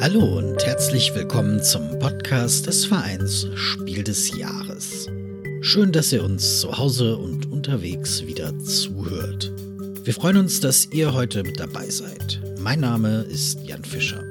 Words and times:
Hallo 0.00 0.38
und 0.38 0.64
herzlich 0.64 1.14
willkommen 1.14 1.62
zum 1.62 1.98
Podcast 1.98 2.66
des 2.66 2.86
Vereins 2.86 3.46
Spiel 3.54 4.02
des 4.02 4.34
Jahres. 4.34 5.10
Schön, 5.60 5.92
dass 5.92 6.10
ihr 6.10 6.24
uns 6.24 6.60
zu 6.60 6.78
Hause 6.78 7.18
und 7.18 7.44
unterwegs 7.44 8.24
wieder 8.24 8.58
zuhört. 8.60 9.52
Wir 10.02 10.14
freuen 10.14 10.38
uns, 10.38 10.60
dass 10.60 10.86
ihr 10.86 11.12
heute 11.12 11.42
mit 11.42 11.60
dabei 11.60 11.90
seid. 11.90 12.40
Mein 12.60 12.80
Name 12.80 13.24
ist 13.24 13.60
Jan 13.60 13.84
Fischer. 13.84 14.24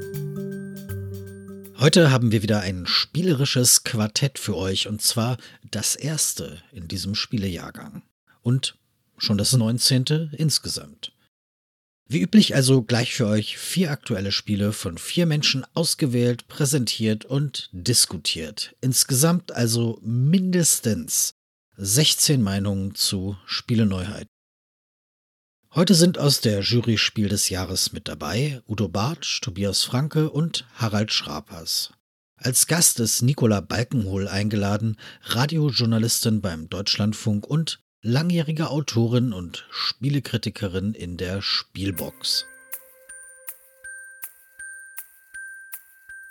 Heute 1.77 2.09
haben 2.09 2.31
wir 2.31 2.41
wieder 2.41 2.61
ein 2.61 2.87
spielerisches 2.87 3.83
Quartett 3.83 4.39
für 4.39 4.57
euch 4.57 4.87
und 4.87 5.03
zwar 5.03 5.37
das 5.69 5.95
erste 5.95 6.57
in 6.71 6.87
diesem 6.87 7.13
Spielejahrgang 7.13 8.01
und 8.41 8.75
schon 9.19 9.37
das 9.37 9.53
19. 9.53 10.31
insgesamt. 10.35 11.11
Wie 12.11 12.21
üblich 12.21 12.55
also 12.55 12.81
gleich 12.81 13.13
für 13.13 13.27
euch 13.27 13.59
vier 13.59 13.91
aktuelle 13.91 14.31
Spiele 14.31 14.73
von 14.73 14.97
vier 14.97 15.27
Menschen 15.27 15.63
ausgewählt, 15.75 16.47
präsentiert 16.47 17.23
und 17.23 17.69
diskutiert. 17.71 18.75
Insgesamt 18.81 19.51
also 19.51 19.99
mindestens 20.01 21.35
16 21.77 22.41
Meinungen 22.41 22.95
zu 22.95 23.37
Spieleneuheiten. 23.45 24.25
Heute 25.75 25.93
sind 25.93 26.17
aus 26.17 26.41
der 26.41 26.61
Jury 26.61 26.97
Spiel 26.97 27.29
des 27.29 27.49
Jahres 27.49 27.93
mit 27.93 28.07
dabei 28.07 28.63
Udo 28.67 28.87
Bartsch, 28.87 29.39
Tobias 29.41 29.83
Franke 29.83 30.31
und 30.31 30.65
Harald 30.73 31.13
Schrapers. 31.13 31.91
Als 32.37 32.65
Gast 32.65 32.99
ist 32.99 33.21
Nicola 33.21 33.61
Balkenhol 33.61 34.27
eingeladen, 34.27 34.97
Radiojournalistin 35.25 36.41
beim 36.41 36.69
Deutschlandfunk 36.69 37.45
und 37.45 37.83
langjährige 38.01 38.69
Autorin 38.69 39.33
und 39.33 39.67
Spielekritikerin 39.71 40.93
in 40.93 41.17
der 41.17 41.41
Spielbox. 41.41 42.45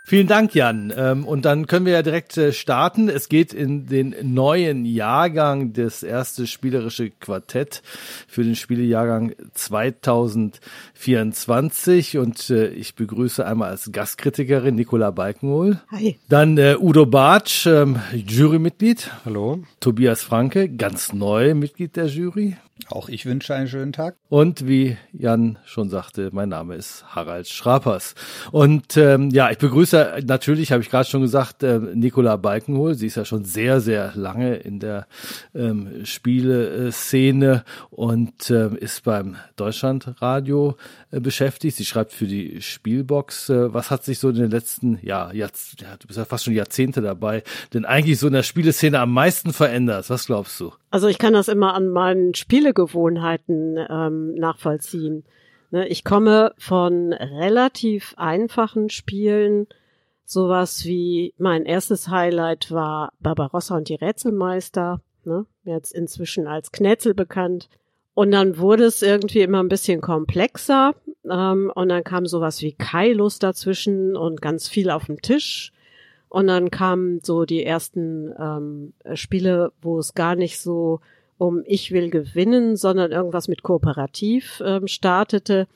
Vielen 0.09 0.27
Dank, 0.27 0.55
Jan. 0.55 0.93
Ähm, 0.97 1.27
und 1.27 1.45
dann 1.45 1.67
können 1.67 1.85
wir 1.85 1.93
ja 1.93 2.01
direkt 2.01 2.39
äh, 2.39 2.55
starten. 2.55 3.11
Es 3.11 3.29
geht 3.29 3.53
in 3.53 3.85
den 3.85 4.15
neuen 4.23 4.87
Jahrgang, 4.87 5.75
das 5.75 6.03
erste 6.03 6.47
spielerische 6.47 7.11
Quartett 7.11 7.83
für 8.27 8.43
den 8.43 8.57
Spielejahrgang 8.57 9.35
2024. 9.53 12.17
Und 12.17 12.49
äh, 12.49 12.69
ich 12.69 12.95
begrüße 12.95 13.45
einmal 13.45 13.69
als 13.69 13.93
Gastkritikerin 13.93 14.77
Nicola 14.77 15.11
Balkenhol. 15.11 15.83
Hi. 15.91 16.19
Dann 16.31 16.57
äh, 16.57 16.77
Udo 16.81 17.05
Bartsch, 17.05 17.67
ähm, 17.67 17.97
Jurymitglied. 18.15 19.11
Hallo. 19.27 19.63
Tobias 19.79 20.23
Franke, 20.23 20.71
ganz 20.71 21.13
neu 21.13 21.55
Mitglied 21.55 21.97
der 21.97 22.07
Jury. 22.07 22.57
Auch 22.91 23.09
ich 23.09 23.27
wünsche 23.27 23.55
einen 23.55 23.69
schönen 23.69 23.93
Tag. 23.93 24.17
Und 24.29 24.67
wie 24.67 24.97
Jan 25.13 25.59
schon 25.65 25.91
sagte, 25.91 26.31
mein 26.33 26.49
Name 26.49 26.75
ist 26.77 27.05
Harald 27.15 27.49
Schrapers. 27.49 28.15
Und 28.51 28.97
ähm, 28.97 29.31
ja, 29.31 29.51
ich 29.51 29.59
begrüße 29.59 30.21
natürlich, 30.25 30.73
habe 30.73 30.83
ich 30.83 30.89
gerade 30.89 31.09
schon 31.09 31.21
gesagt, 31.21 31.63
äh, 31.63 31.79
Nicola 31.79 32.37
Balkenhol. 32.37 32.95
Sie 32.95 33.07
ist 33.07 33.17
ja 33.17 33.25
schon 33.25 33.45
sehr, 33.45 33.81
sehr 33.81 34.13
lange 34.15 34.57
in 34.57 34.81
der 34.81 35.07
ähm, 35.55 36.05
Spieleszene 36.05 37.65
und 37.91 38.49
äh, 38.51 38.75
ist 38.77 39.05
beim 39.05 39.37
Deutschlandradio 39.57 40.77
äh, 41.11 41.21
beschäftigt. 41.21 41.77
Sie 41.77 41.85
schreibt 41.85 42.13
für 42.13 42.27
die 42.27 42.63
Spielbox. 42.63 43.51
Äh, 43.51 43.75
was 43.75 43.91
hat 43.91 44.05
sich 44.05 44.19
so 44.19 44.31
in 44.31 44.37
den 44.37 44.51
letzten, 44.51 44.99
ja, 45.03 45.33
jetzt, 45.33 45.81
ja, 45.81 45.97
du 45.99 46.07
bist 46.07 46.19
ja 46.19 46.25
fast 46.25 46.45
schon 46.45 46.55
Jahrzehnte 46.55 47.03
dabei, 47.03 47.43
denn 47.75 47.85
eigentlich 47.85 48.19
so 48.19 48.29
in 48.29 48.33
der 48.33 48.43
Spieleszene 48.43 48.99
am 48.99 49.13
meisten 49.13 49.53
verändert? 49.53 50.09
Was 50.11 50.27
glaubst 50.27 50.59
du? 50.61 50.73
Also 50.91 51.07
ich 51.07 51.19
kann 51.19 51.35
das 51.35 51.49
immer 51.49 51.75
an 51.75 51.89
meinen 51.89 52.35
Spielegewohnheiten 52.69 53.79
ähm, 53.89 54.35
nachvollziehen. 54.35 55.25
Ne, 55.71 55.87
ich 55.89 56.05
komme 56.05 56.53
von 56.59 57.13
relativ 57.13 58.15
einfachen 58.17 58.91
Spielen. 58.91 59.67
Sowas 60.25 60.85
wie 60.85 61.35
mein 61.39 61.65
erstes 61.65 62.09
Highlight 62.09 62.71
war 62.71 63.13
Barbarossa 63.21 63.77
und 63.77 63.89
die 63.89 63.95
Rätselmeister, 63.95 65.01
ne, 65.25 65.47
jetzt 65.65 65.93
inzwischen 65.93 66.47
als 66.47 66.73
Knetzel 66.73 67.15
bekannt. 67.15 67.69
Und 68.15 68.33
dann 68.33 68.59
wurde 68.59 68.85
es 68.85 69.03
irgendwie 69.03 69.41
immer 69.41 69.63
ein 69.63 69.69
bisschen 69.69 70.01
komplexer. 70.01 70.95
Ähm, 71.31 71.71
und 71.75 71.89
dann 71.89 72.05
kam 72.05 72.27
sowas 72.27 72.61
wie 72.63 72.73
Kailus 72.73 73.39
dazwischen 73.39 74.17
und 74.17 74.43
ganz 74.43 74.69
viel 74.69 74.91
auf 74.91 75.07
dem 75.07 75.23
Tisch. 75.23 75.73
Und 76.29 76.49
dann 76.49 76.71
kamen 76.71 77.21
so 77.23 77.47
die 77.47 77.65
ersten 77.65 78.35
ähm, 78.39 78.93
Spiele, 79.15 79.73
wo 79.81 79.99
es 79.99 80.15
gar 80.15 80.35
nicht 80.35 80.61
so 80.61 81.01
um 81.39 81.63
ich 81.65 81.93
will 81.93 82.11
gewinnen, 82.11 82.77
sondern 82.77 83.13
irgendwas 83.13 83.49
mit 83.49 83.63
kooperativ 83.63 84.63
ähm, 84.65 84.87
startete, 84.89 85.67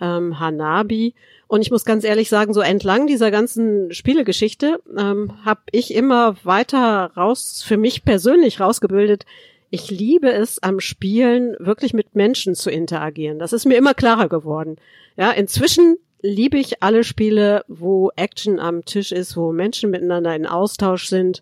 ähm, 0.00 0.38
Hanabi. 0.38 1.14
Und 1.48 1.62
ich 1.62 1.70
muss 1.70 1.84
ganz 1.84 2.04
ehrlich 2.04 2.28
sagen, 2.28 2.52
so 2.52 2.60
entlang 2.60 3.06
dieser 3.06 3.30
ganzen 3.30 3.92
Spielegeschichte 3.92 4.80
ähm, 4.96 5.32
habe 5.44 5.62
ich 5.72 5.94
immer 5.94 6.36
weiter 6.44 7.12
raus, 7.16 7.62
für 7.66 7.76
mich 7.76 8.04
persönlich 8.04 8.60
rausgebildet, 8.60 9.24
ich 9.70 9.90
liebe 9.90 10.32
es 10.32 10.60
am 10.62 10.80
Spielen 10.80 11.54
wirklich 11.60 11.94
mit 11.94 12.16
Menschen 12.16 12.56
zu 12.56 12.70
interagieren. 12.70 13.38
Das 13.38 13.52
ist 13.52 13.66
mir 13.66 13.78
immer 13.78 13.94
klarer 13.94 14.28
geworden. 14.28 14.76
Ja, 15.16 15.30
inzwischen 15.30 15.96
liebe 16.22 16.58
ich 16.58 16.82
alle 16.82 17.04
Spiele, 17.04 17.64
wo 17.68 18.10
Action 18.16 18.58
am 18.58 18.84
Tisch 18.84 19.12
ist, 19.12 19.36
wo 19.36 19.52
Menschen 19.52 19.90
miteinander 19.90 20.34
in 20.34 20.46
Austausch 20.46 21.06
sind 21.06 21.40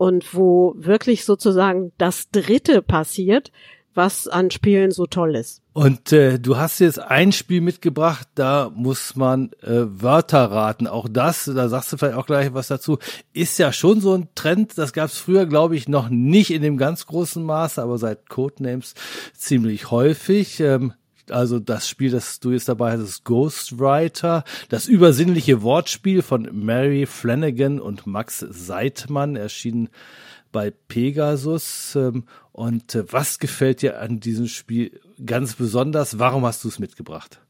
und 0.00 0.34
wo 0.34 0.72
wirklich 0.78 1.26
sozusagen 1.26 1.92
das 1.98 2.30
Dritte 2.30 2.80
passiert, 2.80 3.52
was 3.92 4.28
an 4.28 4.50
Spielen 4.50 4.92
so 4.92 5.04
toll 5.04 5.36
ist. 5.36 5.60
Und 5.74 6.10
äh, 6.10 6.38
du 6.38 6.56
hast 6.56 6.78
jetzt 6.78 6.98
ein 6.98 7.32
Spiel 7.32 7.60
mitgebracht, 7.60 8.26
da 8.34 8.72
muss 8.74 9.14
man 9.14 9.50
äh, 9.60 9.82
Wörter 9.84 10.50
raten. 10.50 10.86
Auch 10.86 11.06
das, 11.06 11.44
da 11.44 11.68
sagst 11.68 11.92
du 11.92 11.98
vielleicht 11.98 12.16
auch 12.16 12.24
gleich 12.24 12.54
was 12.54 12.68
dazu, 12.68 12.98
ist 13.34 13.58
ja 13.58 13.74
schon 13.74 14.00
so 14.00 14.14
ein 14.14 14.28
Trend. 14.34 14.78
Das 14.78 14.94
gab 14.94 15.10
es 15.10 15.18
früher, 15.18 15.44
glaube 15.44 15.76
ich, 15.76 15.86
noch 15.86 16.08
nicht 16.08 16.50
in 16.50 16.62
dem 16.62 16.78
ganz 16.78 17.04
großen 17.04 17.42
Maße, 17.44 17.82
aber 17.82 17.98
seit 17.98 18.30
Codenames 18.30 18.94
ziemlich 19.36 19.90
häufig. 19.90 20.60
Ähm, 20.60 20.94
also 21.30 21.58
das 21.58 21.88
Spiel, 21.88 22.10
das 22.10 22.40
du 22.40 22.52
jetzt 22.52 22.68
dabei 22.68 22.92
hast, 22.92 23.00
ist 23.00 23.24
Ghostwriter, 23.24 24.44
das 24.68 24.86
übersinnliche 24.86 25.62
Wortspiel 25.62 26.22
von 26.22 26.48
Mary 26.52 27.06
Flanagan 27.06 27.80
und 27.80 28.06
Max 28.06 28.38
Seidmann, 28.38 29.36
erschienen 29.36 29.88
bei 30.52 30.72
Pegasus. 30.88 31.94
Ähm, 31.96 32.24
und 32.52 32.94
äh, 32.94 33.04
was 33.12 33.38
gefällt 33.38 33.82
dir 33.82 34.00
an 34.00 34.20
diesem 34.20 34.46
Spiel 34.46 35.00
ganz 35.24 35.54
besonders? 35.54 36.18
Warum 36.18 36.44
hast 36.44 36.64
du 36.64 36.68
es 36.68 36.78
mitgebracht? 36.78 37.40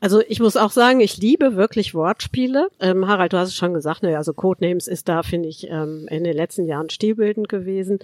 Also 0.00 0.20
ich 0.28 0.38
muss 0.38 0.58
auch 0.58 0.70
sagen, 0.70 1.00
ich 1.00 1.16
liebe 1.16 1.56
wirklich 1.56 1.94
Wortspiele. 1.94 2.68
Ähm, 2.78 3.08
Harald, 3.08 3.32
du 3.32 3.38
hast 3.38 3.48
es 3.48 3.56
schon 3.56 3.72
gesagt, 3.72 4.02
ne, 4.02 4.18
also 4.18 4.34
Codenames 4.34 4.86
ist 4.86 5.08
da, 5.08 5.22
finde 5.22 5.48
ich, 5.48 5.66
ähm, 5.70 6.06
in 6.10 6.24
den 6.24 6.36
letzten 6.36 6.66
Jahren 6.66 6.90
stilbildend 6.90 7.48
gewesen. 7.48 8.00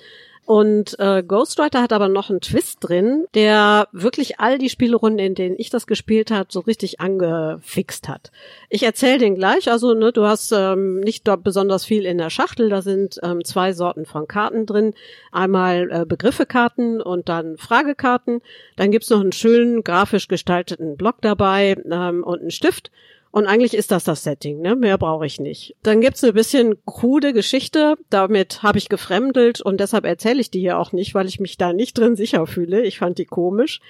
Und 0.51 0.99
äh, 0.99 1.23
Ghostwriter 1.23 1.81
hat 1.81 1.93
aber 1.93 2.09
noch 2.09 2.29
einen 2.29 2.41
Twist 2.41 2.79
drin, 2.81 3.25
der 3.35 3.87
wirklich 3.93 4.41
all 4.41 4.59
die 4.59 4.69
Spielrunden, 4.69 5.21
in 5.21 5.37
denen 5.37 5.55
ich 5.57 5.71
das 5.71 5.87
gespielt 5.87 6.33
hat, 6.33 6.51
so 6.51 6.59
richtig 6.59 6.99
angefixt 6.99 8.09
hat. 8.09 8.33
Ich 8.69 8.83
erzähle 8.83 9.19
den 9.19 9.37
gleich. 9.37 9.71
Also 9.71 9.95
ne, 9.95 10.11
du 10.11 10.25
hast 10.25 10.51
ähm, 10.51 10.99
nicht 10.99 11.29
dort 11.29 11.45
besonders 11.45 11.85
viel 11.85 12.05
in 12.05 12.19
der 12.19 12.31
Schachtel. 12.31 12.69
Da 12.69 12.83
sind 12.83 13.21
ähm, 13.23 13.45
zwei 13.45 13.73
Sorten 13.73 14.07
von 14.07 14.27
Karten 14.27 14.67
drin. 14.67 14.95
Einmal 15.31 15.89
äh, 15.89 16.05
Begriffekarten 16.05 17.01
und 17.01 17.29
dann 17.29 17.57
Fragekarten. 17.57 18.43
Dann 18.75 18.91
gibt's 18.91 19.11
noch 19.11 19.21
einen 19.21 19.31
schönen 19.31 19.85
grafisch 19.85 20.27
gestalteten 20.27 20.97
Block 20.97 21.19
dabei 21.21 21.77
ähm, 21.89 22.25
und 22.25 22.41
einen 22.41 22.51
Stift. 22.51 22.91
Und 23.33 23.47
eigentlich 23.47 23.75
ist 23.75 23.93
das 23.93 24.03
das 24.03 24.25
Setting, 24.25 24.61
ne? 24.61 24.75
Mehr 24.75 24.99
brauche 24.99 25.25
ich 25.25 25.39
nicht. 25.39 25.77
Dann 25.85 26.01
gibt's 26.01 26.25
eine 26.25 26.33
bisschen 26.33 26.75
krude 26.85 27.33
Geschichte. 27.33 27.95
Damit 28.11 28.65
habe 28.65 28.79
ich 28.79 28.89
gefremdelt 28.89 29.61
und 29.61 29.79
deshalb 29.79 30.05
erzähle 30.05 30.41
ich 30.41 30.51
die 30.51 30.59
hier 30.59 30.79
auch 30.79 30.93
nicht, 30.93 31.15
weil 31.15 31.29
ich 31.29 31.39
mich 31.39 31.57
da 31.57 31.73
nicht 31.73 31.97
drin 31.97 32.17
sicher 32.17 32.47
fühle. 32.49 32.83
Ich 32.83 32.99
fand 32.99 33.19
die 33.19 33.27
komisch. 33.27 33.81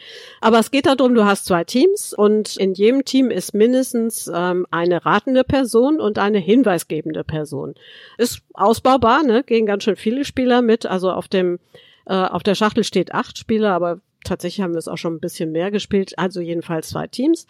Aber 0.43 0.59
es 0.59 0.71
geht 0.71 0.85
darum, 0.85 1.15
du 1.15 1.25
hast 1.25 1.47
zwei 1.47 1.65
Teams 1.65 2.13
und 2.13 2.57
in 2.59 2.75
jedem 2.75 3.07
Team 3.07 3.31
ist 3.31 3.55
mindestens 3.55 4.31
ähm, 4.33 4.67
eine 4.71 5.07
ratende 5.07 5.43
Person 5.43 6.01
und 6.01 6.19
eine 6.19 6.39
hinweisgebende 6.39 7.25
Person. 7.25 7.75
Ist 8.19 8.43
ausbaubar, 8.53 9.23
ne? 9.23 9.43
Gehen 9.43 9.65
ganz 9.65 9.85
schön 9.85 9.97
viele 9.97 10.27
Spieler 10.27 10.61
mit. 10.61 10.85
Also 10.85 11.11
auf 11.13 11.29
dem 11.29 11.59
äh, 12.05 12.13
auf 12.13 12.43
der 12.43 12.55
Schachtel 12.55 12.85
steht 12.85 13.15
acht 13.15 13.39
Spieler, 13.39 13.73
aber 13.73 14.01
tatsächlich 14.25 14.63
haben 14.63 14.75
wir 14.75 14.79
es 14.79 14.89
auch 14.89 14.99
schon 14.99 15.15
ein 15.15 15.21
bisschen 15.21 15.53
mehr 15.53 15.71
gespielt. 15.71 16.19
Also 16.19 16.41
jedenfalls 16.41 16.91
zwei 16.91 17.07
Teams. 17.07 17.47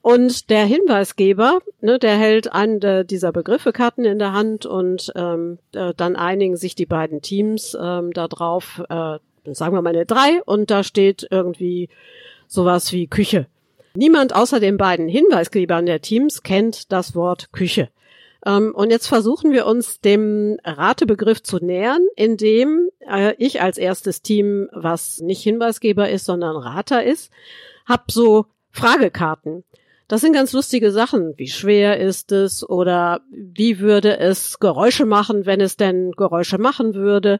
Und 0.00 0.48
der 0.50 0.64
Hinweisgeber, 0.64 1.58
ne, 1.80 1.98
der 1.98 2.16
hält 2.16 2.52
einen 2.52 3.06
dieser 3.06 3.32
Begriffekarten 3.32 4.04
in 4.04 4.18
der 4.18 4.32
Hand 4.32 4.64
und 4.64 5.12
ähm, 5.16 5.58
äh, 5.74 5.92
dann 5.96 6.16
einigen 6.16 6.56
sich 6.56 6.74
die 6.74 6.86
beiden 6.86 7.20
Teams 7.20 7.76
ähm, 7.80 8.12
darauf, 8.12 8.82
äh, 8.88 9.18
sagen 9.52 9.74
wir 9.74 9.82
mal 9.82 9.90
eine 9.90 10.06
drei 10.06 10.40
und 10.44 10.70
da 10.70 10.84
steht 10.84 11.26
irgendwie 11.30 11.88
sowas 12.46 12.92
wie 12.92 13.06
Küche. 13.06 13.46
Niemand 13.94 14.34
außer 14.34 14.60
den 14.60 14.76
beiden 14.76 15.08
Hinweisgebern 15.08 15.86
der 15.86 16.00
Teams 16.00 16.42
kennt 16.42 16.92
das 16.92 17.14
Wort 17.14 17.52
Küche. 17.52 17.88
Ähm, 18.46 18.72
und 18.74 18.90
jetzt 18.90 19.08
versuchen 19.08 19.52
wir 19.52 19.66
uns 19.66 20.00
dem 20.00 20.58
Ratebegriff 20.64 21.42
zu 21.42 21.58
nähern, 21.58 22.06
indem 22.14 22.90
äh, 23.00 23.34
ich 23.38 23.60
als 23.60 23.78
erstes 23.78 24.22
Team, 24.22 24.68
was 24.72 25.18
nicht 25.20 25.42
Hinweisgeber 25.42 26.08
ist, 26.08 26.24
sondern 26.24 26.56
Rater 26.56 27.02
ist, 27.02 27.32
hab 27.86 28.10
so 28.10 28.46
Fragekarten. 28.70 29.64
Das 30.08 30.22
sind 30.22 30.32
ganz 30.32 30.54
lustige 30.54 30.90
Sachen. 30.90 31.34
Wie 31.36 31.48
schwer 31.48 32.00
ist 32.00 32.32
es 32.32 32.68
oder 32.68 33.20
wie 33.30 33.78
würde 33.78 34.18
es 34.18 34.58
Geräusche 34.58 35.04
machen, 35.04 35.44
wenn 35.44 35.60
es 35.60 35.76
denn 35.76 36.12
Geräusche 36.12 36.56
machen 36.56 36.94
würde? 36.94 37.38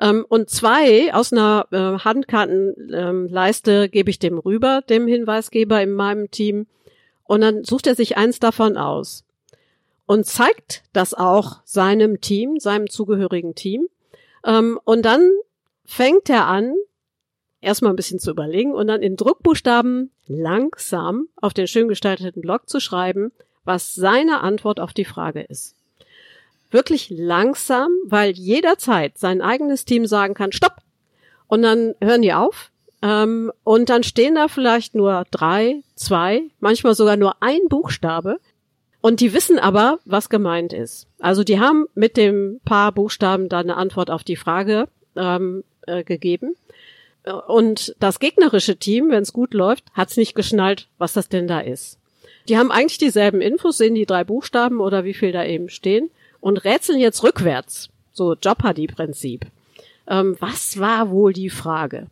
Ähm, 0.00 0.24
und 0.28 0.48
zwei 0.48 1.12
aus 1.12 1.32
einer 1.32 1.66
äh, 1.72 1.98
Handkartenleiste 2.04 3.84
ähm, 3.84 3.90
gebe 3.90 4.10
ich 4.10 4.20
dem 4.20 4.38
rüber, 4.38 4.82
dem 4.88 5.08
Hinweisgeber 5.08 5.82
in 5.82 5.92
meinem 5.92 6.30
Team. 6.30 6.66
Und 7.24 7.40
dann 7.40 7.64
sucht 7.64 7.88
er 7.88 7.96
sich 7.96 8.16
eins 8.16 8.38
davon 8.38 8.76
aus 8.76 9.24
und 10.06 10.26
zeigt 10.26 10.84
das 10.92 11.14
auch 11.14 11.62
seinem 11.64 12.20
Team, 12.20 12.60
seinem 12.60 12.88
zugehörigen 12.88 13.56
Team. 13.56 13.88
Ähm, 14.44 14.78
und 14.84 15.02
dann 15.02 15.30
fängt 15.84 16.30
er 16.30 16.46
an, 16.46 16.74
erstmal 17.64 17.92
ein 17.92 17.96
bisschen 17.96 18.18
zu 18.18 18.30
überlegen 18.30 18.72
und 18.72 18.86
dann 18.86 19.02
in 19.02 19.16
Druckbuchstaben 19.16 20.10
langsam 20.26 21.28
auf 21.36 21.54
den 21.54 21.66
schön 21.66 21.88
gestalteten 21.88 22.42
Block 22.42 22.68
zu 22.68 22.80
schreiben, 22.80 23.32
was 23.64 23.94
seine 23.94 24.40
Antwort 24.40 24.80
auf 24.80 24.92
die 24.92 25.04
Frage 25.04 25.42
ist. 25.42 25.74
Wirklich 26.70 27.08
langsam, 27.10 27.88
weil 28.04 28.32
jederzeit 28.32 29.18
sein 29.18 29.42
eigenes 29.42 29.84
Team 29.84 30.06
sagen 30.06 30.34
kann, 30.34 30.52
stopp! 30.52 30.76
Und 31.46 31.62
dann 31.62 31.94
hören 32.00 32.22
die 32.22 32.32
auf. 32.32 32.70
Ähm, 33.02 33.52
und 33.64 33.90
dann 33.90 34.02
stehen 34.02 34.34
da 34.34 34.48
vielleicht 34.48 34.94
nur 34.94 35.24
drei, 35.30 35.82
zwei, 35.94 36.42
manchmal 36.58 36.94
sogar 36.94 37.16
nur 37.16 37.42
ein 37.42 37.68
Buchstabe. 37.68 38.40
Und 39.00 39.20
die 39.20 39.34
wissen 39.34 39.58
aber, 39.58 39.98
was 40.06 40.30
gemeint 40.30 40.72
ist. 40.72 41.06
Also 41.18 41.44
die 41.44 41.60
haben 41.60 41.86
mit 41.94 42.16
dem 42.16 42.60
paar 42.64 42.90
Buchstaben 42.90 43.50
dann 43.50 43.70
eine 43.70 43.76
Antwort 43.76 44.10
auf 44.10 44.24
die 44.24 44.36
Frage 44.36 44.88
ähm, 45.14 45.62
äh, 45.86 46.02
gegeben. 46.02 46.56
Und 47.48 47.94
das 48.00 48.20
gegnerische 48.20 48.76
Team, 48.76 49.10
wenn 49.10 49.22
es 49.22 49.32
gut 49.32 49.54
läuft, 49.54 49.84
hat 49.94 50.10
es 50.10 50.16
nicht 50.16 50.34
geschnallt, 50.34 50.88
was 50.98 51.14
das 51.14 51.28
denn 51.28 51.46
da 51.46 51.60
ist. 51.60 51.98
Die 52.48 52.58
haben 52.58 52.70
eigentlich 52.70 52.98
dieselben 52.98 53.40
Infos, 53.40 53.78
sehen 53.78 53.94
die 53.94 54.04
drei 54.04 54.24
Buchstaben 54.24 54.80
oder 54.80 55.04
wie 55.04 55.14
viel 55.14 55.32
da 55.32 55.44
eben 55.44 55.70
stehen 55.70 56.10
und 56.40 56.64
rätseln 56.64 56.98
jetzt 56.98 57.22
rückwärts. 57.22 57.88
So 58.12 58.34
Jeopardy-Prinzip. 58.34 59.46
Ähm, 60.06 60.36
was 60.40 60.78
war 60.78 61.10
wohl 61.10 61.32
die 61.32 61.48
Frage? 61.48 62.06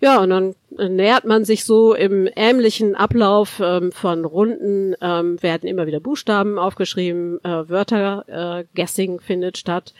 Ja, 0.00 0.20
und 0.20 0.30
dann 0.30 0.54
nähert 0.70 1.24
man 1.24 1.44
sich 1.44 1.64
so 1.64 1.92
im 1.92 2.28
ähnlichen 2.36 2.94
Ablauf 2.94 3.60
ähm, 3.60 3.90
von 3.90 4.24
Runden, 4.24 4.94
ähm, 5.00 5.42
werden 5.42 5.68
immer 5.68 5.88
wieder 5.88 5.98
Buchstaben 5.98 6.56
aufgeschrieben, 6.56 7.42
äh, 7.44 7.68
Wörter, 7.68 8.24
äh, 8.28 8.64
Guessing 8.76 9.18
findet 9.18 9.58
statt, 9.58 9.92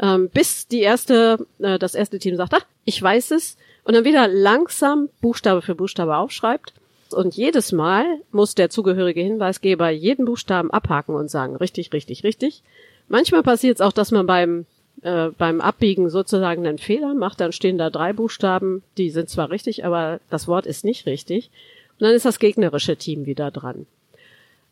ähm, 0.00 0.30
bis 0.30 0.68
die 0.68 0.80
erste, 0.80 1.46
äh, 1.58 1.78
das 1.78 1.94
erste 1.94 2.18
Team 2.18 2.36
sagt, 2.36 2.54
ach, 2.54 2.64
ich 2.86 3.00
weiß 3.00 3.32
es, 3.32 3.58
und 3.84 3.94
dann 3.94 4.04
wieder 4.04 4.28
langsam 4.28 5.08
Buchstabe 5.20 5.62
für 5.62 5.74
Buchstabe 5.74 6.16
aufschreibt. 6.16 6.74
Und 7.12 7.36
jedes 7.36 7.72
Mal 7.72 8.06
muss 8.30 8.54
der 8.54 8.70
zugehörige 8.70 9.20
Hinweisgeber 9.20 9.90
jeden 9.90 10.24
Buchstaben 10.24 10.70
abhaken 10.70 11.14
und 11.14 11.30
sagen, 11.30 11.56
richtig, 11.56 11.92
richtig, 11.92 12.24
richtig. 12.24 12.62
Manchmal 13.08 13.42
passiert 13.42 13.76
es 13.76 13.80
auch, 13.80 13.92
dass 13.92 14.12
man 14.12 14.26
beim, 14.26 14.64
äh, 15.02 15.28
beim 15.36 15.60
Abbiegen 15.60 16.08
sozusagen 16.08 16.66
einen 16.66 16.78
Fehler 16.78 17.14
macht. 17.14 17.40
Dann 17.40 17.52
stehen 17.52 17.76
da 17.76 17.90
drei 17.90 18.12
Buchstaben, 18.12 18.82
die 18.96 19.10
sind 19.10 19.28
zwar 19.28 19.50
richtig, 19.50 19.84
aber 19.84 20.20
das 20.30 20.48
Wort 20.48 20.64
ist 20.64 20.84
nicht 20.84 21.06
richtig. 21.06 21.50
Und 21.98 22.06
dann 22.06 22.14
ist 22.14 22.24
das 22.24 22.38
gegnerische 22.38 22.96
Team 22.96 23.26
wieder 23.26 23.50
dran. 23.50 23.86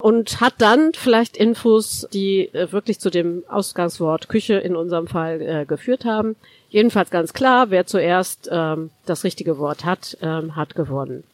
Und 0.01 0.41
hat 0.41 0.55
dann 0.59 0.93
vielleicht 0.95 1.37
Infos, 1.37 2.09
die 2.13 2.53
äh, 2.55 2.73
wirklich 2.73 3.01
zu 3.01 3.11
dem 3.11 3.45
Ausgangswort 3.49 4.29
Küche 4.29 4.55
in 4.55 4.75
unserem 4.77 5.07
Fall 5.07 5.41
äh, 5.41 5.65
geführt 5.67 6.05
haben. 6.05 6.37
Jedenfalls 6.71 7.11
ganz 7.11 7.33
klar, 7.33 7.71
wer 7.71 7.87
zuerst 7.87 8.49
ähm, 8.51 8.91
das 9.07 9.25
richtige 9.25 9.59
Wort 9.59 9.85
hat, 9.85 10.17
ähm, 10.23 10.57
hat 10.57 10.75
gewonnen. 10.75 11.25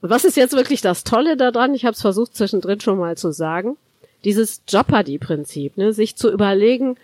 Und 0.00 0.10
was 0.10 0.24
ist 0.24 0.36
jetzt 0.36 0.54
wirklich 0.54 0.80
das 0.80 1.04
Tolle 1.04 1.36
daran? 1.36 1.74
Ich 1.74 1.84
habe 1.84 1.94
es 1.94 2.00
versucht 2.00 2.34
zwischendrin 2.34 2.80
schon 2.80 2.98
mal 2.98 3.16
zu 3.16 3.32
sagen. 3.32 3.76
Dieses 4.24 4.62
Jeopardy-Prinzip, 4.68 5.76
ne? 5.76 5.92
sich 5.92 6.16
zu 6.16 6.30
überlegen, 6.30 6.96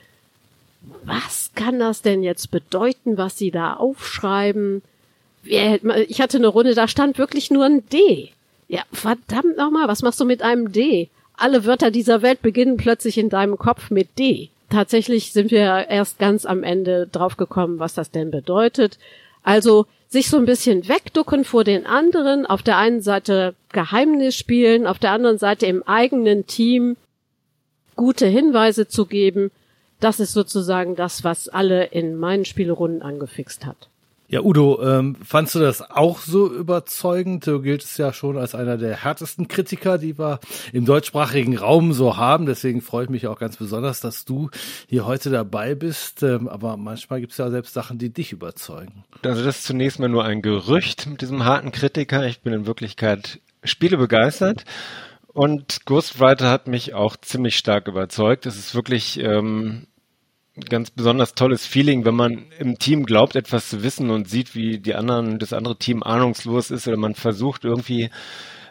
was 1.04 1.50
kann 1.54 1.78
das 1.78 2.02
denn 2.02 2.22
jetzt 2.22 2.50
bedeuten, 2.50 3.18
was 3.18 3.36
sie 3.36 3.50
da 3.50 3.74
aufschreiben? 3.74 4.82
Ich 5.42 6.20
hatte 6.20 6.38
eine 6.38 6.48
Runde, 6.48 6.74
da 6.74 6.88
stand 6.88 7.18
wirklich 7.18 7.50
nur 7.50 7.64
ein 7.64 7.86
D. 7.88 8.30
Ja, 8.68 8.82
verdammt 8.92 9.56
nochmal, 9.56 9.88
was 9.88 10.02
machst 10.02 10.20
du 10.20 10.24
mit 10.24 10.42
einem 10.42 10.72
D? 10.72 11.08
Alle 11.36 11.64
Wörter 11.64 11.90
dieser 11.90 12.22
Welt 12.22 12.42
beginnen 12.42 12.76
plötzlich 12.76 13.18
in 13.18 13.28
deinem 13.28 13.58
Kopf 13.58 13.90
mit 13.90 14.18
D 14.18 14.50
tatsächlich 14.70 15.32
sind 15.32 15.50
wir 15.50 15.86
erst 15.88 16.18
ganz 16.18 16.44
am 16.44 16.62
Ende 16.62 17.06
draufgekommen, 17.06 17.78
was 17.78 17.94
das 17.94 18.10
denn 18.10 18.30
bedeutet. 18.30 18.98
Also 19.42 19.86
sich 20.08 20.28
so 20.28 20.36
ein 20.36 20.46
bisschen 20.46 20.88
wegducken 20.88 21.44
vor 21.44 21.64
den 21.64 21.86
anderen, 21.86 22.46
auf 22.46 22.62
der 22.62 22.78
einen 22.78 23.00
Seite 23.00 23.54
Geheimnis 23.72 24.36
spielen, 24.36 24.86
auf 24.86 24.98
der 24.98 25.12
anderen 25.12 25.38
Seite 25.38 25.66
im 25.66 25.82
eigenen 25.82 26.46
Team 26.46 26.96
gute 27.96 28.26
Hinweise 28.26 28.88
zu 28.88 29.06
geben, 29.06 29.50
das 30.00 30.20
ist 30.20 30.32
sozusagen 30.32 30.94
das, 30.96 31.24
was 31.24 31.48
alle 31.48 31.86
in 31.86 32.16
meinen 32.16 32.44
Spielerunden 32.44 33.02
angefixt 33.02 33.64
hat. 33.64 33.88
Ja, 34.28 34.40
Udo, 34.40 34.82
ähm, 34.82 35.14
fandst 35.24 35.54
du 35.54 35.60
das 35.60 35.88
auch 35.88 36.18
so 36.18 36.52
überzeugend? 36.52 37.46
Du 37.46 37.60
giltst 37.60 37.96
ja 37.96 38.12
schon 38.12 38.36
als 38.36 38.56
einer 38.56 38.76
der 38.76 39.04
härtesten 39.04 39.46
Kritiker, 39.46 39.98
die 39.98 40.18
wir 40.18 40.40
im 40.72 40.84
deutschsprachigen 40.84 41.56
Raum 41.56 41.92
so 41.92 42.16
haben. 42.16 42.46
Deswegen 42.46 42.80
freue 42.80 43.04
ich 43.04 43.10
mich 43.10 43.28
auch 43.28 43.38
ganz 43.38 43.56
besonders, 43.56 44.00
dass 44.00 44.24
du 44.24 44.50
hier 44.88 45.06
heute 45.06 45.30
dabei 45.30 45.76
bist. 45.76 46.24
Ähm, 46.24 46.48
aber 46.48 46.76
manchmal 46.76 47.20
gibt 47.20 47.32
es 47.32 47.38
ja 47.38 47.50
selbst 47.50 47.72
Sachen, 47.72 47.98
die 47.98 48.12
dich 48.12 48.32
überzeugen. 48.32 49.04
Also 49.22 49.44
das 49.44 49.58
ist 49.58 49.64
zunächst 49.64 50.00
mal 50.00 50.08
nur 50.08 50.24
ein 50.24 50.42
Gerücht 50.42 51.06
mit 51.06 51.20
diesem 51.20 51.44
harten 51.44 51.70
Kritiker. 51.70 52.26
Ich 52.26 52.40
bin 52.40 52.52
in 52.52 52.66
Wirklichkeit 52.66 53.40
Spiele 53.62 53.96
begeistert. 53.96 54.64
Und 55.28 55.84
Ghostwriter 55.84 56.50
hat 56.50 56.66
mich 56.66 56.94
auch 56.94 57.16
ziemlich 57.16 57.56
stark 57.56 57.86
überzeugt. 57.86 58.46
Es 58.46 58.56
ist 58.56 58.74
wirklich 58.74 59.20
ähm, 59.20 59.86
ganz 60.68 60.90
besonders 60.90 61.34
tolles 61.34 61.66
Feeling, 61.66 62.04
wenn 62.04 62.14
man 62.14 62.46
im 62.58 62.78
Team 62.78 63.04
glaubt, 63.04 63.36
etwas 63.36 63.68
zu 63.68 63.82
wissen 63.82 64.10
und 64.10 64.28
sieht, 64.28 64.54
wie 64.54 64.78
die 64.78 64.94
anderen, 64.94 65.38
das 65.38 65.52
andere 65.52 65.76
Team 65.76 66.02
ahnungslos 66.02 66.70
ist 66.70 66.88
oder 66.88 66.96
man 66.96 67.14
versucht 67.14 67.64
irgendwie 67.64 68.10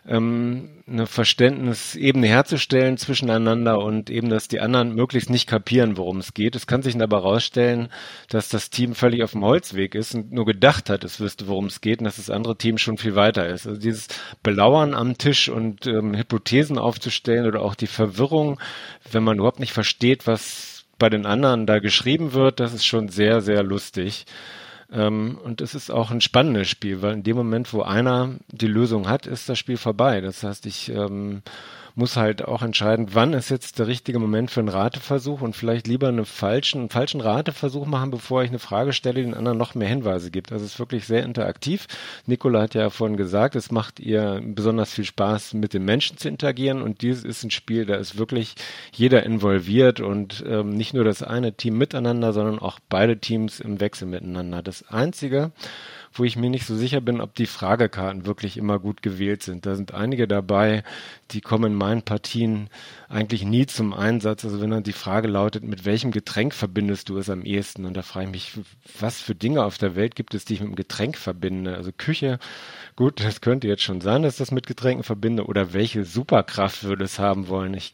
ähm, 0.07 0.69
eine 0.87 1.07
Verständnisebene 1.07 2.27
herzustellen 2.27 2.97
zwischeneinander 2.97 3.79
und 3.79 4.09
eben, 4.11 4.29
dass 4.29 4.47
die 4.47 4.59
anderen 4.59 4.93
möglichst 4.93 5.31
nicht 5.31 5.47
kapieren, 5.47 5.97
worum 5.97 6.17
es 6.17 6.33
geht. 6.35 6.55
Es 6.55 6.67
kann 6.67 6.83
sich 6.83 6.99
aber 7.01 7.17
herausstellen, 7.17 7.89
dass 8.29 8.49
das 8.49 8.69
Team 8.69 8.93
völlig 8.93 9.23
auf 9.23 9.31
dem 9.31 9.43
Holzweg 9.43 9.95
ist 9.95 10.13
und 10.13 10.31
nur 10.31 10.45
gedacht 10.45 10.89
hat, 10.89 11.03
es 11.03 11.19
wüsste, 11.19 11.47
worum 11.47 11.65
es 11.65 11.81
geht 11.81 11.99
und 11.99 12.05
dass 12.05 12.17
das 12.17 12.29
andere 12.29 12.55
Team 12.55 12.77
schon 12.77 12.97
viel 12.97 13.15
weiter 13.15 13.47
ist. 13.47 13.65
Also 13.65 13.79
dieses 13.79 14.07
Belauern 14.43 14.93
am 14.93 15.17
Tisch 15.17 15.49
und 15.49 15.87
ähm, 15.87 16.15
Hypothesen 16.15 16.77
aufzustellen 16.77 17.47
oder 17.47 17.61
auch 17.61 17.75
die 17.75 17.87
Verwirrung, 17.87 18.59
wenn 19.11 19.23
man 19.23 19.37
überhaupt 19.37 19.59
nicht 19.59 19.73
versteht, 19.73 20.27
was 20.27 20.74
bei 20.97 21.09
den 21.09 21.25
anderen 21.25 21.65
da 21.65 21.79
geschrieben 21.79 22.33
wird, 22.33 22.59
das 22.59 22.73
ist 22.73 22.85
schon 22.85 23.09
sehr, 23.09 23.41
sehr 23.41 23.63
lustig. 23.63 24.25
Ähm, 24.91 25.37
und 25.43 25.61
es 25.61 25.75
ist 25.75 25.89
auch 25.89 26.11
ein 26.11 26.21
spannendes 26.21 26.69
Spiel, 26.69 27.01
weil 27.01 27.13
in 27.13 27.23
dem 27.23 27.35
Moment, 27.35 27.73
wo 27.73 27.81
einer 27.81 28.35
die 28.51 28.67
Lösung 28.67 29.09
hat, 29.09 29.25
ist 29.25 29.49
das 29.49 29.57
Spiel 29.57 29.77
vorbei. 29.77 30.21
Das 30.21 30.43
heißt, 30.43 30.65
ich 30.65 30.89
ähm, 30.89 31.41
muss 31.95 32.17
halt 32.17 32.43
auch 32.43 32.61
entscheiden, 32.61 33.09
wann 33.13 33.33
ist 33.33 33.49
jetzt 33.49 33.79
der 33.79 33.87
richtige 33.87 34.19
Moment 34.19 34.51
für 34.51 34.59
einen 34.59 34.69
Rateversuch 34.69 35.41
und 35.41 35.55
vielleicht 35.55 35.87
lieber 35.87 36.09
einen 36.09 36.25
falschen, 36.25 36.81
einen 36.81 36.89
falschen 36.89 37.21
Rateversuch 37.21 37.85
machen, 37.85 38.11
bevor 38.11 38.43
ich 38.43 38.49
eine 38.49 38.59
Frage 38.59 38.91
stelle, 38.91 39.21
den 39.21 39.33
anderen 39.33 39.57
noch 39.57 39.75
mehr 39.75 39.87
Hinweise 39.87 40.29
gibt. 40.29 40.51
Also 40.51 40.65
es 40.65 40.73
ist 40.73 40.79
wirklich 40.79 41.07
sehr 41.07 41.23
interaktiv. 41.23 41.87
Nicola 42.25 42.61
hat 42.61 42.73
ja 42.73 42.89
vorhin 42.89 43.15
gesagt, 43.15 43.55
es 43.55 43.71
macht 43.71 44.01
ihr 44.01 44.41
besonders 44.43 44.93
viel 44.93 45.05
Spaß, 45.05 45.53
mit 45.53 45.73
den 45.73 45.85
Menschen 45.85 46.17
zu 46.17 46.27
interagieren 46.27 46.81
und 46.81 47.01
dieses 47.01 47.23
ist 47.23 47.43
ein 47.43 47.51
Spiel, 47.51 47.85
da 47.85 47.95
ist 47.95 48.17
wirklich 48.17 48.55
jeder 48.91 49.23
involviert 49.23 50.01
und 50.01 50.43
ähm, 50.47 50.71
nicht 50.71 50.93
nur 50.93 51.05
das 51.05 51.23
eine 51.23 51.53
Team 51.53 51.77
miteinander, 51.77 52.33
sondern 52.33 52.59
auch 52.59 52.79
beide 52.89 53.17
Teams 53.17 53.61
im 53.61 53.79
Wechsel 53.79 54.07
miteinander. 54.07 54.61
Das 54.61 54.87
Einzige, 54.89 55.51
wo 56.15 56.23
ich 56.23 56.37
mir 56.37 56.49
nicht 56.49 56.65
so 56.65 56.75
sicher 56.75 57.01
bin, 57.01 57.19
ob 57.19 57.35
die 57.35 57.45
Fragekarten 57.45 58.25
wirklich 58.25 58.57
immer 58.57 58.79
gut 58.79 59.01
gewählt 59.01 59.43
sind. 59.43 59.65
Da 59.65 59.75
sind 59.75 59.93
einige 59.93 60.27
dabei, 60.27 60.83
die 61.31 61.41
kommen 61.41 61.73
in 61.73 61.77
meinen 61.77 62.03
Partien 62.03 62.69
eigentlich 63.09 63.43
nie 63.43 63.65
zum 63.65 63.93
Einsatz. 63.93 64.45
Also 64.45 64.61
wenn 64.61 64.69
dann 64.69 64.83
die 64.83 64.93
Frage 64.93 65.27
lautet, 65.27 65.63
mit 65.63 65.83
welchem 65.83 66.11
Getränk 66.11 66.53
verbindest 66.53 67.09
du 67.09 67.17
es 67.17 67.29
am 67.29 67.43
ehesten? 67.43 67.85
Und 67.85 67.97
da 67.97 68.01
frage 68.01 68.27
ich 68.27 68.31
mich, 68.31 68.65
was 68.99 69.19
für 69.19 69.35
Dinge 69.35 69.63
auf 69.63 69.77
der 69.77 69.95
Welt 69.95 70.15
gibt 70.15 70.33
es, 70.33 70.45
die 70.45 70.53
ich 70.53 70.61
mit 70.61 70.69
dem 70.69 70.75
Getränk 70.75 71.17
verbinde? 71.17 71.75
Also 71.75 71.91
Küche, 71.91 72.39
gut, 72.95 73.23
das 73.23 73.41
könnte 73.41 73.67
jetzt 73.67 73.83
schon 73.83 73.99
sein, 73.99 74.23
dass 74.23 74.35
ich 74.35 74.39
das 74.39 74.51
mit 74.51 74.67
Getränken 74.67 75.03
verbinde. 75.03 75.45
Oder 75.45 75.73
welche 75.73 76.05
Superkraft 76.05 76.83
würde 76.85 77.03
es 77.03 77.19
haben 77.19 77.49
wollen? 77.49 77.73
Ich 77.73 77.93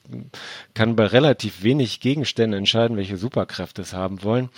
kann 0.76 0.96
bei 0.96 1.08
relativ 1.08 1.64
wenig 1.64 2.02
Gegenständen 2.02 2.60
entscheiden, 2.60 2.98
welche 2.98 3.18
Superkräfte 3.18 3.82
es 3.82 3.94
haben 3.94 4.22
wollen. 4.22 4.50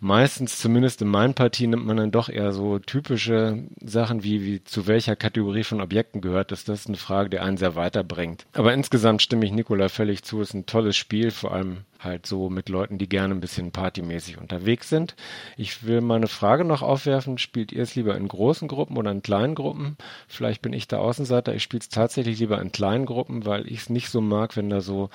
Meistens, 0.00 0.58
zumindest 0.58 1.02
in 1.02 1.08
meinen 1.08 1.34
Partien, 1.34 1.70
nimmt 1.70 1.86
man 1.86 1.96
dann 1.96 2.10
doch 2.10 2.28
eher 2.28 2.52
so 2.52 2.80
typische 2.80 3.11
typische 3.12 3.64
Sachen 3.84 4.24
wie, 4.24 4.42
wie 4.42 4.64
zu 4.64 4.86
welcher 4.86 5.16
Kategorie 5.16 5.64
von 5.64 5.82
Objekten 5.82 6.22
gehört 6.22 6.50
ist, 6.50 6.70
das 6.70 6.86
eine 6.86 6.96
Frage, 6.96 7.28
die 7.28 7.40
einen 7.40 7.58
sehr 7.58 7.76
weiterbringt. 7.76 8.46
Aber 8.54 8.72
insgesamt 8.72 9.20
stimme 9.20 9.44
ich 9.44 9.52
Nikola 9.52 9.90
völlig 9.90 10.22
zu, 10.22 10.40
es 10.40 10.48
ist 10.48 10.54
ein 10.54 10.64
tolles 10.64 10.96
Spiel, 10.96 11.30
vor 11.30 11.52
allem 11.52 11.84
halt 12.00 12.24
so 12.24 12.48
mit 12.48 12.70
Leuten, 12.70 12.96
die 12.96 13.10
gerne 13.10 13.34
ein 13.34 13.40
bisschen 13.42 13.70
partymäßig 13.70 14.38
unterwegs 14.38 14.88
sind. 14.88 15.14
Ich 15.58 15.84
will 15.86 16.00
mal 16.00 16.16
eine 16.16 16.26
Frage 16.26 16.64
noch 16.64 16.80
aufwerfen. 16.80 17.36
Spielt 17.36 17.70
ihr 17.70 17.82
es 17.82 17.94
lieber 17.94 18.16
in 18.16 18.28
großen 18.28 18.66
Gruppen 18.66 18.96
oder 18.96 19.10
in 19.10 19.22
kleinen 19.22 19.54
Gruppen? 19.54 19.98
Vielleicht 20.26 20.62
bin 20.62 20.72
ich 20.72 20.88
der 20.88 21.00
Außenseiter. 21.00 21.54
Ich 21.54 21.62
spiele 21.62 21.82
es 21.82 21.90
tatsächlich 21.90 22.38
lieber 22.40 22.62
in 22.62 22.72
kleinen 22.72 23.04
Gruppen, 23.04 23.44
weil 23.44 23.66
ich 23.66 23.80
es 23.80 23.90
nicht 23.90 24.08
so 24.08 24.22
mag, 24.22 24.56
wenn 24.56 24.70
da 24.70 24.80
so 24.80 25.10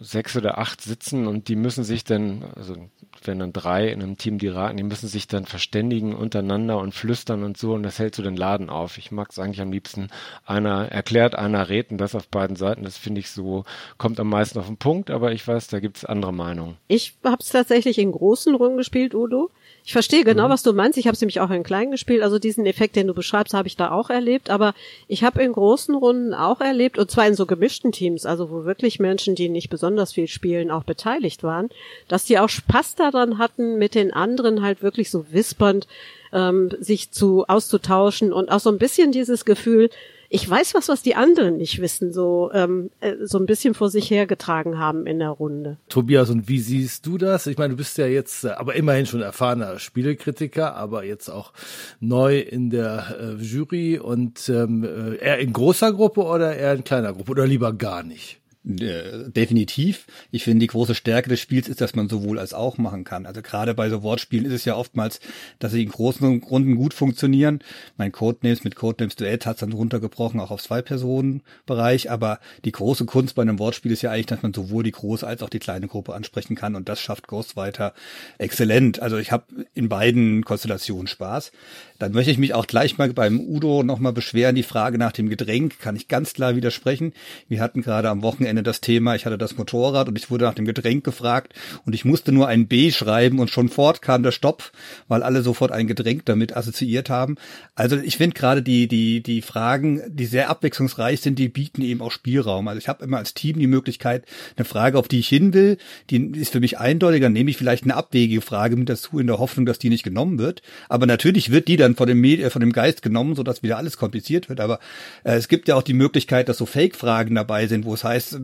sechs 0.00 0.36
oder 0.36 0.58
acht 0.58 0.80
sitzen 0.80 1.26
und 1.26 1.48
die 1.48 1.56
müssen 1.56 1.84
sich 1.84 2.04
dann, 2.04 2.44
also 2.54 2.76
wenn 3.24 3.38
dann 3.38 3.52
drei 3.52 3.88
in 3.88 4.02
einem 4.02 4.16
Team 4.16 4.38
die 4.38 4.48
raten, 4.48 4.76
die 4.76 4.82
müssen 4.82 5.08
sich 5.08 5.26
dann 5.26 5.46
verständigen 5.46 6.14
untereinander 6.14 6.78
und 6.78 6.94
flüstern 6.94 7.42
und 7.42 7.56
so 7.56 7.74
und 7.74 7.82
das 7.82 7.98
hält 7.98 8.14
so 8.14 8.22
den 8.22 8.36
Laden 8.36 8.70
auf. 8.70 8.98
Ich 8.98 9.10
mag 9.10 9.30
es 9.30 9.38
eigentlich 9.38 9.60
am 9.60 9.72
liebsten, 9.72 10.08
einer 10.44 10.88
erklärt, 10.90 11.34
einer 11.34 11.68
redet 11.68 11.92
und 11.92 11.98
das 11.98 12.14
auf 12.14 12.28
beiden 12.28 12.56
Seiten. 12.56 12.84
Das 12.84 12.98
finde 12.98 13.20
ich 13.20 13.30
so, 13.30 13.64
kommt 13.98 14.20
am 14.20 14.28
meisten 14.28 14.58
auf 14.58 14.66
den 14.66 14.76
Punkt, 14.76 15.10
aber 15.10 15.32
ich 15.32 15.46
weiß, 15.46 15.68
da 15.68 15.80
gibt 15.80 15.98
es 15.98 16.04
andere 16.04 16.32
Meinungen. 16.32 16.76
Ich 16.88 17.14
habe 17.24 17.38
es 17.40 17.48
tatsächlich 17.48 17.98
in 17.98 18.12
großen 18.12 18.54
Runden 18.54 18.76
gespielt, 18.76 19.14
Udo. 19.14 19.50
Ich 19.86 19.92
verstehe 19.92 20.24
genau, 20.24 20.48
mhm. 20.48 20.50
was 20.50 20.64
du 20.64 20.72
meinst. 20.72 20.98
Ich 20.98 21.06
habe 21.06 21.14
es 21.14 21.20
nämlich 21.20 21.38
auch 21.38 21.50
in 21.50 21.62
klein 21.62 21.92
gespielt. 21.92 22.24
Also 22.24 22.40
diesen 22.40 22.66
Effekt, 22.66 22.96
den 22.96 23.06
du 23.06 23.14
beschreibst, 23.14 23.54
habe 23.54 23.68
ich 23.68 23.76
da 23.76 23.92
auch 23.92 24.10
erlebt. 24.10 24.50
Aber 24.50 24.74
ich 25.06 25.22
habe 25.22 25.40
in 25.44 25.52
großen 25.52 25.94
Runden 25.94 26.34
auch 26.34 26.60
erlebt, 26.60 26.98
und 26.98 27.08
zwar 27.08 27.28
in 27.28 27.36
so 27.36 27.46
gemischten 27.46 27.92
Teams, 27.92 28.26
also 28.26 28.50
wo 28.50 28.64
wirklich 28.64 28.98
Menschen, 28.98 29.36
die 29.36 29.48
nicht 29.48 29.70
besonders 29.70 30.12
viel 30.12 30.26
spielen, 30.26 30.72
auch 30.72 30.82
beteiligt 30.82 31.44
waren, 31.44 31.68
dass 32.08 32.24
die 32.24 32.40
auch 32.40 32.48
Spaß 32.48 32.96
daran 32.96 33.38
hatten, 33.38 33.78
mit 33.78 33.94
den 33.94 34.12
anderen 34.12 34.60
halt 34.60 34.82
wirklich 34.82 35.08
so 35.08 35.26
wispernd 35.30 35.86
ähm, 36.32 36.72
sich 36.80 37.12
zu 37.12 37.46
auszutauschen 37.46 38.32
und 38.32 38.50
auch 38.50 38.58
so 38.58 38.70
ein 38.70 38.78
bisschen 38.78 39.12
dieses 39.12 39.44
Gefühl, 39.44 39.88
ich 40.28 40.48
weiß 40.48 40.74
was, 40.74 40.88
was 40.88 41.02
die 41.02 41.14
anderen 41.14 41.56
nicht 41.56 41.80
wissen, 41.80 42.12
so, 42.12 42.50
ähm, 42.52 42.90
äh, 43.00 43.14
so 43.22 43.38
ein 43.38 43.46
bisschen 43.46 43.74
vor 43.74 43.90
sich 43.90 44.10
hergetragen 44.10 44.78
haben 44.78 45.06
in 45.06 45.18
der 45.18 45.30
Runde. 45.30 45.78
Tobias, 45.88 46.30
und 46.30 46.48
wie 46.48 46.60
siehst 46.60 47.06
du 47.06 47.18
das? 47.18 47.46
Ich 47.46 47.58
meine, 47.58 47.70
du 47.70 47.76
bist 47.76 47.98
ja 47.98 48.06
jetzt, 48.06 48.44
äh, 48.44 48.50
aber 48.50 48.74
immerhin 48.74 49.06
schon 49.06 49.22
erfahrener 49.22 49.78
Spielekritiker, 49.78 50.74
aber 50.74 51.04
jetzt 51.04 51.28
auch 51.28 51.52
neu 52.00 52.38
in 52.38 52.70
der 52.70 53.16
äh, 53.20 53.42
Jury 53.42 53.98
und 53.98 54.48
ähm, 54.48 54.84
äh, 54.84 55.16
eher 55.16 55.38
in 55.38 55.52
großer 55.52 55.92
Gruppe 55.92 56.22
oder 56.22 56.56
eher 56.56 56.74
in 56.74 56.84
kleiner 56.84 57.12
Gruppe 57.12 57.32
oder 57.32 57.46
lieber 57.46 57.72
gar 57.72 58.02
nicht? 58.02 58.40
Äh, 58.68 59.30
definitiv. 59.30 60.06
Ich 60.32 60.42
finde, 60.42 60.60
die 60.60 60.66
große 60.66 60.96
Stärke 60.96 61.28
des 61.28 61.38
Spiels 61.38 61.68
ist, 61.68 61.80
dass 61.80 61.94
man 61.94 62.08
sowohl 62.08 62.40
als 62.40 62.52
auch 62.52 62.78
machen 62.78 63.04
kann. 63.04 63.24
Also 63.24 63.40
gerade 63.40 63.74
bei 63.74 63.88
so 63.88 64.02
Wortspielen 64.02 64.44
ist 64.44 64.52
es 64.52 64.64
ja 64.64 64.74
oftmals, 64.74 65.20
dass 65.60 65.70
sie 65.70 65.84
in 65.84 65.88
großen 65.88 66.42
Runden 66.42 66.74
gut 66.74 66.92
funktionieren. 66.92 67.60
Mein 67.96 68.10
Codenames 68.10 68.64
mit 68.64 68.74
Codenames 68.74 69.14
Duett 69.14 69.46
hat 69.46 69.56
es 69.56 69.60
dann 69.60 69.72
runtergebrochen, 69.72 70.40
auch 70.40 70.50
auf 70.50 70.62
Zwei-Personen-Bereich. 70.62 72.10
Aber 72.10 72.40
die 72.64 72.72
große 72.72 73.04
Kunst 73.04 73.36
bei 73.36 73.42
einem 73.42 73.60
Wortspiel 73.60 73.92
ist 73.92 74.02
ja 74.02 74.10
eigentlich, 74.10 74.26
dass 74.26 74.42
man 74.42 74.52
sowohl 74.52 74.82
die 74.82 74.90
große 74.90 75.24
als 75.24 75.42
auch 75.44 75.50
die 75.50 75.60
kleine 75.60 75.86
Gruppe 75.86 76.14
ansprechen 76.14 76.56
kann. 76.56 76.74
Und 76.74 76.88
das 76.88 77.00
schafft 77.00 77.28
Ghostwriter 77.28 77.94
exzellent. 78.38 79.00
Also 79.00 79.16
ich 79.16 79.30
habe 79.30 79.44
in 79.74 79.88
beiden 79.88 80.44
Konstellationen 80.44 81.06
Spaß. 81.06 81.52
Dann 82.00 82.10
möchte 82.10 82.32
ich 82.32 82.38
mich 82.38 82.52
auch 82.52 82.66
gleich 82.66 82.98
mal 82.98 83.12
beim 83.12 83.38
Udo 83.38 83.84
nochmal 83.84 84.12
beschweren. 84.12 84.56
Die 84.56 84.64
Frage 84.64 84.98
nach 84.98 85.12
dem 85.12 85.28
Getränk 85.28 85.78
kann 85.78 85.94
ich 85.94 86.08
ganz 86.08 86.32
klar 86.32 86.56
widersprechen. 86.56 87.12
Wir 87.48 87.60
hatten 87.60 87.82
gerade 87.82 88.10
am 88.10 88.22
Wochenende 88.22 88.55
das 88.62 88.80
Thema, 88.80 89.14
ich 89.14 89.26
hatte 89.26 89.38
das 89.38 89.56
Motorrad 89.56 90.08
und 90.08 90.18
ich 90.18 90.30
wurde 90.30 90.44
nach 90.44 90.54
dem 90.54 90.64
Getränk 90.64 91.04
gefragt 91.04 91.54
und 91.84 91.94
ich 91.94 92.04
musste 92.04 92.32
nur 92.32 92.48
ein 92.48 92.66
B 92.66 92.90
schreiben 92.90 93.38
und 93.38 93.50
schon 93.50 93.68
fort 93.68 94.02
kam 94.02 94.22
der 94.22 94.32
Stopp, 94.32 94.72
weil 95.08 95.22
alle 95.22 95.42
sofort 95.42 95.72
ein 95.72 95.86
Getränk 95.86 96.24
damit 96.24 96.56
assoziiert 96.56 97.10
haben. 97.10 97.36
Also 97.74 97.96
ich 97.96 98.16
finde 98.16 98.34
gerade 98.34 98.62
die, 98.62 98.88
die, 98.88 99.22
die 99.22 99.42
Fragen, 99.42 100.02
die 100.08 100.26
sehr 100.26 100.50
abwechslungsreich 100.50 101.20
sind, 101.20 101.38
die 101.38 101.48
bieten 101.48 101.82
eben 101.82 102.00
auch 102.00 102.10
Spielraum. 102.10 102.68
Also 102.68 102.78
ich 102.78 102.88
habe 102.88 103.04
immer 103.04 103.18
als 103.18 103.34
Team 103.34 103.58
die 103.58 103.66
Möglichkeit, 103.66 104.24
eine 104.56 104.64
Frage, 104.64 104.98
auf 104.98 105.08
die 105.08 105.20
ich 105.20 105.28
hin 105.28 105.54
will, 105.54 105.78
die 106.10 106.32
ist 106.32 106.52
für 106.52 106.60
mich 106.60 106.78
eindeutiger, 106.78 107.28
nehme 107.28 107.50
ich 107.50 107.56
vielleicht 107.56 107.84
eine 107.84 107.94
abwegige 107.94 108.40
Frage 108.40 108.76
mit 108.76 108.88
dazu 108.88 109.18
in 109.18 109.26
der 109.26 109.38
Hoffnung, 109.38 109.66
dass 109.66 109.78
die 109.78 109.88
nicht 109.88 110.02
genommen 110.02 110.38
wird. 110.38 110.62
Aber 110.88 111.06
natürlich 111.06 111.50
wird 111.50 111.68
die 111.68 111.76
dann 111.76 111.96
von 111.96 112.06
dem, 112.06 112.20
Medi 112.20 112.48
von 112.50 112.60
dem 112.60 112.72
Geist 112.72 113.02
genommen, 113.02 113.34
sodass 113.34 113.62
wieder 113.62 113.76
alles 113.76 113.96
kompliziert 113.96 114.48
wird. 114.48 114.60
Aber 114.60 114.78
äh, 115.24 115.34
es 115.34 115.48
gibt 115.48 115.68
ja 115.68 115.74
auch 115.74 115.82
die 115.82 115.94
Möglichkeit, 115.94 116.48
dass 116.48 116.58
so 116.58 116.66
Fake-Fragen 116.66 117.34
dabei 117.34 117.66
sind, 117.66 117.84
wo 117.84 117.94
es 117.94 118.04
heißt, 118.04 118.40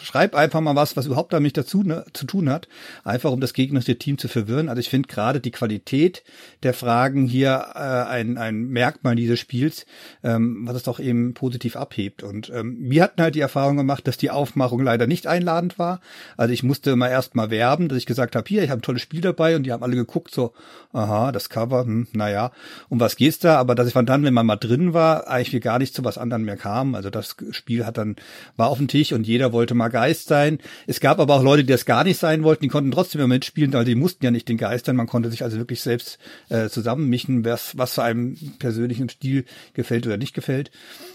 schreib 0.00 0.34
einfach 0.34 0.60
mal 0.60 0.76
was, 0.76 0.96
was 0.96 1.06
überhaupt 1.06 1.32
damit 1.32 1.56
dazu 1.56 1.82
ne, 1.82 2.04
zu 2.12 2.26
tun 2.26 2.48
hat, 2.48 2.68
einfach 3.04 3.30
um 3.32 3.40
das 3.40 3.52
gegnerische 3.52 3.98
Team 3.98 4.18
zu 4.18 4.28
verwirren. 4.28 4.68
Also 4.68 4.80
ich 4.80 4.88
finde 4.88 5.08
gerade 5.08 5.40
die 5.40 5.50
Qualität 5.50 6.22
der 6.62 6.74
Fragen 6.74 7.26
hier 7.26 7.66
äh, 7.74 7.78
ein, 7.78 8.38
ein 8.38 8.68
Merkmal 8.68 9.16
dieses 9.16 9.38
Spiels, 9.38 9.86
ähm, 10.22 10.66
was 10.66 10.76
es 10.76 10.82
doch 10.84 11.00
eben 11.00 11.34
positiv 11.34 11.76
abhebt. 11.76 12.22
Und 12.22 12.50
ähm, 12.50 12.76
wir 12.80 13.02
hatten 13.02 13.22
halt 13.22 13.34
die 13.34 13.40
Erfahrung 13.40 13.76
gemacht, 13.76 14.06
dass 14.06 14.16
die 14.16 14.30
Aufmachung 14.30 14.82
leider 14.82 15.06
nicht 15.06 15.26
einladend 15.26 15.78
war. 15.78 16.00
Also 16.36 16.52
ich 16.52 16.62
musste 16.62 16.90
immer 16.90 17.10
erst 17.10 17.34
mal 17.34 17.50
werben, 17.50 17.88
dass 17.88 17.98
ich 17.98 18.06
gesagt 18.06 18.36
habe, 18.36 18.48
hier, 18.48 18.62
ich 18.62 18.70
habe 18.70 18.80
ein 18.80 18.82
tolles 18.82 19.02
Spiel 19.02 19.20
dabei 19.20 19.56
und 19.56 19.64
die 19.64 19.72
haben 19.72 19.82
alle 19.82 19.96
geguckt, 19.96 20.34
so, 20.34 20.52
aha, 20.92 21.32
das 21.32 21.48
Cover, 21.48 21.84
hm, 21.84 22.08
naja, 22.12 22.52
um 22.88 23.00
was 23.00 23.16
geht's 23.16 23.38
da? 23.38 23.56
Aber 23.56 23.74
dass 23.74 23.88
ich 23.88 23.94
dann, 23.94 24.24
wenn 24.24 24.34
man 24.34 24.46
mal 24.46 24.56
drin 24.56 24.94
war, 24.94 25.28
eigentlich 25.28 25.62
gar 25.62 25.78
nicht 25.78 25.94
zu 25.94 26.04
was 26.04 26.18
anderem 26.18 26.44
mehr 26.44 26.56
kam. 26.56 26.94
Also 26.94 27.10
das 27.10 27.36
Spiel 27.50 27.86
hat 27.86 27.98
dann, 27.98 28.16
war 28.56 28.68
auf 28.68 28.78
dem 28.78 28.88
Tisch 28.88 29.12
und 29.12 29.26
jeder 29.26 29.52
wollte 29.52 29.74
mal 29.76 29.88
Geist 29.88 30.28
sein. 30.28 30.58
Es 30.86 31.00
gab 31.00 31.20
aber 31.20 31.34
auch 31.34 31.42
Leute, 31.42 31.64
die 31.64 31.72
das 31.72 31.84
gar 31.84 32.04
nicht 32.04 32.18
sein 32.18 32.42
wollten, 32.42 32.62
die 32.62 32.68
konnten 32.68 32.90
trotzdem 32.90 33.20
immer 33.20 33.34
mitspielen, 33.34 33.72
weil 33.72 33.84
die 33.84 33.94
mussten 33.94 34.24
ja 34.24 34.30
nicht 34.30 34.48
den 34.48 34.56
Geist 34.56 34.86
sein. 34.86 34.96
Man 34.96 35.06
konnte 35.06 35.30
sich 35.30 35.42
also 35.42 35.58
wirklich 35.58 35.80
selbst 35.80 36.18
äh, 36.48 36.68
zusammenmischen, 36.68 37.44
was, 37.44 37.76
was 37.78 37.98
einem 37.98 38.36
persönlichen 38.58 39.08
Stil 39.08 39.44
gefällt 39.74 40.06
oder 40.06 40.16
nicht 40.16 40.34
gefällt. 40.34 40.70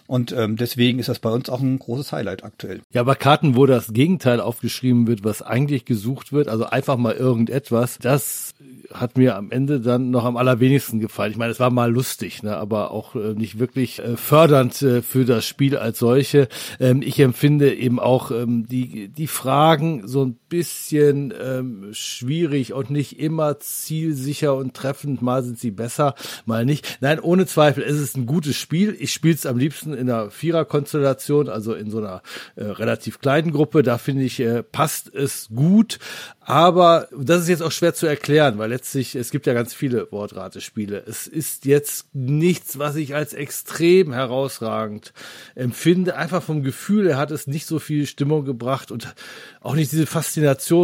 Und 0.07 0.31
ähm, 0.31 0.57
deswegen 0.57 0.99
ist 0.99 1.09
das 1.09 1.19
bei 1.19 1.29
uns 1.29 1.49
auch 1.49 1.61
ein 1.61 1.79
großes 1.79 2.11
Highlight 2.11 2.43
aktuell. 2.43 2.81
Ja, 2.93 3.01
aber 3.01 3.15
Karten, 3.15 3.55
wo 3.55 3.65
das 3.65 3.93
Gegenteil 3.93 4.39
aufgeschrieben 4.39 5.07
wird, 5.07 5.23
was 5.23 5.41
eigentlich 5.41 5.85
gesucht 5.85 6.33
wird, 6.33 6.47
also 6.47 6.65
einfach 6.65 6.97
mal 6.97 7.13
irgendetwas, 7.13 7.97
das 7.97 8.53
hat 8.93 9.17
mir 9.17 9.35
am 9.35 9.51
Ende 9.51 9.79
dann 9.79 10.11
noch 10.11 10.25
am 10.25 10.37
allerwenigsten 10.37 10.99
gefallen. 10.99 11.31
Ich 11.31 11.37
meine, 11.37 11.51
es 11.51 11.59
war 11.59 11.69
mal 11.69 11.91
lustig, 11.91 12.43
ne, 12.43 12.57
aber 12.57 12.91
auch 12.91 13.15
äh, 13.15 13.33
nicht 13.33 13.59
wirklich 13.59 13.99
äh, 13.99 14.17
fördernd 14.17 14.81
äh, 14.81 15.01
für 15.01 15.25
das 15.25 15.45
Spiel 15.45 15.77
als 15.77 15.99
solche. 15.99 16.47
Ähm, 16.79 17.01
ich 17.01 17.19
empfinde 17.19 17.73
eben 17.73 17.99
auch 17.99 18.31
ähm, 18.31 18.50
die, 18.67 19.09
die 19.09 19.27
Fragen 19.27 20.07
so 20.07 20.25
ein 20.25 20.39
bisschen 20.51 21.33
ähm, 21.41 21.87
schwierig 21.93 22.73
und 22.73 22.89
nicht 22.89 23.17
immer 23.17 23.57
zielsicher 23.59 24.53
und 24.53 24.73
treffend. 24.73 25.21
Mal 25.21 25.43
sind 25.43 25.57
sie 25.57 25.71
besser, 25.71 26.13
mal 26.45 26.65
nicht. 26.65 26.97
Nein, 26.99 27.21
ohne 27.21 27.45
Zweifel, 27.45 27.83
es 27.83 27.97
ist 27.97 28.17
ein 28.17 28.25
gutes 28.25 28.57
Spiel. 28.57 28.95
Ich 28.99 29.13
spiele 29.13 29.33
es 29.33 29.45
am 29.45 29.57
liebsten 29.57 29.93
in 29.93 30.09
einer 30.09 30.29
Viererkonstellation, 30.29 31.47
also 31.47 31.73
in 31.73 31.89
so 31.89 31.99
einer 31.99 32.21
äh, 32.57 32.65
relativ 32.65 33.21
kleinen 33.21 33.53
Gruppe. 33.53 33.81
Da 33.81 33.97
finde 33.97 34.23
ich, 34.23 34.41
äh, 34.41 34.61
passt 34.61 35.15
es 35.15 35.47
gut. 35.55 35.99
Aber 36.41 37.07
das 37.17 37.43
ist 37.43 37.47
jetzt 37.47 37.63
auch 37.63 37.71
schwer 37.71 37.93
zu 37.93 38.07
erklären, 38.07 38.57
weil 38.57 38.71
letztlich, 38.71 39.15
es 39.15 39.31
gibt 39.31 39.47
ja 39.47 39.53
ganz 39.53 39.73
viele 39.73 40.11
Wortratespiele. 40.11 41.01
Es 41.07 41.27
ist 41.27 41.65
jetzt 41.65 42.13
nichts, 42.13 42.77
was 42.77 42.97
ich 42.97 43.15
als 43.15 43.33
extrem 43.33 44.11
herausragend 44.11 45.13
empfinde. 45.55 46.17
Einfach 46.17 46.43
vom 46.43 46.61
Gefühl, 46.61 47.07
er 47.07 47.17
hat 47.17 47.31
es 47.31 47.47
nicht 47.47 47.67
so 47.67 47.79
viel 47.79 48.05
Stimmung 48.05 48.43
gebracht 48.43 48.91
und 48.91 49.15
auch 49.61 49.75
nicht 49.75 49.93
diese 49.93 50.07
Faszination, 50.07 50.40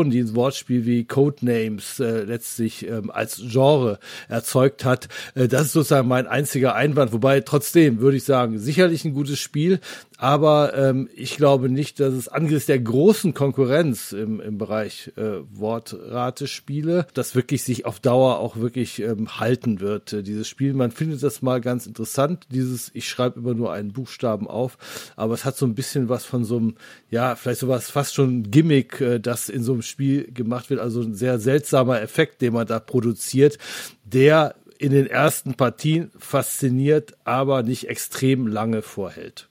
die 0.09 0.19
ein 0.19 0.35
Wortspiel 0.35 0.85
wie 0.85 1.05
Codenames 1.05 1.99
äh, 1.99 2.23
letztlich 2.23 2.87
ähm, 2.87 3.11
als 3.11 3.41
Genre 3.47 3.99
erzeugt 4.29 4.85
hat. 4.85 5.07
Äh, 5.35 5.47
das 5.47 5.67
ist 5.67 5.73
sozusagen 5.73 6.07
mein 6.07 6.27
einziger 6.27 6.75
Einwand. 6.75 7.13
Wobei 7.13 7.41
trotzdem 7.41 7.99
würde 7.99 8.17
ich 8.17 8.23
sagen, 8.23 8.59
sicherlich 8.59 9.05
ein 9.05 9.13
gutes 9.13 9.39
Spiel, 9.39 9.79
aber 10.17 10.73
ähm, 10.75 11.09
ich 11.15 11.37
glaube 11.37 11.69
nicht, 11.69 11.99
dass 11.99 12.13
es 12.13 12.27
angesichts 12.27 12.65
der 12.65 12.79
großen 12.79 13.35
Konkurrenz 13.35 14.11
im, 14.11 14.41
im 14.41 14.57
Bereich 14.57 15.11
äh, 15.15 15.41
Wortratespiele, 15.51 17.05
das 17.13 17.35
wirklich 17.35 17.63
sich 17.63 17.85
auf 17.85 17.99
Dauer 17.99 18.39
auch 18.39 18.57
wirklich 18.57 18.99
ähm, 18.99 19.39
halten 19.39 19.79
wird. 19.79 20.13
Äh, 20.13 20.23
dieses 20.23 20.47
Spiel, 20.47 20.73
man 20.73 20.89
findet 20.89 21.21
das 21.21 21.43
mal 21.43 21.61
ganz 21.61 21.85
interessant, 21.85 22.47
dieses, 22.51 22.89
ich 22.95 23.07
schreibe 23.07 23.39
immer 23.39 23.53
nur 23.53 23.71
einen 23.71 23.93
Buchstaben 23.93 24.47
auf, 24.47 24.77
aber 25.15 25.35
es 25.35 25.45
hat 25.45 25.55
so 25.55 25.67
ein 25.67 25.75
bisschen 25.75 26.09
was 26.09 26.25
von 26.25 26.43
so 26.43 26.57
einem, 26.57 26.75
ja, 27.11 27.35
vielleicht 27.35 27.59
sowas 27.59 27.91
fast 27.91 28.15
schon 28.15 28.49
Gimmick, 28.49 28.99
äh, 28.99 29.19
das 29.19 29.49
in 29.49 29.61
so 29.61 29.73
einem 29.73 29.83
Spiel 29.83 30.31
gemacht 30.31 30.71
wird, 30.71 30.79
also 30.79 31.01
ein 31.01 31.13
sehr 31.13 31.39
seltsamer 31.39 32.01
Effekt, 32.01 32.41
den 32.41 32.53
man 32.53 32.65
da 32.65 32.79
produziert, 32.79 33.59
der 34.03 34.55
in 34.79 34.91
den 34.91 35.07
ersten 35.07 35.53
Partien 35.53 36.11
fasziniert, 36.17 37.13
aber 37.23 37.61
nicht 37.61 37.87
extrem 37.87 38.47
lange 38.47 38.81
vorhält. 38.81 39.49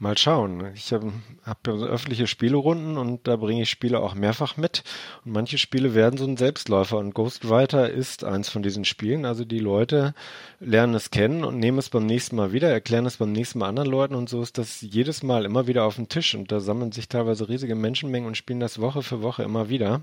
Mal 0.00 0.16
schauen. 0.16 0.70
Ich 0.76 0.92
habe 0.92 1.12
hab 1.42 1.66
öffentliche 1.66 2.28
Spielerunden 2.28 2.98
und 2.98 3.26
da 3.26 3.34
bringe 3.34 3.62
ich 3.62 3.70
Spiele 3.70 3.98
auch 3.98 4.14
mehrfach 4.14 4.56
mit. 4.56 4.84
Und 5.24 5.32
manche 5.32 5.58
Spiele 5.58 5.92
werden 5.92 6.16
so 6.16 6.24
ein 6.24 6.36
Selbstläufer. 6.36 6.98
Und 6.98 7.14
Ghostwriter 7.14 7.90
ist 7.90 8.22
eins 8.22 8.48
von 8.48 8.62
diesen 8.62 8.84
Spielen. 8.84 9.24
Also 9.24 9.44
die 9.44 9.58
Leute 9.58 10.14
lernen 10.60 10.94
es 10.94 11.10
kennen 11.10 11.42
und 11.42 11.58
nehmen 11.58 11.78
es 11.78 11.90
beim 11.90 12.06
nächsten 12.06 12.36
Mal 12.36 12.52
wieder, 12.52 12.70
erklären 12.70 13.06
es 13.06 13.16
beim 13.16 13.32
nächsten 13.32 13.58
Mal 13.58 13.68
anderen 13.68 13.90
Leuten. 13.90 14.14
Und 14.14 14.28
so 14.28 14.40
ist 14.40 14.56
das 14.56 14.82
jedes 14.82 15.24
Mal 15.24 15.44
immer 15.44 15.66
wieder 15.66 15.82
auf 15.82 15.96
dem 15.96 16.08
Tisch. 16.08 16.36
Und 16.36 16.52
da 16.52 16.60
sammeln 16.60 16.92
sich 16.92 17.08
teilweise 17.08 17.48
riesige 17.48 17.74
Menschenmengen 17.74 18.28
und 18.28 18.36
spielen 18.36 18.60
das 18.60 18.80
Woche 18.80 19.02
für 19.02 19.22
Woche 19.22 19.42
immer 19.42 19.68
wieder. 19.68 20.02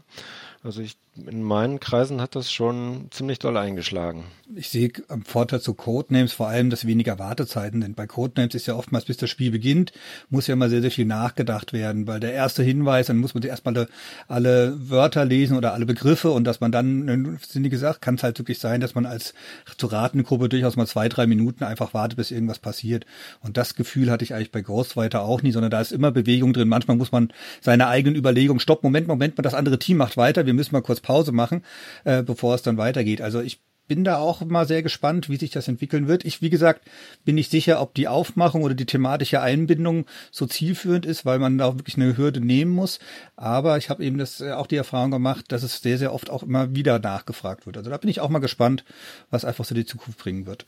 Also 0.66 0.82
ich, 0.82 0.98
in 1.16 1.44
meinen 1.44 1.80
Kreisen 1.80 2.20
hat 2.20 2.36
das 2.36 2.52
schon 2.52 3.10
ziemlich 3.12 3.38
doll 3.38 3.56
eingeschlagen. 3.56 4.24
Ich 4.56 4.70
sehe 4.70 4.92
am 5.10 5.24
Vorteil 5.24 5.62
zu 5.62 5.76
Codenames 5.76 6.34
vor 6.34 6.48
allem, 6.48 6.72
dass 6.72 6.88
weniger 6.88 7.20
Wartezeiten 7.20 7.84
sind. 7.84 7.96
Bei 7.96 8.08
Codenames 8.08 8.56
ist 8.56 8.66
ja 8.66 8.74
oftmals, 8.74 9.06
bis 9.06 9.18
das 9.18 9.30
Spiel 9.30 9.52
beginnt, 9.52 9.94
muss 10.32 10.48
ja 10.48 10.56
mal 10.56 10.72
sehr, 10.72 10.82
sehr 10.82 10.90
viel 10.90 11.06
nachgedacht 11.06 11.72
werden, 11.72 12.08
weil 12.08 12.20
der 12.20 12.34
erste 12.34 12.64
Hinweis, 12.64 13.06
dann 13.06 13.18
muss 13.18 13.36
man 13.36 13.44
erstmal 13.44 13.88
alle, 14.28 14.76
Wörter 14.90 15.24
lesen 15.24 15.56
oder 15.56 15.74
alle 15.74 15.86
Begriffe 15.86 16.32
und 16.32 16.46
dass 16.46 16.62
man 16.62 16.72
dann, 16.72 17.38
sind 17.48 17.62
die 17.62 17.70
gesagt, 17.70 18.02
kann 18.02 18.16
es 18.16 18.24
halt 18.24 18.40
wirklich 18.40 18.58
sein, 18.58 18.82
dass 18.82 18.96
man 18.96 19.06
als 19.06 19.36
zu 19.78 19.86
ratende 19.86 20.24
Gruppe 20.24 20.50
durchaus 20.50 20.78
mal 20.78 20.88
zwei, 20.88 21.10
drei 21.10 21.28
Minuten 21.28 21.64
einfach 21.64 21.94
wartet, 21.94 22.18
bis 22.18 22.32
irgendwas 22.32 22.58
passiert. 22.58 23.06
Und 23.42 23.58
das 23.58 23.76
Gefühl 23.76 24.10
hatte 24.10 24.24
ich 24.24 24.34
eigentlich 24.34 24.52
bei 24.52 24.64
Ghostwriter 24.64 25.22
auch 25.22 25.44
nie, 25.44 25.52
sondern 25.52 25.70
da 25.70 25.80
ist 25.80 25.92
immer 25.92 26.10
Bewegung 26.10 26.54
drin. 26.54 26.70
Manchmal 26.70 26.98
muss 26.98 27.12
man 27.12 27.32
seine 27.62 27.88
eigenen 27.88 28.16
Überlegungen, 28.16 28.60
stopp, 28.60 28.82
Moment, 28.82 29.08
Moment, 29.08 29.36
das 29.38 29.54
andere 29.54 29.78
Team 29.78 29.98
macht 29.98 30.18
weiter, 30.18 30.48
wir 30.48 30.55
müssen 30.56 30.74
mal 30.74 30.82
kurz 30.82 31.00
Pause 31.00 31.32
machen, 31.32 31.64
äh, 32.04 32.24
bevor 32.24 32.56
es 32.56 32.62
dann 32.62 32.78
weitergeht. 32.78 33.22
Also 33.22 33.42
ich 33.42 33.60
bin 33.88 34.04
da 34.04 34.18
auch 34.18 34.44
mal 34.44 34.68
sehr 34.68 34.84
gespannt, 34.84 35.30
wie 35.30 35.38
sich 35.38 35.52
das 35.52 35.68
entwickeln 35.68 36.08
wird. 36.08 36.26
Ich, 36.26 36.42
wie 36.42 36.50
gesagt, 36.50 36.82
bin 37.24 37.36
nicht 37.36 37.52
sicher, 37.52 37.82
ob 37.82 37.94
die 37.94 38.08
Aufmachung 38.08 38.64
oder 38.64 38.74
die 38.74 38.86
thematische 38.86 39.42
Einbindung 39.42 40.06
so 40.32 40.46
zielführend 40.46 41.06
ist, 41.06 41.26
weil 41.26 41.40
man 41.40 41.58
da 41.58 41.78
wirklich 41.78 41.98
eine 41.98 42.18
Hürde 42.18 42.42
nehmen 42.42 42.72
muss. 42.72 43.00
Aber 43.36 43.78
ich 43.78 43.90
habe 43.90 44.04
eben 44.04 44.18
das 44.18 44.42
äh, 44.42 44.52
auch 44.52 44.68
die 44.68 44.78
Erfahrung 44.78 45.12
gemacht, 45.12 45.52
dass 45.52 45.64
es 45.64 45.82
sehr, 45.82 45.98
sehr 45.98 46.14
oft 46.14 46.30
auch 46.30 46.44
immer 46.44 46.76
wieder 46.76 47.00
nachgefragt 47.00 47.66
wird. 47.66 47.78
Also 47.78 47.90
da 47.90 47.98
bin 47.98 48.10
ich 48.10 48.22
auch 48.22 48.30
mal 48.30 48.40
gespannt, 48.40 48.84
was 49.30 49.46
einfach 49.46 49.66
so 49.66 49.76
die 49.76 49.86
Zukunft 49.86 50.20
bringen 50.20 50.46
wird. 50.46 50.66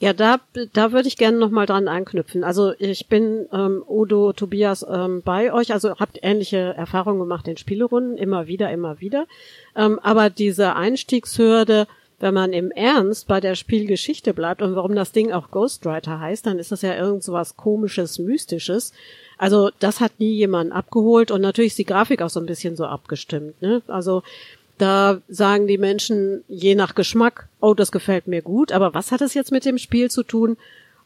Ja, 0.00 0.14
da, 0.14 0.40
da 0.72 0.92
würde 0.92 1.08
ich 1.08 1.18
gerne 1.18 1.36
nochmal 1.36 1.66
dran 1.66 1.86
anknüpfen. 1.86 2.42
Also 2.42 2.72
ich 2.78 3.08
bin 3.08 3.46
ähm, 3.52 3.84
Udo, 3.86 4.32
Tobias 4.32 4.84
ähm, 4.90 5.20
bei 5.22 5.52
euch, 5.52 5.74
also 5.74 5.94
habt 5.96 6.18
ähnliche 6.22 6.56
Erfahrungen 6.74 7.20
gemacht 7.20 7.46
in 7.46 7.58
Spielerunden, 7.58 8.16
immer 8.16 8.46
wieder, 8.46 8.70
immer 8.70 8.98
wieder. 9.00 9.26
Ähm, 9.76 9.98
aber 9.98 10.30
diese 10.30 10.74
Einstiegshürde, 10.74 11.86
wenn 12.18 12.32
man 12.32 12.54
im 12.54 12.70
Ernst 12.70 13.28
bei 13.28 13.40
der 13.40 13.54
Spielgeschichte 13.54 14.32
bleibt 14.32 14.62
und 14.62 14.74
warum 14.74 14.94
das 14.94 15.12
Ding 15.12 15.32
auch 15.32 15.50
Ghostwriter 15.50 16.18
heißt, 16.18 16.46
dann 16.46 16.58
ist 16.58 16.72
das 16.72 16.80
ja 16.80 16.96
irgend 16.96 17.22
so 17.22 17.34
was 17.34 17.58
komisches, 17.58 18.18
mystisches. 18.18 18.94
Also 19.36 19.68
das 19.80 20.00
hat 20.00 20.12
nie 20.18 20.32
jemand 20.32 20.72
abgeholt 20.72 21.30
und 21.30 21.42
natürlich 21.42 21.72
ist 21.72 21.78
die 21.78 21.84
Grafik 21.84 22.22
auch 22.22 22.30
so 22.30 22.40
ein 22.40 22.46
bisschen 22.46 22.74
so 22.74 22.86
abgestimmt. 22.86 23.60
Ne? 23.60 23.82
Also 23.86 24.22
da 24.80 25.20
sagen 25.28 25.66
die 25.66 25.78
Menschen 25.78 26.44
je 26.48 26.74
nach 26.74 26.94
Geschmack, 26.94 27.48
oh, 27.60 27.74
das 27.74 27.92
gefällt 27.92 28.26
mir 28.26 28.42
gut, 28.42 28.72
aber 28.72 28.94
was 28.94 29.12
hat 29.12 29.20
es 29.20 29.34
jetzt 29.34 29.52
mit 29.52 29.64
dem 29.64 29.78
Spiel 29.78 30.10
zu 30.10 30.22
tun? 30.22 30.56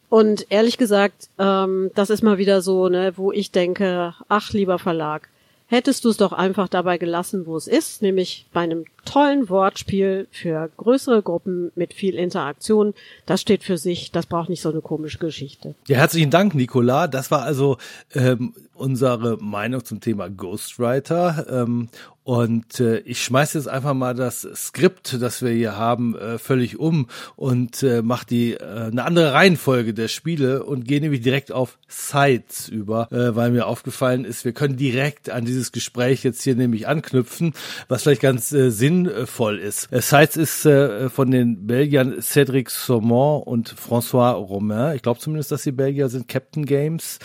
Und 0.08 0.46
ehrlich 0.50 0.78
gesagt, 0.78 1.28
ähm, 1.38 1.90
das 1.94 2.10
ist 2.10 2.22
mal 2.22 2.38
wieder 2.38 2.62
so, 2.62 2.88
ne, 2.88 3.14
wo 3.16 3.32
ich 3.32 3.50
denke, 3.50 4.14
ach 4.28 4.52
lieber 4.52 4.78
Verlag, 4.78 5.28
hättest 5.66 6.04
du 6.04 6.10
es 6.10 6.16
doch 6.16 6.32
einfach 6.32 6.68
dabei 6.68 6.98
gelassen, 6.98 7.46
wo 7.46 7.56
es 7.56 7.66
ist, 7.66 8.02
nämlich 8.02 8.46
bei 8.52 8.60
einem 8.60 8.84
tollen 9.04 9.48
Wortspiel 9.48 10.28
für 10.30 10.70
größere 10.76 11.22
Gruppen 11.22 11.72
mit 11.74 11.94
viel 11.94 12.14
Interaktion. 12.14 12.94
Das 13.26 13.40
steht 13.40 13.64
für 13.64 13.78
sich, 13.78 14.12
das 14.12 14.26
braucht 14.26 14.50
nicht 14.50 14.60
so 14.60 14.70
eine 14.70 14.82
komische 14.82 15.18
Geschichte. 15.18 15.74
Ja, 15.88 15.96
herzlichen 15.98 16.30
Dank, 16.30 16.54
Nicola. 16.54 17.08
Das 17.08 17.30
war 17.30 17.42
also 17.42 17.78
ähm, 18.14 18.54
unsere 18.74 19.38
Meinung 19.42 19.84
zum 19.84 20.00
Thema 20.00 20.28
Ghostwriter. 20.28 21.46
Ähm, 21.48 21.88
und 22.24 22.80
äh, 22.80 23.00
ich 23.00 23.22
schmeiße 23.22 23.58
jetzt 23.58 23.68
einfach 23.68 23.92
mal 23.92 24.14
das 24.14 24.48
Skript, 24.54 25.20
das 25.20 25.42
wir 25.42 25.50
hier 25.50 25.76
haben, 25.76 26.16
äh, 26.16 26.38
völlig 26.38 26.78
um 26.78 27.06
und 27.36 27.82
äh, 27.82 28.00
mache 28.00 28.24
die 28.24 28.54
äh, 28.54 28.86
eine 28.90 29.04
andere 29.04 29.34
Reihenfolge 29.34 29.92
der 29.92 30.08
Spiele 30.08 30.64
und 30.64 30.88
gehe 30.88 31.02
nämlich 31.02 31.20
direkt 31.20 31.52
auf 31.52 31.76
Sites 31.86 32.70
über, 32.70 33.12
äh, 33.12 33.36
weil 33.36 33.50
mir 33.50 33.66
aufgefallen 33.66 34.24
ist, 34.24 34.46
wir 34.46 34.52
können 34.52 34.78
direkt 34.78 35.28
an 35.28 35.44
dieses 35.44 35.70
Gespräch 35.70 36.24
jetzt 36.24 36.42
hier 36.42 36.56
nämlich 36.56 36.88
anknüpfen, 36.88 37.52
was 37.88 38.04
vielleicht 38.04 38.22
ganz 38.22 38.52
äh, 38.52 38.70
sinnvoll 38.70 39.58
ist. 39.58 39.92
Äh, 39.92 40.00
Sites 40.00 40.38
ist 40.38 40.64
äh, 40.64 41.10
von 41.10 41.30
den 41.30 41.66
Belgiern 41.66 42.20
Cédric 42.20 42.70
Saumon 42.70 43.42
und 43.42 43.74
François 43.74 44.32
Romain. 44.32 44.96
Ich 44.96 45.02
glaube 45.02 45.20
zumindest, 45.20 45.52
dass 45.52 45.62
die 45.62 45.72
Belgier 45.72 46.08
sind 46.08 46.26
Captain 46.26 46.64
Games. 46.64 47.18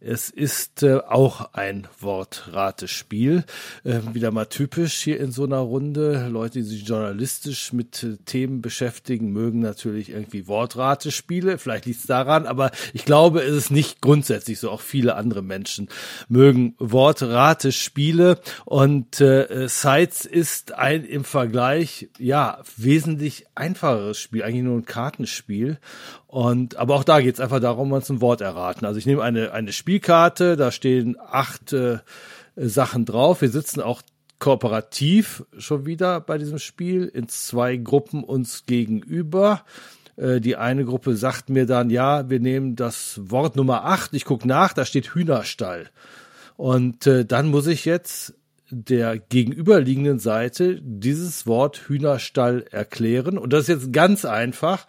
Es 0.00 0.30
ist 0.30 0.82
äh, 0.82 0.95
auch 1.00 1.52
ein 1.52 1.86
Wortratespiel. 2.00 3.44
Äh, 3.84 4.00
wieder 4.12 4.30
mal 4.30 4.46
typisch 4.46 4.94
hier 4.94 5.20
in 5.20 5.32
so 5.32 5.44
einer 5.44 5.58
Runde. 5.58 6.28
Leute, 6.28 6.60
die 6.60 6.64
sich 6.64 6.86
journalistisch 6.86 7.72
mit 7.72 8.02
äh, 8.02 8.16
Themen 8.24 8.62
beschäftigen, 8.62 9.32
mögen 9.32 9.60
natürlich 9.60 10.10
irgendwie 10.10 10.46
Wortratespiele. 10.46 11.58
Vielleicht 11.58 11.86
liegt 11.86 12.00
es 12.00 12.06
daran, 12.06 12.46
aber 12.46 12.70
ich 12.92 13.04
glaube, 13.04 13.40
es 13.40 13.56
ist 13.56 13.70
nicht 13.70 14.00
grundsätzlich 14.00 14.58
so. 14.58 14.70
Auch 14.70 14.80
viele 14.80 15.16
andere 15.16 15.42
Menschen 15.42 15.88
mögen 16.28 16.74
Wortratespiele. 16.78 18.38
Und 18.64 19.20
äh, 19.20 19.68
Sites 19.68 20.24
ist 20.24 20.72
ein 20.72 21.04
im 21.04 21.24
Vergleich, 21.24 22.08
ja, 22.18 22.62
wesentlich 22.76 23.46
einfacheres 23.54 24.18
Spiel. 24.18 24.42
Eigentlich 24.42 24.64
nur 24.64 24.78
ein 24.78 24.86
Kartenspiel. 24.86 25.78
Und 26.36 26.76
aber 26.76 26.96
auch 26.96 27.04
da 27.04 27.22
geht 27.22 27.36
es 27.36 27.40
einfach 27.40 27.60
darum, 27.60 27.92
uns 27.92 28.10
ein 28.10 28.20
Wort 28.20 28.42
erraten. 28.42 28.84
Also 28.84 28.98
ich 28.98 29.06
nehme 29.06 29.22
eine, 29.22 29.52
eine 29.52 29.72
Spielkarte, 29.72 30.58
da 30.58 30.70
stehen 30.70 31.16
acht 31.18 31.72
äh, 31.72 32.00
Sachen 32.56 33.06
drauf. 33.06 33.40
Wir 33.40 33.48
sitzen 33.48 33.80
auch 33.80 34.02
kooperativ 34.38 35.46
schon 35.56 35.86
wieder 35.86 36.20
bei 36.20 36.36
diesem 36.36 36.58
Spiel 36.58 37.06
in 37.06 37.30
zwei 37.30 37.78
Gruppen 37.78 38.22
uns 38.22 38.66
gegenüber. 38.66 39.64
Äh, 40.16 40.42
die 40.42 40.56
eine 40.56 40.84
Gruppe 40.84 41.16
sagt 41.16 41.48
mir 41.48 41.64
dann, 41.64 41.88
ja, 41.88 42.28
wir 42.28 42.38
nehmen 42.38 42.76
das 42.76 43.18
Wort 43.22 43.56
Nummer 43.56 43.86
acht. 43.86 44.12
Ich 44.12 44.26
gucke 44.26 44.46
nach, 44.46 44.74
da 44.74 44.84
steht 44.84 45.14
Hühnerstall. 45.14 45.88
Und 46.58 47.06
äh, 47.06 47.24
dann 47.24 47.48
muss 47.48 47.66
ich 47.66 47.86
jetzt 47.86 48.34
der 48.68 49.16
gegenüberliegenden 49.16 50.18
Seite 50.18 50.82
dieses 50.82 51.46
Wort 51.46 51.88
Hühnerstall 51.88 52.66
erklären. 52.70 53.38
Und 53.38 53.54
das 53.54 53.62
ist 53.62 53.68
jetzt 53.68 53.92
ganz 53.94 54.26
einfach. 54.26 54.86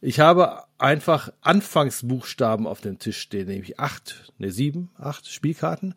Ich 0.00 0.20
habe 0.20 0.62
einfach 0.78 1.30
Anfangsbuchstaben 1.40 2.66
auf 2.66 2.80
dem 2.80 2.98
Tisch 2.98 3.18
stehen, 3.18 3.48
nämlich 3.48 3.80
acht, 3.80 4.32
ne 4.38 4.52
sieben, 4.52 4.90
acht 4.96 5.28
Spielkarten. 5.28 5.94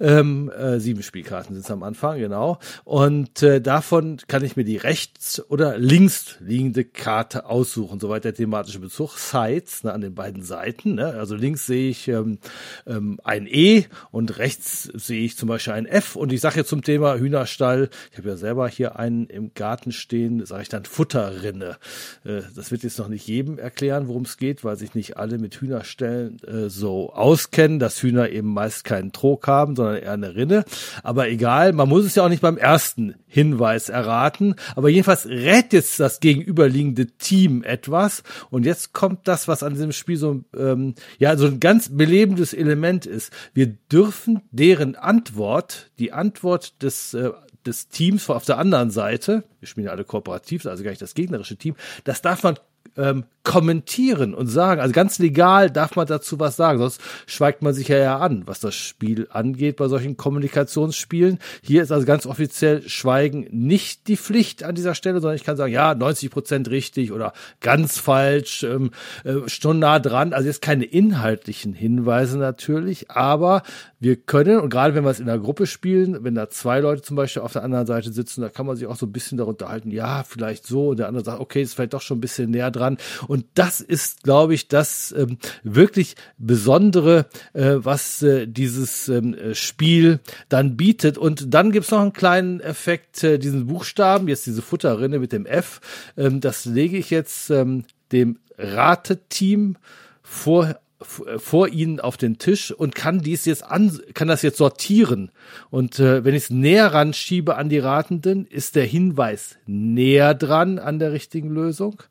Ähm, 0.00 0.50
äh, 0.50 0.80
sieben 0.80 1.02
Spielkarten 1.02 1.54
sind 1.54 1.64
es 1.64 1.70
am 1.70 1.82
Anfang, 1.82 2.18
genau. 2.18 2.58
Und 2.84 3.42
äh, 3.42 3.60
davon 3.60 4.18
kann 4.26 4.44
ich 4.44 4.56
mir 4.56 4.64
die 4.64 4.78
rechts 4.78 5.42
oder 5.50 5.76
links 5.78 6.36
liegende 6.40 6.84
Karte 6.84 7.46
aussuchen, 7.46 8.00
soweit 8.00 8.24
der 8.24 8.34
thematische 8.34 8.78
Bezug. 8.80 9.18
Sides 9.18 9.84
ne, 9.84 9.92
an 9.92 10.00
den 10.00 10.14
beiden 10.14 10.42
Seiten. 10.42 10.94
Ne? 10.94 11.06
Also 11.06 11.34
links 11.34 11.66
sehe 11.66 11.90
ich 11.90 12.08
ähm, 12.08 12.38
ähm, 12.86 13.20
ein 13.24 13.46
E 13.46 13.84
und 14.10 14.38
rechts 14.38 14.84
sehe 14.84 15.24
ich 15.24 15.36
zum 15.36 15.48
Beispiel 15.48 15.74
ein 15.74 15.86
F. 15.86 16.16
Und 16.16 16.32
ich 16.32 16.40
sage 16.40 16.56
jetzt 16.56 16.68
zum 16.68 16.82
Thema 16.82 17.16
Hühnerstall, 17.16 17.90
ich 18.10 18.18
habe 18.18 18.30
ja 18.30 18.36
selber 18.36 18.68
hier 18.68 18.98
einen 18.98 19.26
im 19.26 19.52
Garten 19.54 19.92
stehen, 19.92 20.44
sage 20.46 20.62
ich 20.62 20.68
dann 20.68 20.84
Futterrinne. 20.84 21.76
Äh, 22.24 22.42
das 22.54 22.70
wird 22.70 22.82
jetzt 22.82 22.98
noch 22.98 23.08
nicht 23.08 23.26
jedem 23.26 23.58
erklären, 23.58 24.08
worum 24.08 24.21
worum 24.22 24.24
es 24.24 24.36
geht, 24.36 24.64
weil 24.64 24.76
sich 24.76 24.94
nicht 24.94 25.16
alle 25.16 25.38
mit 25.38 25.56
Hühnerstellen 25.56 26.38
äh, 26.44 26.68
so 26.68 27.12
auskennen, 27.12 27.78
dass 27.78 28.02
Hühner 28.02 28.30
eben 28.30 28.52
meist 28.52 28.84
keinen 28.84 29.12
Trog 29.12 29.46
haben, 29.48 29.74
sondern 29.74 29.96
eher 29.96 30.12
eine 30.12 30.34
Rinne. 30.34 30.64
Aber 31.02 31.28
egal, 31.28 31.72
man 31.72 31.88
muss 31.88 32.04
es 32.04 32.14
ja 32.14 32.24
auch 32.24 32.28
nicht 32.28 32.42
beim 32.42 32.56
ersten 32.56 33.14
Hinweis 33.26 33.88
erraten. 33.88 34.54
Aber 34.76 34.88
jedenfalls 34.88 35.26
rät 35.26 35.72
jetzt 35.72 35.98
das 35.98 36.20
gegenüberliegende 36.20 37.06
Team 37.06 37.64
etwas. 37.64 38.22
Und 38.50 38.64
jetzt 38.64 38.92
kommt 38.92 39.26
das, 39.26 39.48
was 39.48 39.62
an 39.62 39.74
diesem 39.74 39.92
Spiel 39.92 40.16
so, 40.16 40.42
ähm, 40.56 40.94
ja, 41.18 41.36
so 41.36 41.46
ein 41.46 41.58
ganz 41.58 41.88
belebendes 41.90 42.54
Element 42.54 43.06
ist. 43.06 43.32
Wir 43.54 43.66
dürfen 43.66 44.42
deren 44.50 44.94
Antwort, 44.94 45.90
die 45.98 46.12
Antwort 46.12 46.82
des 46.82 47.14
äh, 47.14 47.30
des 47.64 47.88
Teams 47.88 48.28
auf 48.28 48.44
der 48.44 48.58
anderen 48.58 48.90
Seite, 48.90 49.44
wir 49.60 49.68
spielen 49.68 49.86
ja 49.86 49.92
alle 49.92 50.02
kooperativ, 50.02 50.66
also 50.66 50.82
gar 50.82 50.90
nicht 50.90 51.00
das 51.00 51.14
gegnerische 51.14 51.56
Team, 51.56 51.76
das 52.02 52.20
darf 52.20 52.42
man 52.42 52.58
ähm, 52.96 53.24
kommentieren 53.44 54.34
und 54.34 54.46
sagen. 54.46 54.80
Also 54.80 54.92
ganz 54.92 55.18
legal 55.18 55.70
darf 55.70 55.96
man 55.96 56.06
dazu 56.06 56.38
was 56.38 56.56
sagen, 56.56 56.78
sonst 56.78 57.00
schweigt 57.26 57.62
man 57.62 57.74
sich 57.74 57.88
ja, 57.88 57.96
ja 57.98 58.18
an, 58.18 58.42
was 58.46 58.60
das 58.60 58.74
Spiel 58.74 59.26
angeht 59.30 59.76
bei 59.76 59.88
solchen 59.88 60.16
Kommunikationsspielen. 60.16 61.38
Hier 61.62 61.82
ist 61.82 61.90
also 61.90 62.06
ganz 62.06 62.26
offiziell 62.26 62.88
Schweigen 62.88 63.48
nicht 63.50 64.06
die 64.06 64.16
Pflicht 64.16 64.62
an 64.62 64.74
dieser 64.74 64.94
Stelle, 64.94 65.20
sondern 65.20 65.36
ich 65.36 65.44
kann 65.44 65.56
sagen, 65.56 65.72
ja, 65.72 65.94
90 65.94 66.30
Prozent 66.30 66.70
richtig 66.70 67.10
oder 67.10 67.32
ganz 67.60 67.98
falsch, 67.98 68.62
ähm, 68.62 68.92
äh, 69.24 69.48
schon 69.48 69.80
nah 69.80 69.98
dran. 69.98 70.32
Also 70.32 70.46
jetzt 70.46 70.62
keine 70.62 70.84
inhaltlichen 70.84 71.74
Hinweise 71.74 72.38
natürlich, 72.38 73.10
aber 73.10 73.62
wir 74.02 74.16
können, 74.16 74.58
und 74.58 74.68
gerade 74.68 74.96
wenn 74.96 75.04
wir 75.04 75.10
es 75.10 75.20
in 75.20 75.26
der 75.26 75.38
Gruppe 75.38 75.64
spielen, 75.64 76.24
wenn 76.24 76.34
da 76.34 76.50
zwei 76.50 76.80
Leute 76.80 77.02
zum 77.02 77.14
Beispiel 77.14 77.40
auf 77.40 77.52
der 77.52 77.62
anderen 77.62 77.86
Seite 77.86 78.12
sitzen, 78.12 78.40
da 78.40 78.48
kann 78.48 78.66
man 78.66 78.74
sich 78.74 78.88
auch 78.88 78.96
so 78.96 79.06
ein 79.06 79.12
bisschen 79.12 79.38
darunter 79.38 79.68
halten, 79.68 79.92
ja, 79.92 80.24
vielleicht 80.24 80.66
so, 80.66 80.88
und 80.88 80.98
der 80.98 81.06
andere 81.06 81.24
sagt, 81.24 81.38
okay, 81.38 81.62
ist 81.62 81.74
vielleicht 81.74 81.94
doch 81.94 82.00
schon 82.00 82.18
ein 82.18 82.20
bisschen 82.20 82.50
näher 82.50 82.72
dran. 82.72 82.98
Und 83.28 83.44
das 83.54 83.80
ist, 83.80 84.24
glaube 84.24 84.54
ich, 84.54 84.66
das 84.66 85.14
ähm, 85.16 85.38
wirklich 85.62 86.16
Besondere, 86.36 87.26
äh, 87.52 87.76
was 87.76 88.22
äh, 88.24 88.48
dieses 88.48 89.08
ähm, 89.08 89.36
Spiel 89.52 90.18
dann 90.48 90.76
bietet. 90.76 91.16
Und 91.16 91.54
dann 91.54 91.70
gibt's 91.70 91.92
noch 91.92 92.00
einen 92.00 92.12
kleinen 92.12 92.58
Effekt, 92.58 93.22
äh, 93.22 93.38
diesen 93.38 93.68
Buchstaben, 93.68 94.26
jetzt 94.26 94.46
diese 94.46 94.62
Futterrinne 94.62 95.20
mit 95.20 95.30
dem 95.30 95.46
F, 95.46 95.80
ähm, 96.16 96.40
das 96.40 96.64
lege 96.64 96.96
ich 96.96 97.10
jetzt 97.10 97.50
ähm, 97.50 97.84
dem 98.10 98.40
Rateteam 98.58 99.76
vor 100.24 100.74
vor 101.04 101.68
ihnen 101.68 102.00
auf 102.00 102.16
den 102.16 102.38
Tisch 102.38 102.72
und 102.72 102.94
kann 102.94 103.20
dies 103.20 103.44
jetzt 103.44 103.64
an, 103.64 104.00
kann 104.14 104.28
das 104.28 104.42
jetzt 104.42 104.58
sortieren. 104.58 105.30
Und 105.70 105.98
äh, 105.98 106.24
wenn 106.24 106.34
ich 106.34 106.44
es 106.44 106.50
näher 106.50 106.92
ran 106.92 107.12
schiebe 107.12 107.56
an 107.56 107.68
die 107.68 107.78
Ratenden, 107.78 108.46
ist 108.46 108.76
der 108.76 108.84
Hinweis 108.84 109.56
näher 109.66 110.34
dran 110.34 110.78
an 110.78 110.98
der 110.98 111.12
richtigen 111.12 111.50
Lösung. 111.50 112.02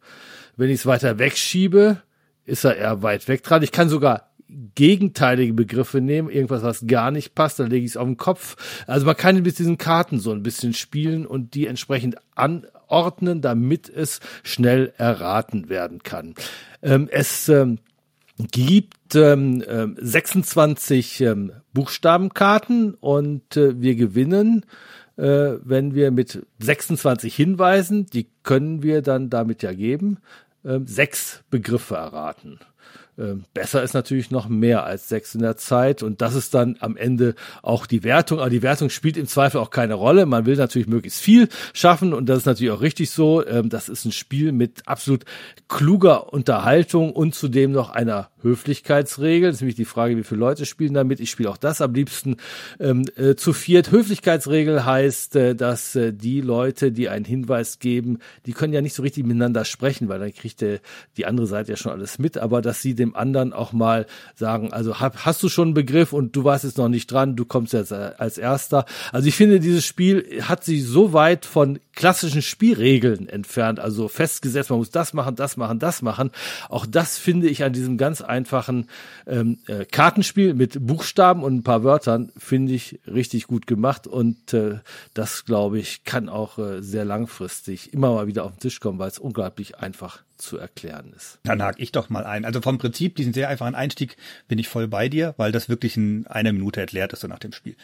Wenn 0.57 0.69
ich 0.69 0.81
es 0.81 0.85
weiter 0.85 1.19
wegschiebe, 1.19 2.01
ist 2.45 2.63
er 2.63 2.75
eher 2.75 3.03
weit 3.03 3.27
weg 3.27 3.43
dran. 3.43 3.63
Ich 3.63 3.71
kann 3.71 3.89
sogar 3.89 4.31
gegenteilige 4.75 5.53
Begriffe 5.53 6.01
nehmen, 6.01 6.29
irgendwas, 6.29 6.63
was 6.63 6.85
gar 6.85 7.11
nicht 7.11 7.35
passt, 7.35 7.59
dann 7.59 7.69
lege 7.69 7.85
ich 7.85 7.91
es 7.91 7.97
auf 7.97 8.05
den 8.05 8.17
Kopf. 8.17 8.83
Also 8.85 9.05
man 9.05 9.15
kann 9.15 9.41
mit 9.41 9.57
diesen 9.57 9.77
Karten 9.77 10.19
so 10.19 10.31
ein 10.31 10.43
bisschen 10.43 10.73
spielen 10.73 11.25
und 11.25 11.53
die 11.53 11.67
entsprechend 11.67 12.17
anordnen, 12.35 13.41
damit 13.41 13.89
es 13.89 14.19
schnell 14.43 14.93
erraten 14.97 15.69
werden 15.69 16.03
kann. 16.03 16.35
Ähm, 16.81 17.07
es 17.11 17.47
ähm, 17.49 17.79
gibt 18.49 19.15
ähm, 19.15 19.63
26 19.99 21.21
ähm, 21.21 21.27
ähm, 21.27 21.51
Buchstabenkarten 21.73 22.93
und 22.95 23.57
äh, 23.57 23.79
wir 23.79 23.95
gewinnen, 23.95 24.65
äh, 25.17 25.53
wenn 25.63 25.93
wir 25.93 26.11
mit 26.11 26.45
26 26.59 27.35
Hinweisen, 27.35 28.05
die 28.07 28.27
können 28.43 28.83
wir 28.83 29.01
dann 29.01 29.29
damit 29.29 29.63
ja 29.63 29.73
geben, 29.73 30.19
äh, 30.63 30.79
sechs 30.85 31.43
Begriffe 31.49 31.95
erraten. 31.95 32.59
Ähm, 33.21 33.43
besser 33.53 33.83
ist 33.83 33.93
natürlich 33.93 34.31
noch 34.31 34.47
mehr 34.47 34.83
als 34.83 35.07
sechs 35.07 35.35
in 35.35 35.41
der 35.41 35.55
Zeit 35.55 36.01
und 36.01 36.21
das 36.21 36.33
ist 36.33 36.53
dann 36.53 36.77
am 36.79 36.97
Ende 36.97 37.35
auch 37.61 37.85
die 37.85 38.03
Wertung. 38.03 38.39
Aber 38.39 38.49
die 38.49 38.63
Wertung 38.63 38.89
spielt 38.89 39.17
im 39.17 39.27
Zweifel 39.27 39.59
auch 39.59 39.69
keine 39.69 39.93
Rolle. 39.93 40.25
Man 40.25 40.47
will 40.47 40.55
natürlich 40.55 40.87
möglichst 40.87 41.21
viel 41.21 41.49
schaffen 41.73 42.13
und 42.13 42.27
das 42.27 42.39
ist 42.39 42.45
natürlich 42.45 42.71
auch 42.71 42.81
richtig 42.81 43.11
so. 43.11 43.45
Ähm, 43.45 43.69
das 43.69 43.89
ist 43.89 44.05
ein 44.05 44.11
Spiel 44.11 44.53
mit 44.53 44.87
absolut 44.87 45.25
kluger 45.67 46.33
Unterhaltung 46.33 47.11
und 47.11 47.35
zudem 47.35 47.71
noch 47.71 47.91
einer 47.91 48.30
Höflichkeitsregel. 48.43 49.49
Das 49.49 49.57
ist 49.57 49.61
nämlich 49.61 49.75
die 49.75 49.85
Frage, 49.85 50.17
wie 50.17 50.23
viele 50.23 50.39
Leute 50.39 50.65
spielen 50.65 50.93
damit. 50.93 51.19
Ich 51.19 51.31
spiele 51.31 51.49
auch 51.49 51.57
das 51.57 51.81
am 51.81 51.93
liebsten 51.93 52.37
ähm, 52.79 53.05
äh, 53.15 53.35
zu 53.35 53.53
viert. 53.53 53.91
Höflichkeitsregel 53.91 54.85
heißt, 54.85 55.35
äh, 55.35 55.55
dass 55.55 55.95
äh, 55.95 56.13
die 56.13 56.41
Leute, 56.41 56.91
die 56.91 57.09
einen 57.09 57.25
Hinweis 57.25 57.79
geben, 57.79 58.19
die 58.45 58.53
können 58.53 58.73
ja 58.73 58.81
nicht 58.81 58.95
so 58.95 59.03
richtig 59.03 59.25
miteinander 59.25 59.65
sprechen, 59.65 60.09
weil 60.09 60.19
dann 60.19 60.33
kriegt 60.33 60.61
der, 60.61 60.79
die 61.17 61.25
andere 61.25 61.47
Seite 61.47 61.71
ja 61.71 61.77
schon 61.77 61.91
alles 61.91 62.19
mit, 62.19 62.37
aber 62.37 62.61
dass 62.61 62.81
sie 62.81 62.95
dem 62.95 63.15
anderen 63.15 63.53
auch 63.53 63.73
mal 63.73 64.05
sagen, 64.35 64.73
also 64.73 64.99
hab, 64.99 65.25
hast 65.25 65.41
du 65.43 65.49
schon 65.49 65.69
einen 65.69 65.73
Begriff 65.73 66.13
und 66.13 66.35
du 66.35 66.43
warst 66.43 66.63
jetzt 66.63 66.77
noch 66.77 66.89
nicht 66.89 67.11
dran, 67.11 67.35
du 67.35 67.45
kommst 67.45 67.73
jetzt 67.73 67.91
äh, 67.91 68.11
als 68.17 68.37
Erster. 68.37 68.85
Also 69.11 69.27
ich 69.27 69.35
finde, 69.35 69.59
dieses 69.59 69.85
Spiel 69.85 70.41
hat 70.41 70.63
sich 70.63 70.85
so 70.85 71.13
weit 71.13 71.45
von 71.45 71.79
klassischen 71.93 72.41
Spielregeln 72.41 73.27
entfernt, 73.27 73.79
also 73.79 74.07
festgesetzt, 74.07 74.69
man 74.69 74.79
muss 74.79 74.91
das 74.91 75.13
machen, 75.13 75.35
das 75.35 75.57
machen, 75.57 75.79
das 75.79 76.01
machen. 76.01 76.31
Auch 76.69 76.85
das 76.85 77.17
finde 77.17 77.47
ich 77.47 77.63
an 77.63 77.73
diesem 77.73 77.97
ganz 77.97 78.21
einfachen 78.31 78.87
ähm, 79.27 79.59
äh, 79.67 79.85
Kartenspiel 79.85 80.55
mit 80.55 80.85
Buchstaben 80.85 81.43
und 81.43 81.57
ein 81.57 81.63
paar 81.63 81.83
Wörtern, 81.83 82.31
finde 82.37 82.73
ich 82.73 82.99
richtig 83.05 83.45
gut 83.45 83.67
gemacht 83.67 84.07
und 84.07 84.53
äh, 84.53 84.79
das, 85.13 85.45
glaube 85.45 85.77
ich, 85.77 86.03
kann 86.03 86.29
auch 86.29 86.57
äh, 86.57 86.81
sehr 86.81 87.05
langfristig 87.05 87.93
immer 87.93 88.13
mal 88.13 88.27
wieder 88.27 88.45
auf 88.45 88.53
den 88.53 88.59
Tisch 88.59 88.79
kommen, 88.79 88.97
weil 88.97 89.09
es 89.09 89.19
unglaublich 89.19 89.77
einfach 89.77 90.23
zu 90.41 90.57
erklären 90.57 91.13
ist. 91.15 91.39
Dann 91.43 91.61
hake 91.61 91.81
ich 91.81 91.91
doch 91.91 92.09
mal 92.09 92.25
ein. 92.25 92.43
Also 92.45 92.61
vom 92.61 92.77
Prinzip, 92.77 93.15
diesen 93.15 93.33
sehr 93.33 93.49
einfachen 93.49 93.75
Einstieg 93.75 94.17
bin 94.47 94.59
ich 94.59 94.67
voll 94.67 94.87
bei 94.87 95.07
dir, 95.07 95.33
weil 95.37 95.51
das 95.51 95.69
wirklich 95.69 95.95
in 95.95 96.27
einer 96.27 96.51
Minute 96.51 96.81
erklärt 96.81 97.13
ist 97.13 97.21
so 97.21 97.27
nach 97.27 97.39
dem 97.39 97.53
Spiel. 97.53 97.75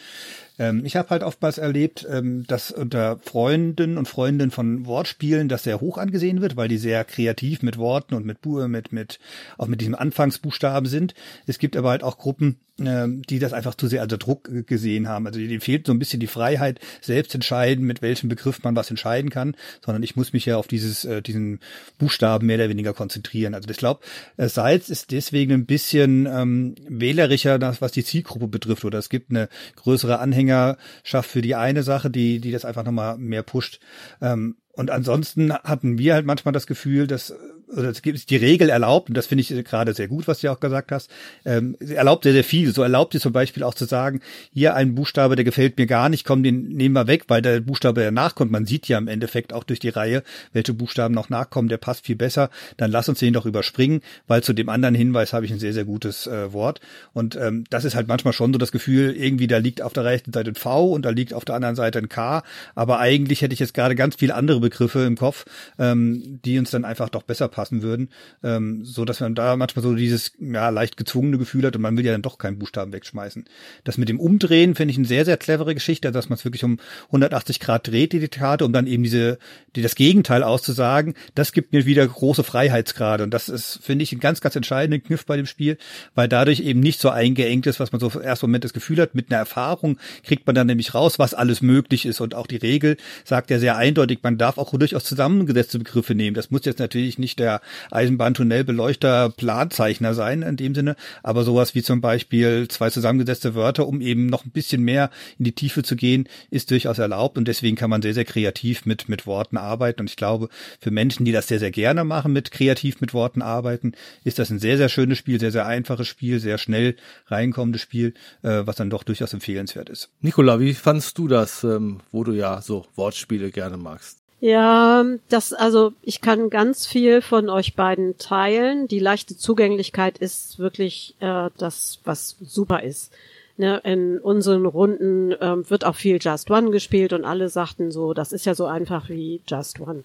Ähm, 0.58 0.84
ich 0.84 0.96
habe 0.96 1.10
halt 1.10 1.22
oftmals 1.22 1.58
erlebt, 1.58 2.06
ähm, 2.10 2.46
dass 2.46 2.70
unter 2.70 3.18
Freunden 3.18 3.96
und 3.96 4.08
Freundinnen 4.08 4.50
von 4.50 4.86
Wortspielen 4.86 5.48
das 5.48 5.62
sehr 5.62 5.80
hoch 5.80 5.98
angesehen 5.98 6.40
wird, 6.40 6.56
weil 6.56 6.68
die 6.68 6.78
sehr 6.78 7.04
kreativ 7.04 7.62
mit 7.62 7.78
Worten 7.78 8.14
und 8.14 8.26
mit 8.26 8.40
Buhe, 8.40 8.68
mit, 8.68 8.92
mit, 8.92 9.18
auch 9.56 9.66
mit 9.66 9.80
diesem 9.80 9.94
Anfangsbuchstaben 9.94 10.88
sind. 10.88 11.14
Es 11.46 11.58
gibt 11.58 11.76
aber 11.76 11.90
halt 11.90 12.02
auch 12.02 12.18
Gruppen, 12.18 12.58
die 12.78 13.38
das 13.38 13.52
einfach 13.52 13.74
zu 13.74 13.88
sehr 13.88 14.02
als 14.02 14.16
Druck 14.18 14.48
gesehen 14.66 15.08
haben. 15.08 15.26
Also 15.26 15.40
denen 15.40 15.60
fehlt 15.60 15.86
so 15.86 15.92
ein 15.92 15.98
bisschen 15.98 16.20
die 16.20 16.28
Freiheit, 16.28 16.78
selbst 17.00 17.34
entscheiden, 17.34 17.84
mit 17.84 18.02
welchem 18.02 18.28
Begriff 18.28 18.62
man 18.62 18.76
was 18.76 18.90
entscheiden 18.90 19.30
kann, 19.30 19.56
sondern 19.84 20.02
ich 20.02 20.16
muss 20.16 20.32
mich 20.32 20.46
ja 20.46 20.56
auf 20.56 20.68
dieses, 20.68 21.04
äh, 21.04 21.20
diesen 21.20 21.60
Buchstaben 21.98 22.46
mehr 22.46 22.56
oder 22.56 22.68
weniger 22.68 22.94
konzentrieren. 22.94 23.54
Also 23.54 23.68
ich 23.68 23.76
glaube, 23.76 24.00
äh, 24.36 24.48
Salz 24.48 24.88
ist 24.88 25.10
deswegen 25.10 25.52
ein 25.52 25.66
bisschen 25.66 26.26
ähm, 26.26 26.74
wählerischer, 26.88 27.58
was 27.80 27.92
die 27.92 28.04
Zielgruppe 28.04 28.48
betrifft, 28.48 28.84
oder 28.84 28.98
es 28.98 29.08
gibt 29.08 29.30
eine 29.30 29.48
größere 29.76 30.20
Anhängerschaft 30.20 31.30
für 31.30 31.42
die 31.42 31.56
eine 31.56 31.82
Sache, 31.82 32.10
die, 32.10 32.40
die 32.40 32.52
das 32.52 32.64
einfach 32.64 32.84
nochmal 32.84 33.18
mehr 33.18 33.42
pusht. 33.42 33.80
Ähm, 34.20 34.56
und 34.72 34.92
ansonsten 34.92 35.52
hatten 35.52 35.98
wir 35.98 36.14
halt 36.14 36.24
manchmal 36.24 36.52
das 36.52 36.68
Gefühl, 36.68 37.08
dass 37.08 37.34
oder 37.76 37.90
es 37.90 38.02
gibt 38.02 38.30
die 38.30 38.36
Regel 38.36 38.70
erlaubt, 38.70 39.08
und 39.08 39.16
das 39.16 39.26
finde 39.26 39.42
ich 39.42 39.64
gerade 39.64 39.94
sehr 39.94 40.08
gut, 40.08 40.26
was 40.26 40.40
du 40.40 40.50
auch 40.50 40.60
gesagt 40.60 40.92
hast, 40.92 41.10
ähm, 41.44 41.76
erlaubt 41.80 42.24
sehr, 42.24 42.32
sehr 42.32 42.44
viel. 42.44 42.72
So 42.72 42.82
erlaubt 42.82 43.14
es 43.14 43.22
zum 43.22 43.32
Beispiel 43.32 43.62
auch 43.62 43.74
zu 43.74 43.84
sagen, 43.84 44.20
hier 44.52 44.74
ein 44.74 44.94
Buchstabe, 44.94 45.36
der 45.36 45.44
gefällt 45.44 45.78
mir 45.78 45.86
gar 45.86 46.08
nicht, 46.08 46.24
komm, 46.24 46.42
den 46.42 46.68
nehmen 46.68 46.94
wir 46.94 47.06
weg, 47.06 47.24
weil 47.28 47.42
der 47.42 47.60
Buchstabe, 47.60 48.00
der 48.00 48.10
nachkommt, 48.10 48.50
man 48.50 48.66
sieht 48.66 48.88
ja 48.88 48.98
im 48.98 49.08
Endeffekt 49.08 49.52
auch 49.52 49.64
durch 49.64 49.80
die 49.80 49.88
Reihe, 49.88 50.22
welche 50.52 50.72
Buchstaben 50.72 51.14
noch 51.14 51.28
nachkommen, 51.28 51.68
der 51.68 51.76
passt 51.76 52.06
viel 52.06 52.16
besser, 52.16 52.50
dann 52.76 52.90
lass 52.90 53.08
uns 53.08 53.18
den 53.18 53.34
doch 53.34 53.46
überspringen, 53.46 54.00
weil 54.26 54.42
zu 54.42 54.52
dem 54.52 54.68
anderen 54.68 54.94
Hinweis 54.94 55.32
habe 55.32 55.44
ich 55.44 55.52
ein 55.52 55.58
sehr, 55.58 55.72
sehr 55.72 55.84
gutes 55.84 56.26
äh, 56.26 56.52
Wort. 56.52 56.80
Und 57.12 57.36
ähm, 57.36 57.64
das 57.70 57.84
ist 57.84 57.94
halt 57.94 58.08
manchmal 58.08 58.32
schon 58.32 58.52
so 58.52 58.58
das 58.58 58.72
Gefühl, 58.72 59.14
irgendwie 59.14 59.46
da 59.46 59.58
liegt 59.58 59.82
auf 59.82 59.92
der 59.92 60.04
rechten 60.04 60.32
Seite 60.32 60.50
ein 60.50 60.54
V 60.54 60.92
und 60.92 61.02
da 61.02 61.10
liegt 61.10 61.34
auf 61.34 61.44
der 61.44 61.54
anderen 61.54 61.76
Seite 61.76 61.98
ein 61.98 62.08
K, 62.08 62.42
aber 62.74 62.98
eigentlich 62.98 63.42
hätte 63.42 63.52
ich 63.52 63.60
jetzt 63.60 63.74
gerade 63.74 63.94
ganz 63.94 64.16
viele 64.16 64.34
andere 64.34 64.60
Begriffe 64.60 65.00
im 65.00 65.16
Kopf, 65.16 65.44
ähm, 65.78 66.40
die 66.44 66.58
uns 66.58 66.70
dann 66.70 66.84
einfach 66.84 67.08
doch 67.08 67.22
besser 67.22 67.48
passen 67.48 67.57
würden, 67.82 68.08
ähm, 68.42 68.84
so 68.84 69.04
dass 69.04 69.20
man 69.20 69.34
da 69.34 69.56
manchmal 69.56 69.82
so 69.82 69.94
dieses 69.94 70.32
ja 70.38 70.68
leicht 70.68 70.96
gezwungene 70.96 71.38
Gefühl 71.38 71.66
hat 71.66 71.76
und 71.76 71.82
man 71.82 71.96
will 71.96 72.04
ja 72.04 72.12
dann 72.12 72.22
doch 72.22 72.38
keinen 72.38 72.58
Buchstaben 72.58 72.92
wegschmeißen. 72.92 73.44
Das 73.84 73.98
mit 73.98 74.08
dem 74.08 74.20
Umdrehen 74.20 74.74
finde 74.74 74.92
ich 74.92 74.98
eine 74.98 75.06
sehr 75.06 75.24
sehr 75.24 75.36
clevere 75.36 75.74
Geschichte, 75.74 76.12
dass 76.12 76.28
man 76.28 76.38
es 76.38 76.44
wirklich 76.44 76.64
um 76.64 76.78
180 77.06 77.60
Grad 77.60 77.88
dreht 77.88 78.12
die 78.12 78.28
Karte, 78.28 78.64
um 78.64 78.72
dann 78.72 78.86
eben 78.86 79.02
diese 79.02 79.38
die 79.76 79.82
das 79.82 79.94
Gegenteil 79.94 80.42
auszusagen. 80.42 81.14
Das 81.34 81.52
gibt 81.52 81.72
mir 81.72 81.86
wieder 81.86 82.06
große 82.06 82.44
Freiheitsgrade 82.44 83.24
und 83.24 83.32
das 83.32 83.48
ist 83.48 83.80
finde 83.82 84.02
ich 84.02 84.12
ein 84.12 84.20
ganz 84.20 84.40
ganz 84.40 84.56
entscheidender 84.56 85.04
Kniff 85.04 85.26
bei 85.26 85.36
dem 85.36 85.46
Spiel, 85.46 85.78
weil 86.14 86.28
dadurch 86.28 86.60
eben 86.60 86.80
nicht 86.80 87.00
so 87.00 87.10
eingeengt 87.10 87.66
ist, 87.66 87.80
was 87.80 87.92
man 87.92 88.00
so 88.00 88.10
im 88.14 88.20
ersten 88.20 88.46
Moment 88.46 88.64
das 88.64 88.72
Gefühl 88.72 89.00
hat. 89.00 89.14
Mit 89.14 89.30
einer 89.30 89.38
Erfahrung 89.38 89.98
kriegt 90.22 90.46
man 90.46 90.54
dann 90.54 90.66
nämlich 90.66 90.94
raus, 90.94 91.18
was 91.18 91.34
alles 91.34 91.62
möglich 91.62 92.06
ist 92.06 92.20
und 92.20 92.34
auch 92.34 92.46
die 92.46 92.56
Regel 92.56 92.96
sagt 93.24 93.50
ja 93.50 93.58
sehr 93.58 93.76
eindeutig, 93.76 94.20
man 94.22 94.38
darf 94.38 94.58
auch 94.58 94.72
durchaus 94.78 95.04
zusammengesetzte 95.04 95.78
Begriffe 95.78 96.14
nehmen. 96.14 96.34
Das 96.34 96.50
muss 96.50 96.64
jetzt 96.64 96.78
natürlich 96.78 97.18
nicht 97.18 97.38
der 97.38 97.47
Eisenbahntunnelbeleuchter 97.90 99.30
Planzeichner 99.30 100.14
sein 100.14 100.42
in 100.42 100.56
dem 100.56 100.74
Sinne, 100.74 100.96
aber 101.22 101.44
sowas 101.44 101.74
wie 101.74 101.82
zum 101.82 102.00
Beispiel 102.00 102.68
zwei 102.68 102.90
zusammengesetzte 102.90 103.54
Wörter, 103.54 103.86
um 103.86 104.00
eben 104.00 104.26
noch 104.26 104.44
ein 104.44 104.50
bisschen 104.50 104.82
mehr 104.82 105.10
in 105.38 105.44
die 105.44 105.52
Tiefe 105.52 105.82
zu 105.82 105.96
gehen, 105.96 106.28
ist 106.50 106.70
durchaus 106.70 106.98
erlaubt 106.98 107.38
und 107.38 107.48
deswegen 107.48 107.76
kann 107.76 107.90
man 107.90 108.02
sehr, 108.02 108.14
sehr 108.14 108.24
kreativ 108.24 108.86
mit, 108.86 109.08
mit 109.08 109.26
Worten 109.26 109.56
arbeiten 109.56 110.00
und 110.00 110.10
ich 110.10 110.16
glaube, 110.16 110.48
für 110.80 110.90
Menschen, 110.90 111.24
die 111.24 111.32
das 111.32 111.48
sehr, 111.48 111.58
sehr 111.58 111.70
gerne 111.70 112.04
machen, 112.04 112.32
mit 112.32 112.50
kreativ 112.50 113.00
mit 113.00 113.14
Worten 113.14 113.42
arbeiten, 113.42 113.92
ist 114.24 114.38
das 114.38 114.50
ein 114.50 114.58
sehr, 114.58 114.76
sehr 114.76 114.88
schönes 114.88 115.18
Spiel, 115.18 115.40
sehr, 115.40 115.52
sehr 115.52 115.66
einfaches 115.66 116.08
Spiel, 116.08 116.40
sehr 116.40 116.58
schnell 116.58 116.96
reinkommendes 117.26 117.82
Spiel, 117.82 118.14
äh, 118.42 118.62
was 118.64 118.76
dann 118.76 118.90
doch 118.90 119.02
durchaus 119.02 119.32
empfehlenswert 119.32 119.88
ist. 119.88 120.10
Nikola, 120.20 120.60
wie 120.60 120.74
fandst 120.74 121.18
du 121.18 121.28
das, 121.28 121.64
ähm, 121.64 122.00
wo 122.12 122.24
du 122.24 122.32
ja 122.32 122.60
so 122.60 122.86
Wortspiele 122.96 123.50
gerne 123.50 123.76
magst? 123.76 124.17
Ja, 124.40 125.04
das, 125.28 125.52
also 125.52 125.92
ich 126.02 126.20
kann 126.20 126.48
ganz 126.48 126.86
viel 126.86 127.22
von 127.22 127.48
euch 127.48 127.74
beiden 127.74 128.18
teilen. 128.18 128.86
Die 128.86 129.00
leichte 129.00 129.36
Zugänglichkeit 129.36 130.18
ist 130.18 130.60
wirklich 130.60 131.16
äh, 131.18 131.50
das, 131.58 132.00
was 132.04 132.36
super 132.40 132.82
ist. 132.82 133.12
Ne, 133.56 133.80
in 133.82 134.20
unseren 134.20 134.66
Runden 134.66 135.34
ähm, 135.40 135.68
wird 135.68 135.84
auch 135.84 135.96
viel 135.96 136.18
Just 136.20 136.48
One 136.48 136.70
gespielt 136.70 137.12
und 137.12 137.24
alle 137.24 137.48
sagten 137.48 137.90
so, 137.90 138.14
das 138.14 138.32
ist 138.32 138.46
ja 138.46 138.54
so 138.54 138.66
einfach 138.66 139.08
wie 139.08 139.40
Just 139.48 139.80
One. 139.80 140.04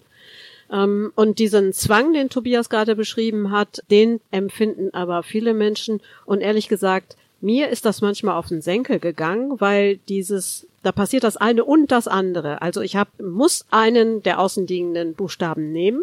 Ähm, 0.72 1.12
und 1.14 1.38
diesen 1.38 1.72
Zwang, 1.72 2.12
den 2.12 2.30
Tobias 2.30 2.68
gerade 2.68 2.96
beschrieben 2.96 3.52
hat, 3.52 3.80
den 3.92 4.20
empfinden 4.32 4.92
aber 4.92 5.22
viele 5.22 5.54
Menschen. 5.54 6.00
Und 6.26 6.40
ehrlich 6.40 6.68
gesagt, 6.68 7.16
mir 7.44 7.68
ist 7.68 7.84
das 7.84 8.00
manchmal 8.00 8.36
auf 8.36 8.48
den 8.48 8.62
Senkel 8.62 8.98
gegangen, 8.98 9.60
weil 9.60 9.98
dieses, 10.08 10.66
da 10.82 10.92
passiert 10.92 11.24
das 11.24 11.36
eine 11.36 11.64
und 11.64 11.92
das 11.92 12.08
andere. 12.08 12.62
Also 12.62 12.80
ich 12.80 12.96
hab, 12.96 13.08
muss 13.20 13.66
einen 13.70 14.22
der 14.22 14.40
außenliegenden 14.40 15.14
Buchstaben 15.14 15.70
nehmen, 15.70 16.02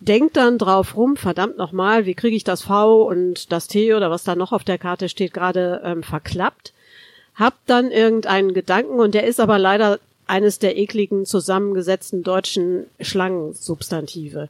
denk 0.00 0.34
dann 0.34 0.58
drauf 0.58 0.96
rum, 0.96 1.16
verdammt 1.16 1.56
nochmal, 1.56 2.04
wie 2.04 2.14
kriege 2.14 2.34
ich 2.34 2.42
das 2.42 2.62
V 2.62 3.02
und 3.02 3.52
das 3.52 3.68
T 3.68 3.94
oder 3.94 4.10
was 4.10 4.24
da 4.24 4.34
noch 4.34 4.50
auf 4.52 4.64
der 4.64 4.78
Karte 4.78 5.08
steht, 5.08 5.32
gerade 5.32 5.82
ähm, 5.84 6.02
verklappt. 6.02 6.72
Hab 7.36 7.54
dann 7.66 7.92
irgendeinen 7.92 8.52
Gedanken 8.52 8.98
und 8.98 9.14
der 9.14 9.28
ist 9.28 9.38
aber 9.38 9.58
leider 9.58 10.00
eines 10.26 10.58
der 10.58 10.76
ekligen 10.76 11.26
zusammengesetzten 11.26 12.24
deutschen 12.24 12.86
Schlangensubstantive. 13.00 14.48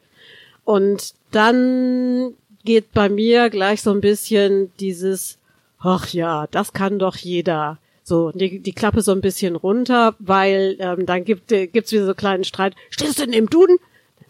Und 0.64 1.12
dann 1.30 2.34
geht 2.64 2.92
bei 2.92 3.08
mir 3.10 3.50
gleich 3.50 3.82
so 3.82 3.90
ein 3.90 4.00
bisschen 4.00 4.72
dieses 4.80 5.36
ach 5.80 6.08
ja, 6.08 6.46
das 6.50 6.72
kann 6.72 6.98
doch 6.98 7.16
jeder. 7.16 7.78
So, 8.02 8.32
die, 8.32 8.60
die 8.60 8.72
Klappe 8.72 9.02
so 9.02 9.12
ein 9.12 9.20
bisschen 9.20 9.56
runter, 9.56 10.14
weil 10.18 10.76
ähm, 10.80 11.06
dann 11.06 11.24
gibt 11.24 11.52
äh, 11.52 11.66
gibt's 11.66 11.92
wieder 11.92 12.04
so 12.04 12.10
einen 12.10 12.16
kleinen 12.16 12.44
Streit. 12.44 12.74
Steht 12.90 13.08
es 13.08 13.16
denn 13.16 13.32
im 13.32 13.48
Duden? 13.48 13.78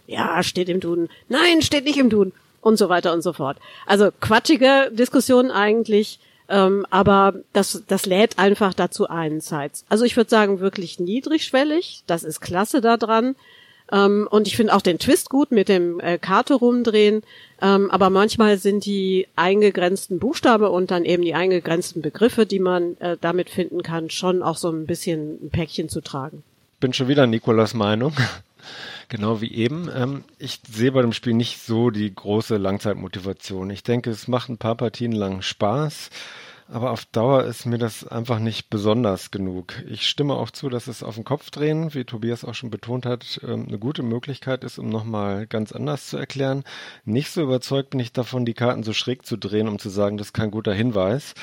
Ja, 0.06 0.42
steht 0.42 0.68
im 0.68 0.80
Duden. 0.80 1.08
Nein, 1.28 1.62
steht 1.62 1.84
nicht 1.84 1.98
im 1.98 2.10
Duden. 2.10 2.32
und 2.60 2.76
so 2.76 2.88
weiter 2.88 3.12
und 3.12 3.22
so 3.22 3.32
fort. 3.32 3.58
Also 3.86 4.10
quatschige 4.20 4.90
Diskussion 4.92 5.50
eigentlich, 5.50 6.18
ähm, 6.48 6.86
aber 6.90 7.34
das, 7.52 7.84
das 7.86 8.06
lädt 8.06 8.38
einfach 8.38 8.74
dazu 8.74 9.08
ein, 9.08 9.40
Sites. 9.40 9.84
Also 9.88 10.04
ich 10.04 10.16
würde 10.16 10.30
sagen, 10.30 10.60
wirklich 10.60 10.98
niedrigschwellig, 10.98 12.02
das 12.06 12.24
ist 12.24 12.40
klasse 12.40 12.80
da 12.80 12.96
dran. 12.96 13.36
Ähm, 13.92 14.28
und 14.30 14.46
ich 14.46 14.56
finde 14.56 14.74
auch 14.74 14.82
den 14.82 14.98
Twist 14.98 15.30
gut 15.30 15.50
mit 15.50 15.68
dem 15.68 16.00
äh, 16.00 16.18
Karte 16.18 16.54
rumdrehen. 16.54 17.22
Ähm, 17.60 17.90
aber 17.90 18.10
manchmal 18.10 18.58
sind 18.58 18.84
die 18.84 19.26
eingegrenzten 19.36 20.18
Buchstabe 20.18 20.70
und 20.70 20.90
dann 20.90 21.04
eben 21.04 21.22
die 21.22 21.34
eingegrenzten 21.34 22.02
Begriffe, 22.02 22.46
die 22.46 22.60
man 22.60 22.96
äh, 22.98 23.16
damit 23.20 23.50
finden 23.50 23.82
kann, 23.82 24.10
schon 24.10 24.42
auch 24.42 24.56
so 24.56 24.70
ein 24.70 24.86
bisschen 24.86 25.44
ein 25.44 25.50
Päckchen 25.50 25.88
zu 25.88 26.00
tragen. 26.00 26.42
Bin 26.78 26.92
schon 26.92 27.08
wieder 27.08 27.26
Nikolas 27.26 27.74
Meinung. 27.74 28.14
Genau 29.08 29.40
wie 29.40 29.52
eben. 29.52 29.90
Ähm, 29.92 30.22
ich 30.38 30.60
sehe 30.70 30.92
bei 30.92 31.02
dem 31.02 31.12
Spiel 31.12 31.34
nicht 31.34 31.58
so 31.58 31.90
die 31.90 32.14
große 32.14 32.58
Langzeitmotivation. 32.58 33.68
Ich 33.70 33.82
denke, 33.82 34.10
es 34.10 34.28
macht 34.28 34.48
ein 34.48 34.58
paar 34.58 34.76
Partien 34.76 35.10
lang 35.10 35.42
Spaß. 35.42 36.10
Aber 36.72 36.92
auf 36.92 37.04
Dauer 37.04 37.44
ist 37.44 37.66
mir 37.66 37.78
das 37.78 38.06
einfach 38.06 38.38
nicht 38.38 38.70
besonders 38.70 39.32
genug. 39.32 39.82
Ich 39.88 40.08
stimme 40.08 40.34
auch 40.34 40.52
zu, 40.52 40.68
dass 40.68 40.86
es 40.86 41.02
auf 41.02 41.16
den 41.16 41.24
Kopf 41.24 41.50
drehen, 41.50 41.94
wie 41.94 42.04
Tobias 42.04 42.44
auch 42.44 42.54
schon 42.54 42.70
betont 42.70 43.06
hat, 43.06 43.40
ähm, 43.42 43.66
eine 43.66 43.78
gute 43.80 44.04
Möglichkeit 44.04 44.62
ist, 44.62 44.78
um 44.78 44.88
nochmal 44.88 45.48
ganz 45.48 45.72
anders 45.72 46.06
zu 46.06 46.16
erklären. 46.16 46.62
Nicht 47.04 47.32
so 47.32 47.42
überzeugt 47.42 47.90
bin 47.90 47.98
ich 47.98 48.12
davon, 48.12 48.44
die 48.44 48.54
Karten 48.54 48.84
so 48.84 48.92
schräg 48.92 49.26
zu 49.26 49.36
drehen, 49.36 49.66
um 49.66 49.80
zu 49.80 49.88
sagen, 49.88 50.16
das 50.16 50.28
ist 50.28 50.32
kein 50.32 50.52
guter 50.52 50.72
Hinweis 50.72 51.34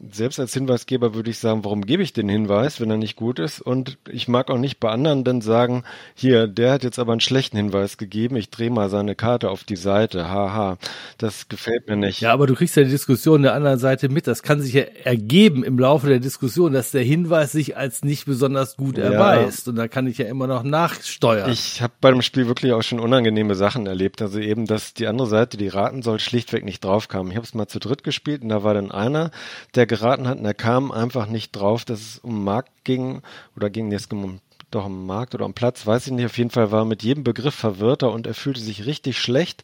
selbst 0.00 0.38
als 0.38 0.54
Hinweisgeber 0.54 1.14
würde 1.14 1.30
ich 1.30 1.38
sagen, 1.38 1.64
warum 1.64 1.84
gebe 1.84 2.04
ich 2.04 2.12
den 2.12 2.28
Hinweis, 2.28 2.80
wenn 2.80 2.90
er 2.90 2.96
nicht 2.96 3.16
gut 3.16 3.40
ist? 3.40 3.60
Und 3.60 3.98
ich 4.08 4.28
mag 4.28 4.48
auch 4.48 4.58
nicht 4.58 4.78
bei 4.78 4.90
anderen 4.90 5.24
dann 5.24 5.40
sagen, 5.40 5.82
hier, 6.14 6.46
der 6.46 6.72
hat 6.72 6.84
jetzt 6.84 7.00
aber 7.00 7.12
einen 7.12 7.20
schlechten 7.20 7.56
Hinweis 7.56 7.96
gegeben, 7.96 8.36
ich 8.36 8.50
drehe 8.50 8.70
mal 8.70 8.90
seine 8.90 9.16
Karte 9.16 9.50
auf 9.50 9.64
die 9.64 9.76
Seite, 9.76 10.28
haha, 10.28 10.78
das 11.18 11.48
gefällt 11.48 11.88
mir 11.88 11.96
nicht. 11.96 12.20
Ja, 12.20 12.32
aber 12.32 12.46
du 12.46 12.54
kriegst 12.54 12.76
ja 12.76 12.84
die 12.84 12.90
Diskussion 12.90 13.42
der 13.42 13.54
anderen 13.54 13.80
Seite 13.80 14.08
mit. 14.08 14.28
Das 14.28 14.44
kann 14.44 14.60
sich 14.60 14.72
ja 14.72 14.82
ergeben 15.02 15.64
im 15.64 15.78
Laufe 15.78 16.06
der 16.06 16.20
Diskussion, 16.20 16.72
dass 16.72 16.92
der 16.92 17.02
Hinweis 17.02 17.50
sich 17.50 17.76
als 17.76 18.04
nicht 18.04 18.24
besonders 18.26 18.76
gut 18.76 18.98
erweist. 18.98 19.66
Ja. 19.66 19.70
Und 19.70 19.76
da 19.76 19.88
kann 19.88 20.06
ich 20.06 20.18
ja 20.18 20.26
immer 20.26 20.46
noch 20.46 20.62
nachsteuern. 20.62 21.50
Ich 21.50 21.82
habe 21.82 21.94
bei 22.00 22.12
dem 22.12 22.22
Spiel 22.22 22.46
wirklich 22.46 22.72
auch 22.72 22.82
schon 22.82 23.00
unangenehme 23.00 23.56
Sachen 23.56 23.86
erlebt. 23.86 24.22
Also 24.22 24.38
eben, 24.38 24.66
dass 24.66 24.94
die 24.94 25.08
andere 25.08 25.26
Seite, 25.26 25.56
die 25.56 25.68
raten 25.68 26.02
soll, 26.02 26.20
schlichtweg 26.20 26.64
nicht 26.64 26.84
draufkam. 26.84 27.30
Ich 27.30 27.36
habe 27.36 27.46
es 27.46 27.54
mal 27.54 27.66
zu 27.66 27.80
dritt 27.80 28.04
gespielt 28.04 28.42
und 28.42 28.50
da 28.50 28.62
war 28.62 28.74
dann 28.74 28.92
einer, 28.92 29.32
der 29.74 29.87
geraten 29.88 30.28
hat 30.28 30.38
und 30.38 30.44
er 30.44 30.54
kam 30.54 30.92
einfach 30.92 31.26
nicht 31.26 31.52
drauf, 31.52 31.84
dass 31.84 32.00
es 32.00 32.18
um 32.18 32.44
Markt 32.44 32.84
ging 32.84 33.22
oder 33.56 33.70
ging 33.70 33.90
jetzt 33.90 34.12
um 34.12 34.40
doch 34.70 34.86
um 34.86 35.06
Markt 35.06 35.34
oder 35.34 35.46
um 35.46 35.54
Platz, 35.54 35.86
weiß 35.86 36.06
ich 36.06 36.12
nicht. 36.12 36.26
Auf 36.26 36.38
jeden 36.38 36.50
Fall 36.50 36.70
war 36.70 36.84
mit 36.84 37.02
jedem 37.02 37.24
Begriff 37.24 37.54
verwirrter 37.54 38.12
und 38.12 38.26
er 38.26 38.34
fühlte 38.34 38.60
sich 38.60 38.86
richtig 38.86 39.18
schlecht. 39.18 39.62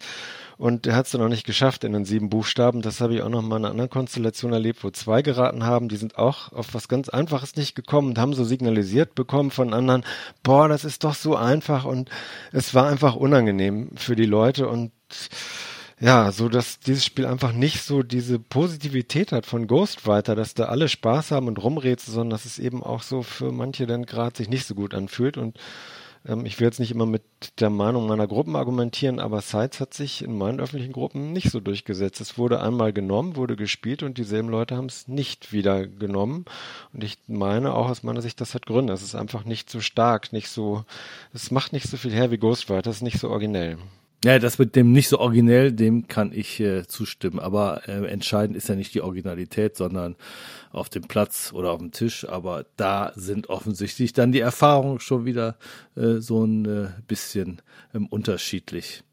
Und 0.57 0.87
er 0.87 0.95
hat 0.95 1.07
es 1.07 1.13
dann 1.13 1.21
noch 1.21 1.29
nicht 1.29 1.45
geschafft 1.47 1.83
in 1.83 1.93
den 1.93 2.05
sieben 2.05 2.31
Buchstaben. 2.31 2.81
Das 2.81 3.01
habe 3.01 3.15
ich 3.15 3.23
auch 3.23 3.29
noch 3.29 3.43
mal 3.43 3.57
in 3.57 3.65
einer 3.65 3.73
anderen 3.73 3.91
Konstellation 3.91 4.53
erlebt, 4.53 4.85
wo 4.85 4.91
zwei 4.91 5.21
geraten 5.21 5.65
haben. 5.65 5.89
Die 5.89 5.97
sind 5.97 6.17
auch 6.17 6.53
auf 6.53 6.75
was 6.75 6.87
ganz 6.87 7.09
Einfaches 7.09 7.57
nicht 7.57 7.75
gekommen 7.75 8.11
und 8.11 8.19
haben 8.19 8.35
so 8.35 8.45
signalisiert 8.45 9.17
bekommen 9.17 9.51
von 9.51 9.75
anderen, 9.75 10.05
boah, 10.45 10.69
das 10.69 10.85
ist 10.85 11.03
doch 11.03 11.15
so 11.15 11.35
einfach. 11.35 11.85
Und 11.85 12.09
es 12.53 12.73
war 12.73 12.87
einfach 12.87 13.17
unangenehm 13.17 13.91
für 13.97 14.15
die 14.15 14.27
Leute 14.27 14.69
und 14.69 14.93
ja, 16.01 16.33
so 16.33 16.49
dass 16.49 16.81
dieses 16.81 17.05
Spiel 17.05 17.27
einfach 17.27 17.53
nicht 17.53 17.83
so 17.83 18.03
diese 18.03 18.39
Positivität 18.39 19.33
hat 19.33 19.47
von 19.47 19.67
Ghostwriter, 19.67 20.35
dass 20.35 20.55
da 20.55 20.65
alle 20.65 20.89
Spaß 20.89 21.31
haben 21.31 21.47
und 21.47 21.63
rumrätseln, 21.63 22.15
sondern 22.15 22.31
dass 22.31 22.45
es 22.45 22.59
eben 22.59 22.83
auch 22.83 23.03
so 23.03 23.23
für 23.23 23.53
manche 23.53 23.87
dann 23.87 24.05
gerade 24.05 24.37
sich 24.37 24.49
nicht 24.49 24.67
so 24.67 24.75
gut 24.75 24.93
anfühlt. 24.95 25.37
Und 25.37 25.59
ähm, 26.27 26.47
ich 26.47 26.59
will 26.59 26.67
jetzt 26.67 26.81
nicht 26.81 26.91
immer 26.91 27.07
mit 27.07 27.23
der 27.61 27.71
Meinung 27.71 28.09
meiner 28.09 28.27
Gruppen 28.27 28.57
argumentieren, 28.57 29.21
aber 29.21 29.41
Sites 29.41 29.81
hat 29.81 29.95
sich 29.95 30.23
in 30.23 30.37
meinen 30.37 30.61
öffentlichen 30.61 30.93
Gruppen 30.93 31.33
nicht 31.33 31.51
so 31.51 31.61
durchgesetzt. 31.61 32.21
Es 32.21 32.39
wurde 32.39 32.61
einmal 32.61 32.93
genommen, 32.93 33.37
wurde 33.37 33.57
gespielt 33.57 34.03
und 34.03 34.19
dieselben 34.19 34.49
Leute 34.49 34.77
haben 34.77 34.87
es 34.87 35.07
nicht 35.07 35.53
wieder 35.53 35.87
genommen. 35.87 36.45
Und 36.93 37.05
ich 37.05 37.19
meine 37.29 37.75
auch 37.75 37.89
aus 37.89 38.03
meiner 38.03 38.23
Sicht, 38.23 38.41
das 38.41 38.55
hat 38.55 38.67
Gründe. 38.67 38.93
Es 38.93 39.03
ist 39.03 39.15
einfach 39.15 39.45
nicht 39.45 39.71
so 39.71 39.81
stark, 39.81 40.33
nicht 40.33 40.49
so, 40.49 40.85
es 41.33 41.51
macht 41.51 41.73
nicht 41.73 41.89
so 41.89 41.97
viel 41.97 42.13
her 42.13 42.31
wie 42.31 42.39
Ghostwriter, 42.39 42.91
es 42.91 42.97
ist 42.97 43.03
nicht 43.03 43.21
so 43.21 43.31
originell. 43.31 43.79
Ja, 44.25 44.39
das 44.39 44.59
mit 44.59 44.75
dem 44.75 44.93
nicht 44.93 45.11
so 45.11 45.19
originell, 45.19 45.71
dem 45.71 46.09
kann 46.09 46.33
ich 46.33 46.59
äh, 46.59 46.87
zustimmen. 46.87 47.39
Aber 47.39 47.87
äh, 47.87 48.07
entscheidend 48.07 48.57
ist 48.57 48.71
ja 48.71 48.75
nicht 48.75 48.95
die 48.95 49.03
Originalität, 49.03 49.77
sondern 49.77 50.17
auf 50.73 50.89
dem 50.89 51.03
Platz 51.03 51.53
oder 51.53 51.73
auf 51.73 51.81
dem 51.81 51.93
Tisch. 51.93 52.27
Aber 52.27 52.65
da 52.77 53.13
sind 53.17 53.51
offensichtlich 53.51 54.15
dann 54.15 54.33
die 54.33 54.41
Erfahrungen 54.41 54.99
schon 54.99 55.27
wieder 55.27 55.59
äh, 55.95 56.21
so 56.21 56.43
ein 56.43 56.65
äh, 56.65 56.89
bisschen 57.07 57.61
ähm, 57.95 58.07
unterschiedlich. 58.07 59.05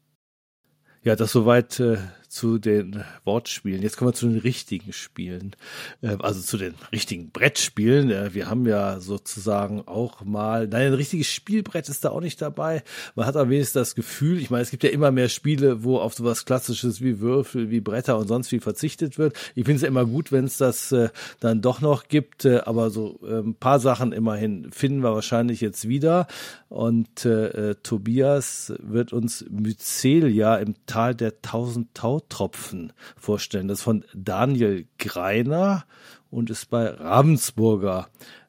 Ja, 1.02 1.14
das 1.14 1.30
soweit 1.32 1.78
äh, 1.78 1.98
zu 2.32 2.56
den 2.56 3.04
Wortspielen. 3.24 3.82
Jetzt 3.82 3.98
kommen 3.98 4.08
wir 4.08 4.14
zu 4.14 4.26
den 4.26 4.38
richtigen 4.38 4.94
Spielen, 4.94 5.54
äh, 6.00 6.16
also 6.20 6.40
zu 6.40 6.56
den 6.56 6.74
richtigen 6.90 7.30
Brettspielen. 7.30 8.10
Äh, 8.10 8.32
wir 8.32 8.48
haben 8.48 8.66
ja 8.66 9.00
sozusagen 9.00 9.86
auch 9.86 10.24
mal, 10.24 10.66
nein, 10.66 10.86
ein 10.86 10.94
richtiges 10.94 11.26
Spielbrett 11.26 11.90
ist 11.90 12.06
da 12.06 12.10
auch 12.10 12.22
nicht 12.22 12.40
dabei. 12.40 12.84
Man 13.16 13.26
hat 13.26 13.36
aber 13.36 13.50
wenigstens 13.50 13.74
das 13.74 13.94
Gefühl, 13.94 14.38
ich 14.38 14.48
meine, 14.48 14.62
es 14.62 14.70
gibt 14.70 14.82
ja 14.82 14.88
immer 14.88 15.10
mehr 15.10 15.28
Spiele, 15.28 15.84
wo 15.84 15.98
auf 15.98 16.14
sowas 16.14 16.46
Klassisches 16.46 17.02
wie 17.02 17.20
Würfel, 17.20 17.70
wie 17.70 17.80
Bretter 17.80 18.16
und 18.16 18.28
sonst 18.28 18.50
wie 18.50 18.60
verzichtet 18.60 19.18
wird. 19.18 19.36
Ich 19.54 19.66
finde 19.66 19.76
es 19.76 19.82
ja 19.82 19.88
immer 19.88 20.06
gut, 20.06 20.32
wenn 20.32 20.46
es 20.46 20.56
das 20.56 20.90
äh, 20.92 21.10
dann 21.38 21.60
doch 21.60 21.82
noch 21.82 22.08
gibt, 22.08 22.46
äh, 22.46 22.60
aber 22.64 22.88
so 22.88 23.20
ein 23.22 23.56
paar 23.56 23.78
Sachen 23.78 24.12
immerhin 24.12 24.72
finden 24.72 25.02
wir 25.02 25.12
wahrscheinlich 25.12 25.60
jetzt 25.60 25.86
wieder. 25.86 26.26
Und 26.70 27.26
äh, 27.26 27.72
äh, 27.72 27.74
Tobias 27.82 28.72
wird 28.78 29.12
uns 29.12 29.44
Mycelia 29.50 30.56
im 30.56 30.74
Tal 30.86 31.14
der 31.14 31.42
tausend 31.42 31.92
Tau 31.92 32.21
Tautropfen 32.28 32.92
vorstellen. 33.16 33.68
Das 33.68 33.78
ist 33.78 33.84
von 33.84 34.04
Daniel 34.14 34.86
Greiner 34.98 35.84
und 36.30 36.50
ist 36.50 36.70
bei 36.70 36.88
Ravensburger 36.88 38.08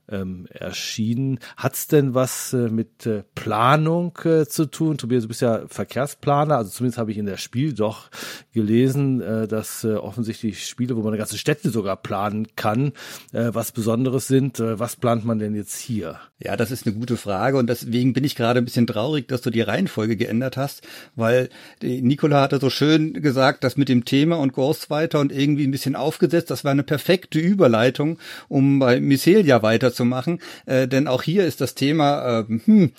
ähm, 0.10 0.48
erschienen. 0.50 1.40
Hat's 1.58 1.88
denn 1.88 2.14
was 2.14 2.54
äh, 2.54 2.70
mit 2.70 3.06
äh, 3.06 3.24
Planung 3.36 4.18
äh, 4.24 4.46
zu 4.46 4.66
tun? 4.66 4.98
Tobias, 4.98 5.24
du 5.24 5.28
bist 5.30 5.42
ja 5.42 5.64
Verkehrsplaner, 5.68 6.58
also 6.58 6.70
zumindest 6.72 6.98
habe 6.98 7.12
ich 7.12 7.18
in 7.18 7.26
der 7.26 7.38
Spiel 7.38 7.74
doch 7.74 8.10
gelesen, 8.54 9.22
äh, 9.22 9.48
dass 9.48 9.84
äh, 9.84 9.94
offensichtlich 9.94 10.68
Spiele, 10.68 10.96
wo 10.96 11.02
man 11.02 11.10
eine 11.10 11.18
ganze 11.18 11.38
Städte 11.38 11.70
sogar 11.70 11.98
planen 11.98 12.48
kann, 12.56 12.94
äh, 13.32 13.50
was 13.54 13.72
Besonderes 13.72 14.28
sind. 14.28 14.60
Äh, 14.60 14.80
was 14.80 14.96
plant 14.96 15.26
man 15.26 15.40
denn 15.40 15.56
jetzt 15.56 15.78
hier? 15.78 16.20
Ja, 16.40 16.58
das 16.58 16.72
ist 16.72 16.86
eine 16.86 16.96
gute 16.96 17.18
Frage 17.18 17.58
und 17.58 17.68
deswegen 17.70 18.14
bin 18.14 18.24
ich 18.24 18.36
gerade 18.36 18.60
ein 18.60 18.66
bisschen 18.66 18.88
traurig, 18.88 19.28
dass 19.28 19.42
du 19.42 19.50
die 19.50 19.62
Reihenfolge 19.62 20.18
geändert 20.18 20.58
hast, 20.58 20.86
weil 21.16 21.50
Nicola 21.82 22.42
hatte 22.42 22.60
so 22.60 22.70
schön 22.70 23.14
gesagt, 23.14 23.64
dass 23.64 23.78
mit 23.78 23.88
dem 23.88 24.04
Thema 24.04 24.38
und 24.38 24.54
Ghostwriter 24.54 25.20
und 25.20 25.32
irgendwie 25.32 25.66
ein 25.66 25.72
bisschen 25.72 25.96
aufgesetzt, 25.96 26.52
das 26.52 26.64
war 26.66 26.72
eine 26.72 26.84
perfekte 26.84 27.40
Überleitung, 27.40 28.20
um 28.50 28.80
bei 28.80 29.00
Mycelia 29.94 30.04
weiterzumachen, 30.04 30.40
äh, 30.66 30.88
denn 30.88 31.08
auch 31.08 31.24
hier 31.24 31.46
ist 31.46 31.62
das 31.62 31.76
Thema 31.76 32.40
äh, 32.40 32.60
hm, 32.66 32.92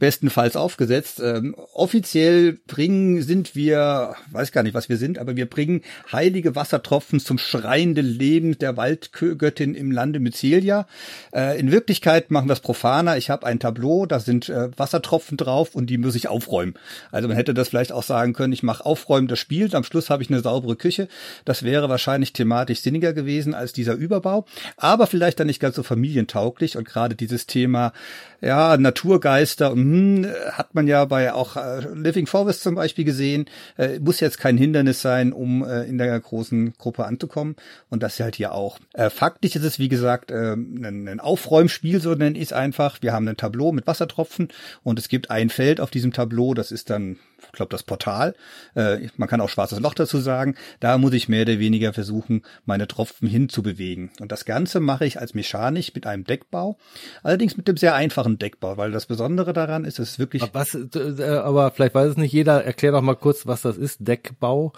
bestenfalls 0.00 0.56
aufgesetzt. 0.56 1.20
Ähm, 1.22 1.54
offiziell 1.74 2.54
bringen 2.66 3.22
sind 3.22 3.54
wir, 3.54 4.16
weiß 4.32 4.50
gar 4.50 4.64
nicht, 4.64 4.74
was 4.74 4.88
wir 4.88 4.96
sind, 4.96 5.18
aber 5.18 5.36
wir 5.36 5.48
bringen 5.48 5.82
heilige 6.10 6.56
Wassertropfen 6.56 7.20
zum 7.20 7.38
schreienden 7.38 8.06
Leben 8.06 8.58
der 8.58 8.76
Waldgöttin 8.76 9.76
im 9.76 9.92
Lande 9.92 10.18
Mycelia. 10.18 10.88
Äh, 11.32 11.60
in 11.60 11.70
Wirklichkeit 11.70 12.32
machen 12.32 12.48
wir 12.48 12.54
es 12.54 12.60
profaner. 12.60 13.16
Ich 13.18 13.30
habe 13.30 13.46
ein 13.46 13.60
Tableau, 13.60 14.06
da 14.06 14.18
sind 14.18 14.48
äh, 14.48 14.76
Wassertropfen 14.76 15.36
drauf 15.36 15.76
und 15.76 15.88
die 15.88 15.98
muss 15.98 16.16
ich 16.16 16.26
aufräumen. 16.26 16.74
Also 17.12 17.28
man 17.28 17.36
hätte 17.36 17.54
das 17.54 17.68
vielleicht 17.68 17.92
auch 17.92 18.02
sagen 18.02 18.32
können, 18.32 18.52
ich 18.52 18.62
mache 18.62 18.84
Aufräumen 18.84 19.28
des 19.28 19.38
Spiels, 19.38 19.74
am 19.74 19.84
Schluss 19.84 20.10
habe 20.10 20.22
ich 20.22 20.30
eine 20.30 20.40
saubere 20.40 20.74
Küche. 20.76 21.08
Das 21.44 21.62
wäre 21.62 21.88
wahrscheinlich 21.88 22.32
thematisch 22.32 22.80
sinniger 22.80 23.12
gewesen 23.12 23.54
als 23.54 23.74
dieser 23.74 23.94
Überbau, 23.94 24.46
aber 24.78 25.06
vielleicht 25.06 25.38
dann 25.38 25.46
nicht 25.46 25.60
ganz 25.60 25.76
so 25.76 25.82
familientauglich 25.82 26.78
und 26.78 26.88
gerade 26.88 27.14
dieses 27.14 27.46
Thema 27.46 27.92
ja, 28.40 28.76
Naturgeister, 28.78 29.74
mh, 29.90 30.28
hat 30.52 30.74
man 30.74 30.86
ja 30.86 31.04
bei 31.04 31.32
auch 31.32 31.56
äh, 31.56 31.80
Living 31.94 32.26
Forest 32.26 32.62
zum 32.62 32.74
Beispiel 32.74 33.04
gesehen, 33.04 33.46
äh, 33.76 33.98
muss 33.98 34.20
jetzt 34.20 34.38
kein 34.38 34.56
Hindernis 34.56 35.02
sein, 35.02 35.32
um 35.32 35.64
äh, 35.64 35.84
in 35.84 35.98
der 35.98 36.18
großen 36.18 36.74
Gruppe 36.78 37.04
anzukommen. 37.04 37.56
Und 37.88 38.02
das 38.02 38.20
halt 38.20 38.36
hier 38.36 38.52
auch. 38.52 38.78
Äh, 38.94 39.10
faktisch 39.10 39.56
ist 39.56 39.64
es, 39.64 39.78
wie 39.78 39.88
gesagt, 39.88 40.30
äh, 40.30 40.52
ein, 40.54 41.08
ein 41.08 41.20
Aufräumspiel, 41.20 42.00
so 42.00 42.14
nenne 42.14 42.38
ich 42.38 42.44
es 42.44 42.52
einfach. 42.52 42.98
Wir 43.00 43.12
haben 43.12 43.26
ein 43.28 43.36
Tableau 43.36 43.72
mit 43.72 43.86
Wassertropfen 43.86 44.48
und 44.82 44.98
es 44.98 45.08
gibt 45.08 45.30
ein 45.30 45.50
Feld 45.50 45.80
auf 45.80 45.90
diesem 45.90 46.12
Tableau, 46.12 46.54
das 46.54 46.70
ist 46.70 46.90
dann 46.90 47.16
ich 47.46 47.52
glaube, 47.52 47.70
das 47.70 47.82
Portal. 47.82 48.34
Äh, 48.74 49.08
man 49.16 49.28
kann 49.28 49.40
auch 49.40 49.48
schwarzes 49.48 49.80
Loch 49.80 49.94
dazu 49.94 50.18
sagen. 50.18 50.54
Da 50.78 50.98
muss 50.98 51.12
ich 51.12 51.28
mehr 51.28 51.42
oder 51.42 51.58
weniger 51.58 51.92
versuchen, 51.92 52.42
meine 52.64 52.86
Tropfen 52.86 53.28
hinzubewegen. 53.28 54.10
Und 54.20 54.32
das 54.32 54.44
Ganze 54.44 54.80
mache 54.80 55.06
ich 55.06 55.20
als 55.20 55.34
mechanisch 55.34 55.94
mit 55.94 56.06
einem 56.06 56.24
Deckbau. 56.24 56.78
Allerdings 57.22 57.56
mit 57.56 57.68
dem 57.68 57.76
sehr 57.76 57.94
einfachen 57.94 58.38
Deckbau, 58.38 58.76
weil 58.76 58.92
das 58.92 59.06
Besondere 59.06 59.52
daran 59.52 59.79
ist, 59.84 59.98
es 59.98 60.18
wirklich. 60.18 60.42
Was, 60.52 60.74
äh, 60.74 61.22
aber 61.42 61.70
vielleicht 61.70 61.94
weiß 61.94 62.10
es 62.10 62.16
nicht 62.16 62.32
jeder. 62.32 62.64
Erklär 62.64 62.92
doch 62.92 63.02
mal 63.02 63.16
kurz, 63.16 63.46
was 63.46 63.62
das 63.62 63.76
ist. 63.76 64.06
Deckbau. 64.06 64.72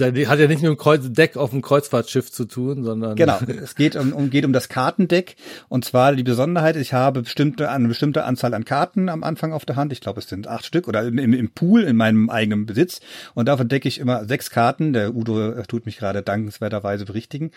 Hat 0.00 0.16
ja 0.16 0.48
nicht 0.48 0.62
mit 0.62 0.64
dem 0.64 0.76
Kreuz 0.76 1.02
Deck 1.12 1.36
auf 1.36 1.50
dem 1.50 1.62
Kreuzfahrtschiff 1.62 2.32
zu 2.32 2.46
tun, 2.46 2.82
sondern. 2.82 3.14
Genau. 3.14 3.38
Es 3.64 3.76
geht 3.76 3.94
um, 3.96 4.12
um, 4.12 4.30
geht 4.30 4.44
um 4.44 4.52
das 4.52 4.68
Kartendeck. 4.68 5.36
Und 5.68 5.84
zwar 5.84 6.14
die 6.14 6.24
Besonderheit, 6.24 6.76
ich 6.76 6.92
habe 6.92 7.22
bestimmte, 7.22 7.70
eine 7.70 7.88
bestimmte 7.88 8.24
Anzahl 8.24 8.52
an 8.54 8.64
Karten 8.64 9.08
am 9.08 9.22
Anfang 9.22 9.52
auf 9.52 9.64
der 9.64 9.76
Hand. 9.76 9.92
Ich 9.92 10.00
glaube, 10.00 10.20
es 10.20 10.28
sind 10.28 10.48
acht 10.48 10.66
Stück 10.66 10.88
oder 10.88 11.04
im, 11.04 11.18
im 11.18 11.50
Pool 11.50 11.82
in 11.82 11.96
meinem 11.96 12.28
eigenen 12.28 12.66
Besitz. 12.66 13.00
Und 13.34 13.46
davon 13.46 13.68
decke 13.68 13.86
ich 13.86 14.00
immer 14.00 14.24
sechs 14.26 14.50
Karten. 14.50 14.92
Der 14.92 15.14
Udo 15.14 15.62
tut 15.62 15.86
mich 15.86 15.98
gerade 15.98 16.22
dankenswerterweise 16.22 17.04
berichtigen. 17.04 17.52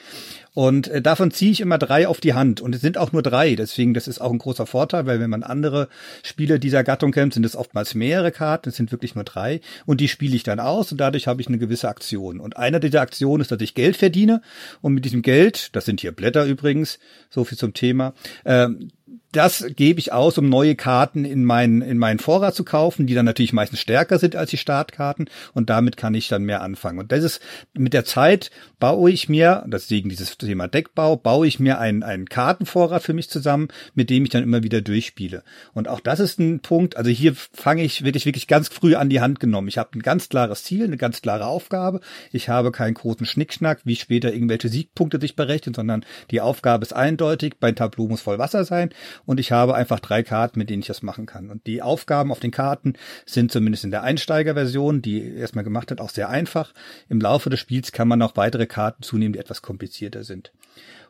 Und 0.53 0.87
äh, 0.89 1.01
davon 1.01 1.31
ziehe 1.31 1.51
ich 1.51 1.61
immer 1.61 1.79
drei 1.79 2.07
auf 2.07 2.19
die 2.19 2.35
Hand. 2.35 2.61
Und 2.61 2.75
es 2.75 2.81
sind 2.81 2.97
auch 2.97 3.11
nur 3.11 3.23
drei. 3.23 3.55
Deswegen, 3.55 3.95
das 3.95 4.07
ist 4.07 4.21
auch 4.21 4.31
ein 4.31 4.37
großer 4.37 4.67
Vorteil, 4.67 5.07
weil 5.07 5.19
wenn 5.19 5.29
man 5.29 5.43
andere 5.43 5.87
Spiele 6.23 6.59
dieser 6.59 6.83
Gattung 6.83 7.11
kennt, 7.11 7.33
sind 7.33 7.45
es 7.45 7.55
oftmals 7.55 7.95
mehrere 7.95 8.31
Karten. 8.31 8.69
Es 8.69 8.75
sind 8.75 8.91
wirklich 8.91 9.15
nur 9.15 9.23
drei. 9.23 9.61
Und 9.87 10.01
die 10.01 10.07
spiele 10.07 10.35
ich 10.35 10.43
dann 10.43 10.59
aus 10.59 10.91
und 10.91 10.99
dadurch 10.99 11.27
habe 11.27 11.41
ich 11.41 11.47
eine 11.47 11.57
gewisse 11.57 11.89
Aktion. 11.89 12.26
Aktionen. 12.27 12.39
Und 12.39 12.57
einer 12.57 12.79
dieser 12.79 13.01
Aktionen 13.01 13.41
ist, 13.41 13.51
dass 13.51 13.61
ich 13.61 13.73
Geld 13.73 13.95
verdiene 13.95 14.41
und 14.81 14.93
mit 14.93 15.05
diesem 15.05 15.21
Geld, 15.21 15.75
das 15.75 15.85
sind 15.85 16.01
hier 16.01 16.11
Blätter 16.11 16.45
übrigens, 16.45 16.99
so 17.29 17.43
viel 17.43 17.57
zum 17.57 17.73
Thema, 17.73 18.13
ähm, 18.45 18.89
das 19.31 19.65
gebe 19.75 19.99
ich 19.99 20.13
aus, 20.13 20.37
um 20.37 20.47
neue 20.47 20.75
Karten 20.75 21.25
in 21.25 21.43
meinen, 21.43 21.81
in 21.81 21.97
meinen 21.97 22.19
Vorrat 22.19 22.55
zu 22.55 22.63
kaufen, 22.63 23.07
die 23.07 23.13
dann 23.13 23.25
natürlich 23.25 23.53
meistens 23.53 23.81
stärker 23.81 24.19
sind 24.19 24.35
als 24.35 24.51
die 24.51 24.57
Startkarten 24.57 25.29
und 25.53 25.69
damit 25.69 25.97
kann 25.97 26.13
ich 26.13 26.29
dann 26.29 26.43
mehr 26.43 26.61
anfangen. 26.61 26.99
Und 26.99 27.11
das 27.11 27.23
ist, 27.23 27.41
mit 27.73 27.93
der 27.93 28.05
Zeit 28.05 28.51
baue 28.79 29.11
ich 29.11 29.27
mir, 29.27 29.65
deswegen 29.67 30.09
dieses 30.09 30.37
Thema 30.37 30.67
Deckbau, 30.67 31.17
baue 31.17 31.45
ich 31.45 31.59
mir 31.59 31.79
einen, 31.79 32.03
einen 32.03 32.27
Kartenvorrat 32.27 33.03
für 33.03 33.13
mich 33.13 33.29
zusammen, 33.29 33.67
mit 33.93 34.09
dem 34.09 34.23
ich 34.23 34.29
dann 34.29 34.43
immer 34.43 34.63
wieder 34.63 34.81
durchspiele. 34.81 35.43
Und 35.73 35.87
auch 35.87 35.99
das 35.99 36.19
ist 36.19 36.39
ein 36.39 36.61
Punkt, 36.61 36.95
also 36.95 37.09
hier 37.09 37.35
fange 37.35 37.83
ich 37.83 38.03
wirklich, 38.03 38.25
wirklich 38.25 38.47
ganz 38.47 38.69
früh 38.69 38.95
an 38.95 39.09
die 39.09 39.19
Hand 39.19 39.39
genommen. 39.39 39.67
Ich 39.67 39.77
habe 39.77 39.89
ein 39.95 40.01
ganz 40.01 40.29
klares 40.29 40.63
Ziel, 40.63 40.85
eine 40.85 40.97
ganz 40.97 41.21
klare 41.21 41.47
Aufgabe. 41.47 41.99
Ich 42.31 42.47
habe 42.47 42.71
keinen 42.71 42.93
großen 42.93 43.25
Schnickschnack, 43.25 43.81
wie 43.83 43.97
später 43.97 44.33
irgendwelche 44.33 44.69
Siegpunkte 44.69 45.19
sich 45.19 45.35
berechnen, 45.35 45.73
sondern 45.73 46.05
die 46.31 46.39
Aufgabe 46.39 46.83
ist 46.83 46.93
eindeutig. 46.93 47.55
Mein 47.59 47.75
Tableau 47.75 48.07
muss 48.07 48.21
voll 48.21 48.39
Wasser 48.39 48.63
sein 48.63 48.89
und 49.27 49.41
ich 49.41 49.51
habe 49.51 49.75
einfach 49.75 49.99
drei 49.99 50.23
Karten, 50.23 50.57
mit 50.57 50.69
denen 50.69 50.81
ich 50.81 50.87
das 50.87 51.03
machen 51.03 51.25
kann. 51.25 51.51
Und 51.51 51.67
die 51.67 51.81
Aufgaben 51.81 52.31
auf 52.31 52.39
den 52.39 52.49
Karten 52.49 52.93
sind 53.25 53.51
zumindest 53.51 53.83
in 53.83 53.91
der 53.91 54.01
Einsteigerversion, 54.01 55.01
die 55.01 55.35
erstmal 55.35 55.65
gemacht 55.65 55.91
hat, 55.91 55.99
auch 55.99 56.09
sehr 56.09 56.29
einfach. 56.29 56.73
Im 57.09 57.19
Laufe 57.19 57.49
des 57.49 57.59
Spiels 57.59 57.91
kann 57.91 58.07
man 58.07 58.21
auch 58.21 58.37
weitere 58.37 58.65
Karten 58.65 59.03
zunehmen, 59.03 59.33
die 59.33 59.39
etwas 59.39 59.61
komplizierter 59.61 60.23
sind. 60.23 60.53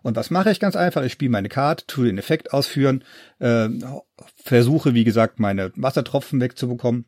Und 0.01 0.15
was 0.15 0.32
mache 0.32 0.49
ich 0.49 0.60
ganz 0.60 0.75
einfach? 0.75 1.03
Ich 1.03 1.12
spiele 1.12 1.32
meine 1.32 1.47
Karte, 1.47 1.86
tue 1.86 2.08
den 2.08 2.17
Effekt 2.17 2.53
ausführen, 2.53 3.03
äh, 3.38 3.69
versuche, 4.36 4.95
wie 4.95 5.03
gesagt, 5.03 5.39
meine 5.39 5.71
Wassertropfen 5.75 6.41
wegzubekommen 6.41 7.06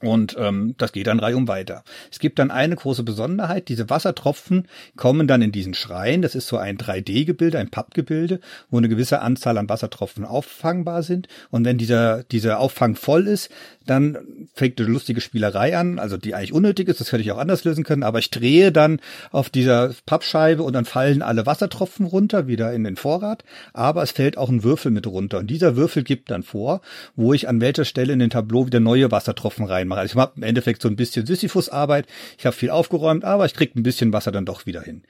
und 0.00 0.36
ähm, 0.38 0.74
das 0.76 0.92
geht 0.92 1.06
dann 1.06 1.20
reihum 1.20 1.48
weiter. 1.48 1.82
Es 2.10 2.18
gibt 2.18 2.38
dann 2.38 2.50
eine 2.50 2.76
große 2.76 3.02
Besonderheit, 3.02 3.68
diese 3.68 3.88
Wassertropfen 3.90 4.68
kommen 4.96 5.26
dann 5.26 5.40
in 5.40 5.52
diesen 5.52 5.74
Schrein, 5.74 6.20
das 6.20 6.34
ist 6.34 6.46
so 6.46 6.58
ein 6.58 6.76
3D-Gebilde, 6.78 7.58
ein 7.58 7.70
Pappgebilde, 7.70 8.40
wo 8.70 8.78
eine 8.78 8.88
gewisse 8.88 9.22
Anzahl 9.22 9.56
an 9.56 9.68
Wassertropfen 9.68 10.24
auffangbar 10.24 11.02
sind. 11.02 11.28
Und 11.50 11.64
wenn 11.64 11.78
dieser, 11.78 12.24
dieser 12.24 12.60
Auffang 12.60 12.96
voll 12.96 13.26
ist, 13.26 13.50
dann 13.86 14.48
fängt 14.54 14.80
eine 14.80 14.88
lustige 14.88 15.20
Spielerei 15.20 15.76
an, 15.76 15.98
also 15.98 16.16
die 16.16 16.34
eigentlich 16.34 16.52
unnötig 16.52 16.88
ist, 16.88 17.00
das 17.00 17.12
hätte 17.12 17.22
ich 17.22 17.32
auch 17.32 17.38
anders 17.38 17.64
lösen 17.64 17.84
können, 17.84 18.02
aber 18.02 18.18
ich 18.18 18.30
drehe 18.30 18.72
dann 18.72 19.00
auf 19.30 19.50
dieser 19.50 19.92
Pappscheibe 20.06 20.62
und 20.62 20.72
dann 20.72 20.84
fallen 20.84 21.22
alle 21.22 21.46
Wassertropfen 21.46 22.06
runter, 22.06 22.46
wieder 22.46 22.72
in 22.72 22.84
den 22.84 22.96
Vorrat, 22.96 23.44
aber 23.72 24.02
es 24.02 24.10
fällt 24.10 24.38
auch 24.38 24.48
ein 24.48 24.64
Würfel 24.64 24.90
mit 24.90 25.06
runter. 25.06 25.38
Und 25.38 25.48
dieser 25.48 25.76
Würfel 25.76 26.02
gibt 26.02 26.30
dann 26.30 26.42
vor, 26.42 26.80
wo 27.16 27.32
ich 27.32 27.48
an 27.48 27.60
welcher 27.60 27.84
Stelle 27.84 28.12
in 28.12 28.18
den 28.18 28.30
Tableau 28.30 28.66
wieder 28.66 28.80
neue 28.80 29.10
Wassertropfen 29.10 29.64
reinmache. 29.84 30.00
Also 30.00 30.14
ich 30.14 30.20
habe 30.20 30.32
im 30.36 30.42
Endeffekt 30.42 30.82
so 30.82 30.88
ein 30.88 30.96
bisschen 30.96 31.26
Sisyphus-Arbeit, 31.26 32.06
ich 32.38 32.46
habe 32.46 32.56
viel 32.56 32.70
aufgeräumt, 32.70 33.24
aber 33.24 33.46
ich 33.46 33.54
kriege 33.54 33.78
ein 33.78 33.82
bisschen 33.82 34.12
Wasser 34.12 34.32
dann 34.32 34.46
doch 34.46 34.66
wieder 34.66 34.82
hin 34.82 35.02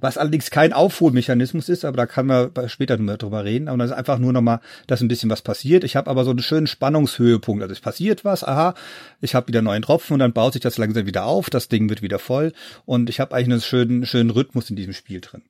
was 0.00 0.18
allerdings 0.18 0.50
kein 0.50 0.72
Aufholmechanismus 0.72 1.68
ist, 1.68 1.84
aber 1.84 1.96
da 1.96 2.06
kann 2.06 2.26
man 2.26 2.50
später 2.68 2.96
drüber 2.96 3.44
reden. 3.44 3.68
Aber 3.68 3.78
das 3.78 3.90
ist 3.90 3.96
einfach 3.96 4.18
nur 4.18 4.32
nochmal, 4.32 4.60
dass 4.86 5.00
ein 5.00 5.08
bisschen 5.08 5.30
was 5.30 5.42
passiert. 5.42 5.84
Ich 5.84 5.96
habe 5.96 6.10
aber 6.10 6.24
so 6.24 6.30
einen 6.30 6.40
schönen 6.40 6.66
Spannungshöhepunkt. 6.66 7.62
Also 7.62 7.72
es 7.72 7.80
passiert 7.80 8.24
was, 8.24 8.44
aha, 8.44 8.74
ich 9.20 9.34
habe 9.34 9.48
wieder 9.48 9.62
neuen 9.62 9.82
Tropfen 9.82 10.14
und 10.14 10.20
dann 10.20 10.32
baut 10.32 10.54
sich 10.54 10.62
das 10.62 10.78
langsam 10.78 11.06
wieder 11.06 11.24
auf, 11.24 11.50
das 11.50 11.68
Ding 11.68 11.88
wird 11.88 12.02
wieder 12.02 12.18
voll 12.18 12.52
und 12.86 13.10
ich 13.10 13.20
habe 13.20 13.34
eigentlich 13.34 13.52
einen 13.52 13.60
schönen, 13.60 14.06
schönen 14.06 14.30
Rhythmus 14.30 14.70
in 14.70 14.76
diesem 14.76 14.92
Spiel 14.92 15.20
drin. 15.20 15.42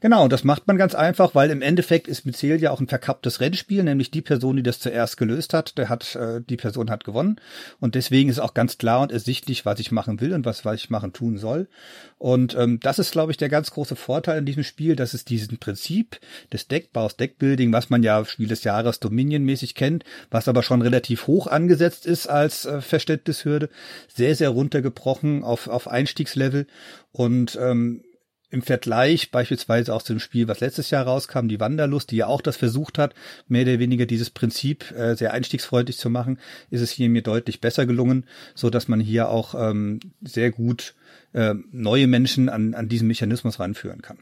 Genau, 0.00 0.24
und 0.24 0.32
das 0.32 0.44
macht 0.44 0.66
man 0.66 0.78
ganz 0.78 0.94
einfach, 0.94 1.34
weil 1.34 1.50
im 1.50 1.60
Endeffekt 1.60 2.08
ist 2.08 2.24
Myzel 2.24 2.58
ja 2.58 2.70
auch 2.70 2.80
ein 2.80 2.88
verkapptes 2.88 3.40
Rennspiel, 3.40 3.82
nämlich 3.82 4.10
die 4.10 4.22
Person, 4.22 4.56
die 4.56 4.62
das 4.62 4.80
zuerst 4.80 5.18
gelöst 5.18 5.52
hat, 5.52 5.76
der 5.76 5.90
hat, 5.90 6.16
äh, 6.16 6.40
die 6.40 6.56
Person 6.56 6.88
hat 6.88 7.04
gewonnen. 7.04 7.36
Und 7.80 7.94
deswegen 7.94 8.30
ist 8.30 8.38
auch 8.38 8.54
ganz 8.54 8.78
klar 8.78 9.02
und 9.02 9.12
ersichtlich, 9.12 9.66
was 9.66 9.78
ich 9.78 9.92
machen 9.92 10.22
will 10.22 10.32
und 10.32 10.46
was, 10.46 10.64
was 10.64 10.76
ich 10.76 10.88
machen 10.88 11.12
tun 11.12 11.36
soll. 11.36 11.68
Und 12.16 12.56
ähm, 12.56 12.80
das 12.80 12.98
ist, 12.98 13.12
glaube 13.12 13.30
ich, 13.32 13.36
der 13.36 13.50
ganz 13.50 13.72
große 13.72 13.94
Vorteil 13.94 14.38
in 14.38 14.46
diesem 14.46 14.64
Spiel, 14.64 14.96
dass 14.96 15.12
es 15.12 15.26
diesen 15.26 15.58
Prinzip 15.58 16.18
des 16.50 16.66
Deckbaus, 16.66 17.18
Deckbuilding, 17.18 17.70
was 17.70 17.90
man 17.90 18.02
ja 18.02 18.24
Spiel 18.24 18.48
des 18.48 18.64
Jahres 18.64 19.00
Dominion-mäßig 19.00 19.74
kennt, 19.74 20.04
was 20.30 20.48
aber 20.48 20.62
schon 20.62 20.80
relativ 20.80 21.26
hoch 21.26 21.46
angesetzt 21.46 22.06
ist 22.06 22.26
als 22.26 22.64
äh, 22.64 22.80
Verständnishürde, 22.80 23.68
sehr, 24.08 24.34
sehr 24.34 24.48
runtergebrochen 24.48 25.44
auf, 25.44 25.68
auf 25.68 25.88
Einstiegslevel. 25.88 26.66
Und 27.12 27.58
ähm, 27.60 28.02
im 28.50 28.62
Vergleich 28.62 29.30
beispielsweise 29.30 29.94
auch 29.94 30.02
zu 30.02 30.12
dem 30.12 30.20
Spiel, 30.20 30.48
was 30.48 30.60
letztes 30.60 30.90
Jahr 30.90 31.06
rauskam, 31.06 31.46
die 31.48 31.60
Wanderlust, 31.60 32.10
die 32.10 32.16
ja 32.16 32.26
auch 32.26 32.40
das 32.40 32.56
versucht 32.56 32.98
hat, 32.98 33.14
mehr 33.48 33.62
oder 33.62 33.78
weniger 33.78 34.06
dieses 34.06 34.30
Prinzip 34.30 34.90
äh, 34.92 35.14
sehr 35.14 35.32
einstiegsfreundlich 35.32 35.98
zu 35.98 36.10
machen, 36.10 36.38
ist 36.70 36.80
es 36.80 36.90
hier 36.90 37.08
mir 37.08 37.22
deutlich 37.22 37.60
besser 37.60 37.86
gelungen, 37.86 38.24
so 38.54 38.70
dass 38.70 38.88
man 38.88 39.00
hier 39.00 39.28
auch 39.28 39.54
ähm, 39.54 40.00
sehr 40.22 40.50
gut 40.50 40.94
äh, 41.32 41.54
neue 41.70 42.06
Menschen 42.06 42.48
an, 42.48 42.74
an 42.74 42.88
diesen 42.88 43.06
Mechanismus 43.06 43.60
ranführen 43.60 44.02
kann. 44.02 44.18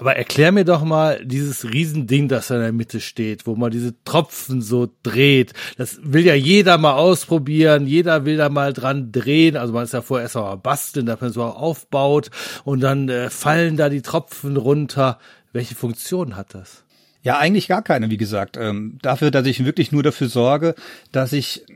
Aber 0.00 0.16
erklär 0.16 0.50
mir 0.50 0.64
doch 0.64 0.82
mal 0.82 1.22
dieses 1.22 1.70
Riesending, 1.70 2.28
das 2.28 2.48
da 2.48 2.54
in 2.54 2.62
der 2.62 2.72
Mitte 2.72 3.00
steht, 3.00 3.46
wo 3.46 3.54
man 3.54 3.70
diese 3.70 3.92
Tropfen 4.04 4.62
so 4.62 4.88
dreht. 5.02 5.52
Das 5.76 6.00
will 6.02 6.24
ja 6.24 6.34
jeder 6.34 6.78
mal 6.78 6.94
ausprobieren. 6.94 7.86
Jeder 7.86 8.24
will 8.24 8.38
da 8.38 8.48
mal 8.48 8.72
dran 8.72 9.12
drehen. 9.12 9.58
Also 9.58 9.74
man 9.74 9.84
ist 9.84 9.92
ja 9.92 10.00
vorher 10.00 10.24
erst 10.24 10.36
mal 10.36 10.56
basteln, 10.56 11.04
dass 11.04 11.20
man 11.20 11.32
so 11.32 11.42
aufbaut 11.42 12.30
und 12.64 12.80
dann 12.80 13.10
äh, 13.10 13.28
fallen 13.28 13.76
da 13.76 13.90
die 13.90 14.00
Tropfen 14.00 14.56
runter. 14.56 15.18
Welche 15.52 15.74
Funktion 15.74 16.34
hat 16.34 16.54
das? 16.54 16.84
Ja, 17.22 17.36
eigentlich 17.36 17.68
gar 17.68 17.82
keine, 17.82 18.08
wie 18.08 18.16
gesagt. 18.16 18.56
Ähm, 18.56 18.98
dafür, 19.02 19.30
dass 19.30 19.46
ich 19.46 19.66
wirklich 19.66 19.92
nur 19.92 20.02
dafür 20.02 20.28
sorge, 20.28 20.74
dass 21.12 21.34
ich 21.34 21.66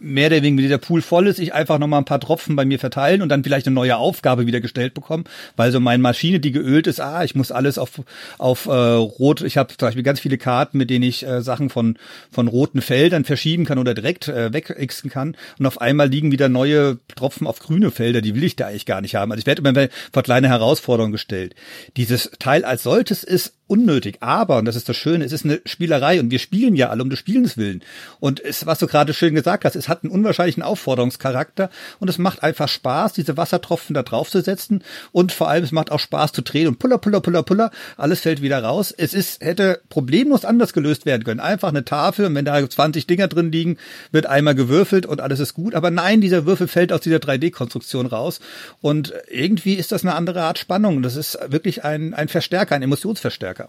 mehr 0.00 0.26
oder 0.26 0.36
weniger, 0.36 0.56
wenn 0.56 0.62
dieser 0.64 0.78
Pool 0.78 1.02
voll 1.02 1.26
ist, 1.26 1.38
ich 1.38 1.54
einfach 1.54 1.78
nochmal 1.78 2.00
ein 2.00 2.04
paar 2.04 2.20
Tropfen 2.20 2.56
bei 2.56 2.64
mir 2.64 2.78
verteilen 2.78 3.22
und 3.22 3.28
dann 3.28 3.42
vielleicht 3.44 3.66
eine 3.66 3.74
neue 3.74 3.96
Aufgabe 3.96 4.46
wieder 4.46 4.60
gestellt 4.60 4.94
bekomme, 4.94 5.24
weil 5.56 5.72
so 5.72 5.80
meine 5.80 6.02
Maschine, 6.02 6.40
die 6.40 6.52
geölt 6.52 6.86
ist, 6.86 7.00
ah, 7.00 7.24
ich 7.24 7.34
muss 7.34 7.52
alles 7.52 7.78
auf, 7.78 8.02
auf 8.38 8.66
äh, 8.66 8.70
rot, 8.70 9.42
ich 9.42 9.56
habe 9.56 9.76
zum 9.76 9.88
Beispiel 9.88 10.02
ganz 10.02 10.20
viele 10.20 10.38
Karten, 10.38 10.78
mit 10.78 10.90
denen 10.90 11.04
ich 11.04 11.26
äh, 11.26 11.42
Sachen 11.42 11.70
von, 11.70 11.96
von 12.30 12.48
roten 12.48 12.82
Feldern 12.82 13.24
verschieben 13.24 13.64
kann 13.64 13.78
oder 13.78 13.94
direkt 13.94 14.28
äh, 14.28 14.52
wegixen 14.52 15.10
kann 15.10 15.36
und 15.58 15.66
auf 15.66 15.80
einmal 15.80 16.08
liegen 16.08 16.32
wieder 16.32 16.48
neue 16.48 16.98
Tropfen 17.16 17.46
auf 17.46 17.58
grüne 17.58 17.90
Felder, 17.90 18.20
die 18.20 18.34
will 18.34 18.44
ich 18.44 18.56
da 18.56 18.68
eigentlich 18.68 18.86
gar 18.86 19.00
nicht 19.00 19.14
haben. 19.14 19.32
Also 19.32 19.40
ich 19.40 19.46
werde 19.46 19.62
immer 19.62 19.88
vor 20.12 20.22
kleine 20.22 20.48
Herausforderungen 20.48 21.12
gestellt. 21.12 21.54
Dieses 21.96 22.30
Teil 22.38 22.64
als 22.64 22.82
solches 22.82 23.24
ist 23.24 23.54
unnötig. 23.70 24.18
Aber, 24.20 24.58
und 24.58 24.64
das 24.64 24.74
ist 24.74 24.88
das 24.88 24.96
Schöne, 24.96 25.24
es 25.24 25.32
ist 25.32 25.44
eine 25.44 25.60
Spielerei 25.64 26.18
und 26.18 26.30
wir 26.30 26.40
spielen 26.40 26.74
ja 26.74 26.90
alle 26.90 27.02
um 27.02 27.10
des 27.10 27.20
Spielens 27.20 27.56
willen. 27.56 27.82
Und 28.18 28.40
es, 28.40 28.66
was 28.66 28.80
du 28.80 28.88
gerade 28.88 29.14
schön 29.14 29.34
gesagt 29.34 29.64
hast, 29.64 29.76
es 29.76 29.88
hat 29.88 30.02
einen 30.02 30.12
unwahrscheinlichen 30.12 30.62
Aufforderungscharakter 30.62 31.70
und 32.00 32.10
es 32.10 32.18
macht 32.18 32.42
einfach 32.42 32.68
Spaß, 32.68 33.12
diese 33.12 33.36
Wassertropfen 33.36 33.94
da 33.94 34.02
drauf 34.02 34.28
zu 34.28 34.40
setzen 34.40 34.82
und 35.12 35.30
vor 35.30 35.48
allem 35.48 35.62
es 35.62 35.70
macht 35.70 35.92
auch 35.92 36.00
Spaß 36.00 36.32
zu 36.32 36.42
drehen 36.42 36.66
und 36.66 36.80
puller, 36.80 36.98
puller, 36.98 37.20
puller, 37.20 37.44
puller, 37.44 37.70
alles 37.96 38.20
fällt 38.20 38.42
wieder 38.42 38.62
raus. 38.62 38.92
Es 38.96 39.14
ist, 39.14 39.40
hätte 39.40 39.80
problemlos 39.88 40.44
anders 40.44 40.72
gelöst 40.72 41.06
werden 41.06 41.22
können. 41.22 41.40
Einfach 41.40 41.68
eine 41.68 41.84
Tafel 41.84 42.26
und 42.26 42.34
wenn 42.34 42.44
da 42.44 42.68
20 42.68 43.06
Dinger 43.06 43.28
drin 43.28 43.52
liegen, 43.52 43.76
wird 44.10 44.26
einmal 44.26 44.56
gewürfelt 44.56 45.06
und 45.06 45.20
alles 45.20 45.38
ist 45.38 45.54
gut. 45.54 45.76
Aber 45.76 45.90
nein, 45.92 46.20
dieser 46.20 46.44
Würfel 46.44 46.66
fällt 46.66 46.92
aus 46.92 47.02
dieser 47.02 47.18
3D-Konstruktion 47.18 48.06
raus 48.06 48.40
und 48.80 49.14
irgendwie 49.30 49.74
ist 49.74 49.92
das 49.92 50.02
eine 50.02 50.16
andere 50.16 50.42
Art 50.42 50.58
Spannung. 50.58 51.02
Das 51.02 51.14
ist 51.14 51.38
wirklich 51.46 51.84
ein, 51.84 52.14
ein 52.14 52.26
Verstärker, 52.26 52.74
ein 52.74 52.82
Emotionsverstärker. 52.82 53.59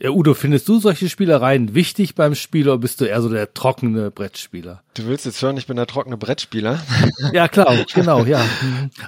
Ja, 0.00 0.10
Udo, 0.10 0.34
findest 0.34 0.68
du 0.68 0.78
solche 0.78 1.08
Spielereien 1.08 1.74
wichtig 1.74 2.14
beim 2.14 2.34
Spiel 2.34 2.68
oder 2.68 2.78
bist 2.78 3.00
du 3.00 3.06
eher 3.06 3.22
so 3.22 3.28
der 3.28 3.54
trockene 3.54 4.10
Brettspieler? 4.10 4.83
Du 4.94 5.06
willst 5.06 5.26
jetzt 5.26 5.42
hören, 5.42 5.56
ich 5.56 5.66
bin 5.66 5.76
der 5.76 5.88
trockene 5.88 6.16
Brettspieler? 6.16 6.80
ja, 7.32 7.48
klar, 7.48 7.84
genau, 7.92 8.24
ja. 8.24 8.40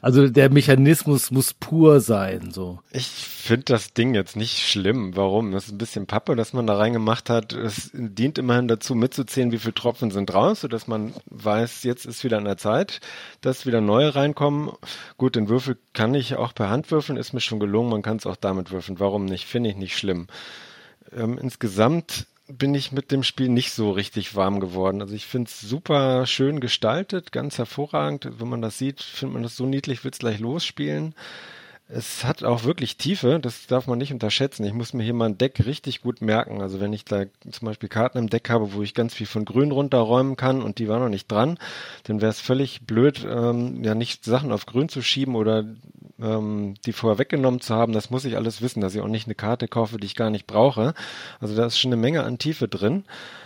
Also 0.03 0.29
der 0.29 0.51
Mechanismus 0.51 1.31
muss 1.31 1.55
pur 1.55 2.01
sein, 2.01 2.51
so. 2.51 2.81
Ich 2.91 3.07
finde 3.07 3.67
das 3.67 3.95
Ding 3.95 4.13
jetzt 4.13 4.35
nicht 4.35 4.69
schlimm. 4.69 5.15
Warum? 5.15 5.53
Das 5.53 5.67
ist 5.67 5.73
ein 5.73 5.79
bisschen 5.79 6.09
Pappe, 6.09 6.35
dass 6.35 6.53
man 6.53 6.67
da 6.67 6.77
reingemacht 6.77 7.31
hat. 7.31 7.53
Es 7.53 7.93
dient 7.95 8.37
immerhin 8.37 8.67
dazu, 8.67 8.97
mitzuzählen, 8.97 9.53
wie 9.53 9.59
viele 9.59 9.75
Tropfen 9.75 10.11
sind 10.11 10.35
raus, 10.35 10.63
sodass 10.63 10.89
man 10.89 11.15
weiß, 11.27 11.85
jetzt 11.85 12.05
ist 12.05 12.25
wieder 12.25 12.39
an 12.39 12.47
der 12.47 12.57
Zeit, 12.57 13.01
dass 13.41 13.65
wieder 13.65 13.81
neue 13.81 14.17
reinkommen. 14.17 14.73
Gut, 15.19 15.37
den 15.37 15.49
Würfel 15.49 15.79
kann 15.93 16.15
ich 16.15 16.35
auch 16.35 16.53
per 16.53 16.69
Hand 16.69 16.91
würfeln, 16.91 17.17
ist 17.17 17.33
mir 17.33 17.41
schon 17.41 17.61
gelungen. 17.61 17.91
Man 17.91 18.03
kann 18.03 18.17
es 18.17 18.27
auch 18.27 18.37
damit 18.37 18.73
würfeln. 18.73 18.99
Warum 18.99 19.25
nicht? 19.25 19.47
Finde 19.47 19.71
ich 19.71 19.77
nicht 19.77 19.97
schlimm. 19.97 20.27
Ähm, 21.17 21.39
insgesamt 21.39 22.27
bin 22.49 22.75
ich 22.75 22.93
mit 22.93 23.11
dem 23.11 23.23
Spiel 23.23 23.49
nicht 23.49 23.73
so 23.73 23.91
richtig 23.91 24.37
warm 24.37 24.61
geworden. 24.61 25.01
Also 25.03 25.15
ich 25.15 25.27
finde 25.27 25.49
es 25.49 25.61
super 25.61 26.27
schön 26.27 26.61
gestaltet, 26.61 27.33
ganz 27.33 27.59
hervorragend. 27.59 28.29
Wenn 28.39 28.49
man 28.49 28.63
das 28.63 28.79
sieht, 28.79 29.03
findet 29.03 29.35
man 29.35 29.43
das 29.43 29.57
so 29.57 29.67
niedlich, 29.67 30.05
will 30.05 30.13
es 30.13 30.19
gleich 30.19 30.39
losspielen. 30.39 31.15
Es 31.89 32.25
hat 32.25 32.43
auch 32.43 32.65
wirklich 32.65 32.97
Tiefe, 32.97 33.39
das 33.39 33.69
darf 33.69 33.87
man 33.87 33.99
nicht 33.99 34.13
unterschätzen. 34.13 34.65
Ich 34.65 34.73
muss 34.73 34.93
mir 34.93 35.05
hier 35.05 35.15
mal 35.15 35.27
ein 35.27 35.39
Deck 35.39 35.65
richtig 35.65 36.01
gut 36.01 36.21
merken. 36.21 36.61
Also 36.61 36.81
wenn 36.81 36.93
ich 36.93 37.05
da 37.05 37.27
zum 37.49 37.67
Beispiel 37.67 37.89
Karten 37.89 38.19
im 38.19 38.29
Deck 38.29 38.51
habe, 38.51 38.73
wo 38.73 38.83
ich 38.83 38.93
ganz 38.93 39.15
viel 39.15 39.29
von 39.29 39.45
Grün 39.45 39.71
runterräumen 39.71 40.37
kann 40.37 40.63
und 40.63 40.81
die 40.81 40.89
war 40.89 40.99
noch 40.99 41.09
nicht 41.09 41.31
dran, 41.31 41.59
dann 42.03 42.21
wäre 42.21 42.31
es 42.31 42.41
völlig 42.41 42.87
blöd, 42.87 43.25
ähm, 43.29 43.85
ja 43.85 43.95
nicht 43.95 44.25
Sachen 44.25 44.51
auf 44.51 44.67
Grün 44.67 44.89
zu 44.89 45.01
schieben 45.01 45.37
oder 45.37 45.65
ähm, 46.21 46.75
die 46.85 46.93
vorher 46.93 47.19
weggenommen 47.19 47.61
zu 47.61 47.75
haben. 47.77 47.93
Das 47.93 48.11
muss 48.11 48.25
ich 48.25 48.35
alles 48.35 48.63
wissen, 48.63 48.81
dass 48.81 48.97
ich 48.97 49.01
auch 49.01 49.07
nicht 49.07 49.29
eine 49.29 49.37
Karte 49.37 49.69
kaufe, 49.69 49.99
die 49.99 50.07
ich 50.07 50.17
gar 50.17 50.31
nicht 50.31 50.49
brauche. 50.49 50.93
Also 51.39 51.55
da 51.55 51.67
ist 51.67 51.79
schon 51.79 51.93
eine 51.93 52.01
Menge 52.01 52.25
an 52.25 52.39
Tiefe 52.39 52.67
drin. 52.67 53.05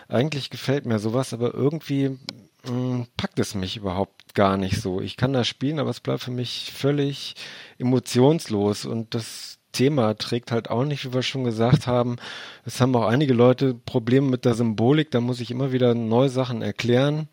Eigentlich 0.08 0.48
gefällt 0.48 0.86
mir 0.86 0.98
sowas, 0.98 1.34
aber 1.34 1.52
irgendwie 1.52 2.18
mm, 2.64 3.02
packt 3.18 3.38
es 3.38 3.54
mich 3.54 3.76
überhaupt 3.76 4.19
gar 4.34 4.56
nicht 4.56 4.80
so. 4.80 5.00
Ich 5.00 5.16
kann 5.16 5.32
das 5.32 5.48
spielen, 5.48 5.78
aber 5.78 5.90
es 5.90 6.00
bleibt 6.00 6.22
für 6.22 6.30
mich 6.30 6.72
völlig 6.74 7.34
emotionslos 7.78 8.84
und 8.84 9.14
das 9.14 9.58
Thema 9.72 10.14
trägt 10.14 10.50
halt 10.50 10.70
auch 10.70 10.84
nicht, 10.84 11.04
wie 11.04 11.14
wir 11.14 11.22
schon 11.22 11.44
gesagt 11.44 11.86
haben. 11.86 12.16
Es 12.64 12.80
haben 12.80 12.94
auch 12.96 13.06
einige 13.06 13.34
Leute 13.34 13.74
Probleme 13.74 14.28
mit 14.28 14.44
der 14.44 14.54
Symbolik, 14.54 15.10
da 15.10 15.20
muss 15.20 15.40
ich 15.40 15.50
immer 15.50 15.72
wieder 15.72 15.94
neue 15.94 16.28
Sachen 16.28 16.62
erklären. 16.62 17.28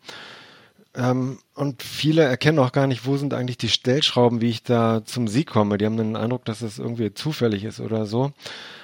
Ähm, 0.94 1.38
und 1.54 1.82
viele 1.82 2.22
erkennen 2.22 2.58
auch 2.58 2.72
gar 2.72 2.86
nicht, 2.86 3.06
wo 3.06 3.16
sind 3.16 3.34
eigentlich 3.34 3.58
die 3.58 3.68
Stellschrauben, 3.68 4.40
wie 4.40 4.50
ich 4.50 4.62
da 4.62 5.04
zum 5.04 5.28
Sieg 5.28 5.48
komme. 5.48 5.78
Die 5.78 5.86
haben 5.86 5.96
den 5.96 6.16
Eindruck, 6.16 6.44
dass 6.44 6.62
es 6.62 6.78
irgendwie 6.78 7.12
zufällig 7.14 7.64
ist 7.64 7.80
oder 7.80 8.06
so. 8.06 8.32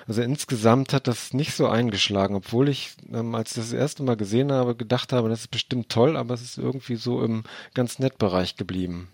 Also 0.06 0.20
insgesamt 0.20 0.92
hat 0.92 1.06
das 1.08 1.32
nicht 1.32 1.54
so 1.54 1.66
eingeschlagen, 1.66 2.36
obwohl 2.36 2.68
ich, 2.68 2.92
ähm, 3.12 3.34
als 3.34 3.52
ich 3.52 3.56
das 3.56 3.72
erste 3.72 4.02
Mal 4.02 4.16
gesehen 4.16 4.52
habe, 4.52 4.74
gedacht 4.74 5.12
habe, 5.12 5.28
das 5.28 5.40
ist 5.40 5.50
bestimmt 5.50 5.88
toll, 5.88 6.16
aber 6.16 6.34
es 6.34 6.42
ist 6.42 6.58
irgendwie 6.58 6.96
so 6.96 7.22
im 7.22 7.44
ganz 7.72 7.98
nett 7.98 8.18
Bereich 8.18 8.56
geblieben. 8.56 9.08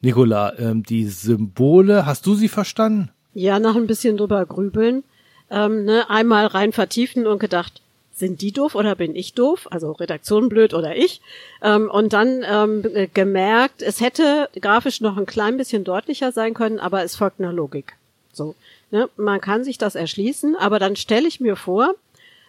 Nicola, 0.00 0.56
ähm, 0.58 0.84
die 0.84 1.06
Symbole, 1.06 2.06
hast 2.06 2.26
du 2.26 2.34
sie 2.34 2.48
verstanden? 2.48 3.10
Ja, 3.34 3.58
nach 3.58 3.74
ein 3.74 3.88
bisschen 3.88 4.16
drüber 4.16 4.46
grübeln. 4.46 5.02
Ähm, 5.50 5.84
ne, 5.84 6.08
einmal 6.08 6.46
rein 6.46 6.72
vertiefen 6.72 7.26
und 7.26 7.38
gedacht, 7.38 7.80
sind 8.12 8.40
die 8.40 8.52
doof 8.52 8.74
oder 8.74 8.94
bin 8.94 9.14
ich 9.14 9.34
doof? 9.34 9.68
Also 9.70 9.92
Redaktion 9.92 10.48
blöd 10.48 10.72
oder 10.72 10.96
ich. 10.96 11.20
Ähm, 11.62 11.90
und 11.90 12.12
dann 12.12 12.42
ähm, 12.48 12.82
gemerkt, 13.12 13.82
es 13.82 14.00
hätte 14.00 14.48
grafisch 14.60 15.00
noch 15.00 15.16
ein 15.16 15.26
klein 15.26 15.56
bisschen 15.56 15.84
deutlicher 15.84 16.32
sein 16.32 16.54
können, 16.54 16.80
aber 16.80 17.02
es 17.02 17.16
folgt 17.16 17.40
einer 17.40 17.52
Logik. 17.52 17.96
So, 18.32 18.54
ne? 18.96 19.10
Man 19.16 19.40
kann 19.40 19.62
sich 19.62 19.76
das 19.76 19.94
erschließen, 19.94 20.56
aber 20.56 20.78
dann 20.78 20.96
stelle 20.96 21.28
ich 21.28 21.38
mir 21.38 21.56
vor, 21.56 21.94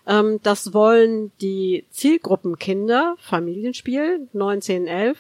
ähm, 0.08 0.40
das 0.42 0.74
wollen 0.74 1.32
die 1.42 1.84
Zielgruppenkinder, 1.92 3.16
Familienspiel, 3.20 4.28
1911, 4.34 5.18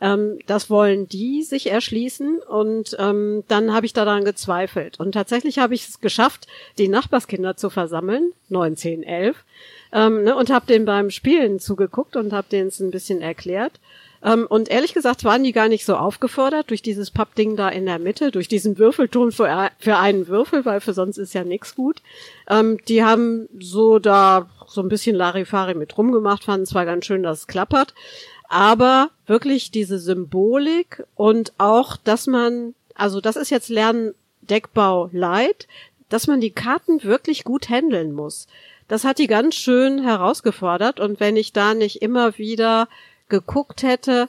ähm, 0.00 0.38
das 0.46 0.70
wollen 0.70 1.08
die 1.08 1.42
sich 1.42 1.70
erschließen 1.70 2.38
und 2.38 2.96
ähm, 3.00 3.42
dann 3.48 3.74
habe 3.74 3.86
ich 3.86 3.92
daran 3.92 4.24
gezweifelt. 4.24 5.00
Und 5.00 5.12
tatsächlich 5.12 5.58
habe 5.58 5.74
ich 5.74 5.88
es 5.88 6.00
geschafft, 6.00 6.46
die 6.78 6.86
Nachbarskinder 6.86 7.56
zu 7.56 7.68
versammeln, 7.68 8.32
1911, 8.50 9.44
ähm, 9.92 10.22
ne, 10.22 10.36
und 10.36 10.50
habe 10.50 10.66
denen 10.66 10.84
beim 10.84 11.10
Spielen 11.10 11.58
zugeguckt 11.58 12.14
und 12.14 12.32
habe 12.32 12.46
denen 12.48 12.68
es 12.68 12.78
ein 12.78 12.92
bisschen 12.92 13.20
erklärt. 13.20 13.80
Ähm, 14.22 14.46
und 14.48 14.68
ehrlich 14.68 14.94
gesagt 14.94 15.24
waren 15.24 15.44
die 15.44 15.52
gar 15.52 15.68
nicht 15.68 15.84
so 15.84 15.96
aufgefordert 15.96 16.70
durch 16.70 16.82
dieses 16.82 17.10
Pappding 17.10 17.56
da 17.56 17.68
in 17.68 17.86
der 17.86 17.98
Mitte, 17.98 18.30
durch 18.30 18.48
diesen 18.48 18.78
Würfelton 18.78 19.32
für, 19.32 19.70
für 19.78 19.96
einen 19.96 20.28
Würfel, 20.28 20.64
weil 20.64 20.80
für 20.80 20.92
sonst 20.92 21.18
ist 21.18 21.34
ja 21.34 21.44
nichts 21.44 21.74
gut. 21.74 22.02
Ähm, 22.48 22.78
die 22.88 23.04
haben 23.04 23.48
so 23.58 23.98
da 23.98 24.48
so 24.66 24.82
ein 24.82 24.88
bisschen 24.88 25.16
Larifari 25.16 25.74
mit 25.74 25.96
rumgemacht, 25.96 26.44
fanden 26.44 26.66
zwar 26.66 26.84
ganz 26.84 27.06
schön, 27.06 27.22
dass 27.22 27.40
es 27.40 27.46
klappert, 27.46 27.94
aber 28.48 29.10
wirklich 29.26 29.70
diese 29.70 29.98
Symbolik 29.98 31.04
und 31.14 31.52
auch, 31.58 31.96
dass 31.96 32.26
man, 32.26 32.74
also 32.94 33.20
das 33.20 33.36
ist 33.36 33.50
jetzt 33.50 33.68
Lernen 33.68 34.14
Deckbau 34.42 35.10
Light, 35.12 35.68
dass 36.08 36.26
man 36.26 36.40
die 36.40 36.50
Karten 36.50 37.02
wirklich 37.04 37.44
gut 37.44 37.68
handeln 37.68 38.12
muss. 38.12 38.46
Das 38.88 39.04
hat 39.04 39.18
die 39.18 39.26
ganz 39.26 39.54
schön 39.54 40.02
herausgefordert 40.02 40.98
und 40.98 41.20
wenn 41.20 41.36
ich 41.36 41.52
da 41.52 41.74
nicht 41.74 42.00
immer 42.00 42.38
wieder 42.38 42.88
geguckt 43.28 43.82
hätte, 43.82 44.28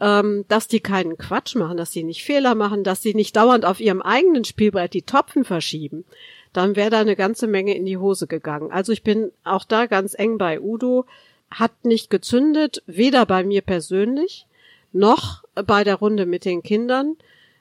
ähm, 0.00 0.44
dass 0.48 0.68
die 0.68 0.80
keinen 0.80 1.16
Quatsch 1.16 1.54
machen, 1.54 1.76
dass 1.76 1.92
sie 1.92 2.02
nicht 2.02 2.24
Fehler 2.24 2.54
machen, 2.54 2.84
dass 2.84 3.02
sie 3.02 3.14
nicht 3.14 3.36
dauernd 3.36 3.64
auf 3.64 3.80
ihrem 3.80 4.02
eigenen 4.02 4.44
Spielbrett 4.44 4.92
die 4.92 5.02
Topfen 5.02 5.44
verschieben, 5.44 6.04
dann 6.52 6.76
wäre 6.76 6.90
da 6.90 7.00
eine 7.00 7.16
ganze 7.16 7.46
Menge 7.46 7.74
in 7.74 7.84
die 7.84 7.98
Hose 7.98 8.26
gegangen. 8.26 8.70
Also 8.70 8.92
ich 8.92 9.02
bin 9.02 9.30
auch 9.44 9.64
da 9.64 9.86
ganz 9.86 10.14
eng 10.18 10.38
bei 10.38 10.60
Udo 10.60 11.06
hat 11.50 11.84
nicht 11.84 12.10
gezündet, 12.10 12.82
weder 12.86 13.24
bei 13.26 13.44
mir 13.44 13.62
persönlich 13.62 14.46
noch 14.92 15.44
bei 15.54 15.84
der 15.84 15.96
Runde 15.96 16.26
mit 16.26 16.44
den 16.44 16.62
Kindern. 16.62 17.16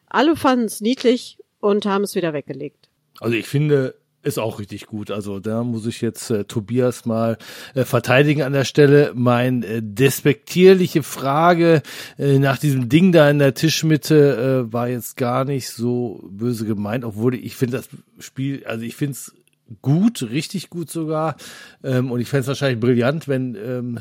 Alle 0.07 0.35
fanden 0.35 0.65
es 0.65 0.81
niedlich 0.81 1.37
und 1.59 1.85
haben 1.85 2.03
es 2.03 2.15
wieder 2.15 2.33
weggelegt. 2.33 2.89
Also 3.19 3.35
ich 3.35 3.47
finde, 3.47 3.95
ist 4.25 4.39
auch 4.39 4.59
richtig 4.59 4.87
gut. 4.87 5.11
Also 5.11 5.39
da 5.39 5.63
muss 5.63 5.85
ich 5.85 6.01
jetzt 6.01 6.29
äh, 6.31 6.45
Tobias 6.45 7.05
mal 7.05 7.37
äh, 7.75 7.85
verteidigen 7.85 8.41
an 8.41 8.53
der 8.53 8.65
Stelle. 8.65 9.11
Mein 9.15 9.63
äh, 9.63 9.81
despektierliche 9.83 11.03
Frage 11.03 11.83
äh, 12.17 12.39
nach 12.39 12.57
diesem 12.57 12.89
Ding 12.89 13.11
da 13.11 13.29
in 13.29 13.39
der 13.39 13.53
Tischmitte 13.53 14.65
äh, 14.67 14.73
war 14.73 14.89
jetzt 14.89 15.15
gar 15.15 15.45
nicht 15.45 15.69
so 15.69 16.23
böse 16.29 16.65
gemeint, 16.65 17.05
obwohl 17.05 17.35
ich 17.35 17.55
finde 17.55 17.77
das 17.77 17.89
Spiel, 18.19 18.65
also 18.65 18.83
ich 18.83 18.95
finde 18.95 19.13
es 19.13 19.33
gut, 19.81 20.23
richtig 20.23 20.69
gut 20.69 20.89
sogar. 20.89 21.35
Ähm, 21.83 22.11
und 22.11 22.19
ich 22.19 22.27
fände 22.27 22.41
es 22.41 22.47
wahrscheinlich 22.47 22.79
brillant, 22.79 23.27
wenn 23.27 23.55
ähm, 23.55 23.99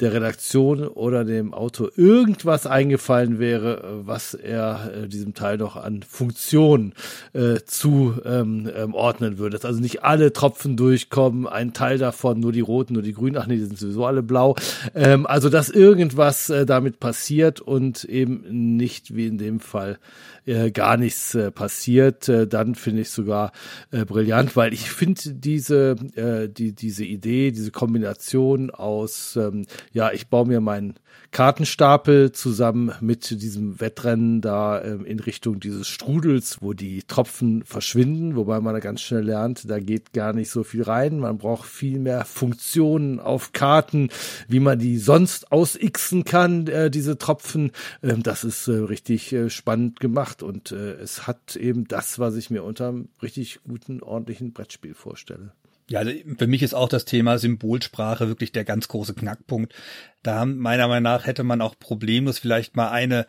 der 0.00 0.12
Redaktion 0.12 0.88
oder 0.88 1.24
dem 1.24 1.54
Autor 1.54 1.90
irgendwas 1.96 2.66
eingefallen 2.66 3.38
wäre, 3.38 3.78
äh, 3.78 4.06
was 4.06 4.34
er 4.34 4.92
äh, 5.04 5.08
diesem 5.08 5.34
Teil 5.34 5.58
noch 5.58 5.76
an 5.76 6.02
Funktionen 6.02 6.94
äh, 7.32 7.60
zu 7.64 8.14
ähm, 8.24 8.68
ähm, 8.74 8.94
ordnen 8.94 9.38
würde. 9.38 9.56
Dass 9.56 9.64
also 9.64 9.80
nicht 9.80 10.02
alle 10.02 10.32
Tropfen 10.32 10.76
durchkommen, 10.76 11.46
ein 11.46 11.72
Teil 11.72 11.98
davon, 11.98 12.40
nur 12.40 12.52
die 12.52 12.60
roten, 12.60 12.94
nur 12.94 13.02
die 13.02 13.12
grünen, 13.12 13.36
ach 13.36 13.46
nee, 13.46 13.56
die 13.56 13.64
sind 13.64 13.78
sowieso 13.78 14.04
alle 14.04 14.22
blau. 14.22 14.56
Ähm, 14.94 15.26
also 15.26 15.48
dass 15.48 15.70
irgendwas 15.70 16.50
äh, 16.50 16.66
damit 16.66 16.98
passiert 16.98 17.60
und 17.60 18.04
eben 18.04 18.76
nicht 18.76 19.14
wie 19.14 19.26
in 19.26 19.38
dem 19.38 19.60
Fall 19.60 19.98
äh, 20.46 20.70
gar 20.70 20.96
nichts 20.96 21.34
äh, 21.34 21.50
passiert, 21.50 22.28
äh, 22.28 22.46
dann 22.46 22.74
finde 22.74 23.02
ich 23.02 23.10
sogar 23.10 23.52
äh, 23.90 24.04
brillant, 24.04 24.56
weil 24.56 24.72
ich 24.72 24.90
finde 24.90 25.34
diese, 25.34 25.96
äh, 26.16 26.48
die, 26.48 26.72
diese 26.72 27.04
Idee, 27.04 27.50
diese 27.50 27.70
Kombination 27.70 28.70
aus, 28.70 29.36
ähm, 29.36 29.66
ja, 29.94 30.12
ich 30.12 30.26
baue 30.26 30.46
mir 30.46 30.60
meinen 30.60 30.94
Kartenstapel 31.30 32.32
zusammen 32.32 32.92
mit 33.00 33.30
diesem 33.30 33.80
Wettrennen 33.80 34.40
da 34.40 34.82
ähm, 34.82 35.04
in 35.04 35.20
Richtung 35.20 35.60
dieses 35.60 35.86
Strudels, 35.86 36.58
wo 36.60 36.72
die 36.72 37.04
Tropfen 37.04 37.64
verschwinden, 37.64 38.34
wobei 38.34 38.60
man 38.60 38.74
da 38.74 38.80
ganz 38.80 39.02
schnell 39.02 39.22
lernt, 39.22 39.70
da 39.70 39.78
geht 39.78 40.12
gar 40.12 40.32
nicht 40.32 40.50
so 40.50 40.64
viel 40.64 40.82
rein. 40.82 41.20
Man 41.20 41.38
braucht 41.38 41.68
viel 41.68 42.00
mehr 42.00 42.24
Funktionen 42.24 43.20
auf 43.20 43.52
Karten, 43.52 44.10
wie 44.48 44.60
man 44.60 44.80
die 44.80 44.98
sonst 44.98 45.52
ausixen 45.52 46.24
kann, 46.24 46.66
äh, 46.66 46.90
diese 46.90 47.16
Tropfen. 47.16 47.70
Ähm, 48.02 48.24
das 48.24 48.42
ist 48.42 48.66
äh, 48.66 48.72
richtig 48.72 49.32
äh, 49.32 49.48
spannend 49.48 50.00
gemacht 50.00 50.42
und 50.42 50.72
äh, 50.72 50.94
es 50.94 51.28
hat 51.28 51.54
eben 51.54 51.86
das, 51.86 52.18
was 52.18 52.34
ich 52.34 52.50
mir 52.50 52.64
unter 52.64 52.88
einem 52.88 53.08
richtig 53.22 53.60
guten, 53.62 54.02
ordentlichen 54.02 54.52
Brettspiel 54.52 54.94
vorstelle. 54.94 55.52
Ja, 55.88 56.02
für 56.38 56.46
mich 56.46 56.62
ist 56.62 56.74
auch 56.74 56.88
das 56.88 57.04
Thema 57.04 57.38
Symbolsprache 57.38 58.28
wirklich 58.28 58.52
der 58.52 58.64
ganz 58.64 58.88
große 58.88 59.14
Knackpunkt. 59.14 59.74
Da 60.22 60.46
meiner 60.46 60.88
Meinung 60.88 61.02
nach 61.02 61.26
hätte 61.26 61.44
man 61.44 61.60
auch 61.60 61.78
problemlos 61.78 62.38
vielleicht 62.38 62.74
mal 62.74 62.88
eine 62.88 63.26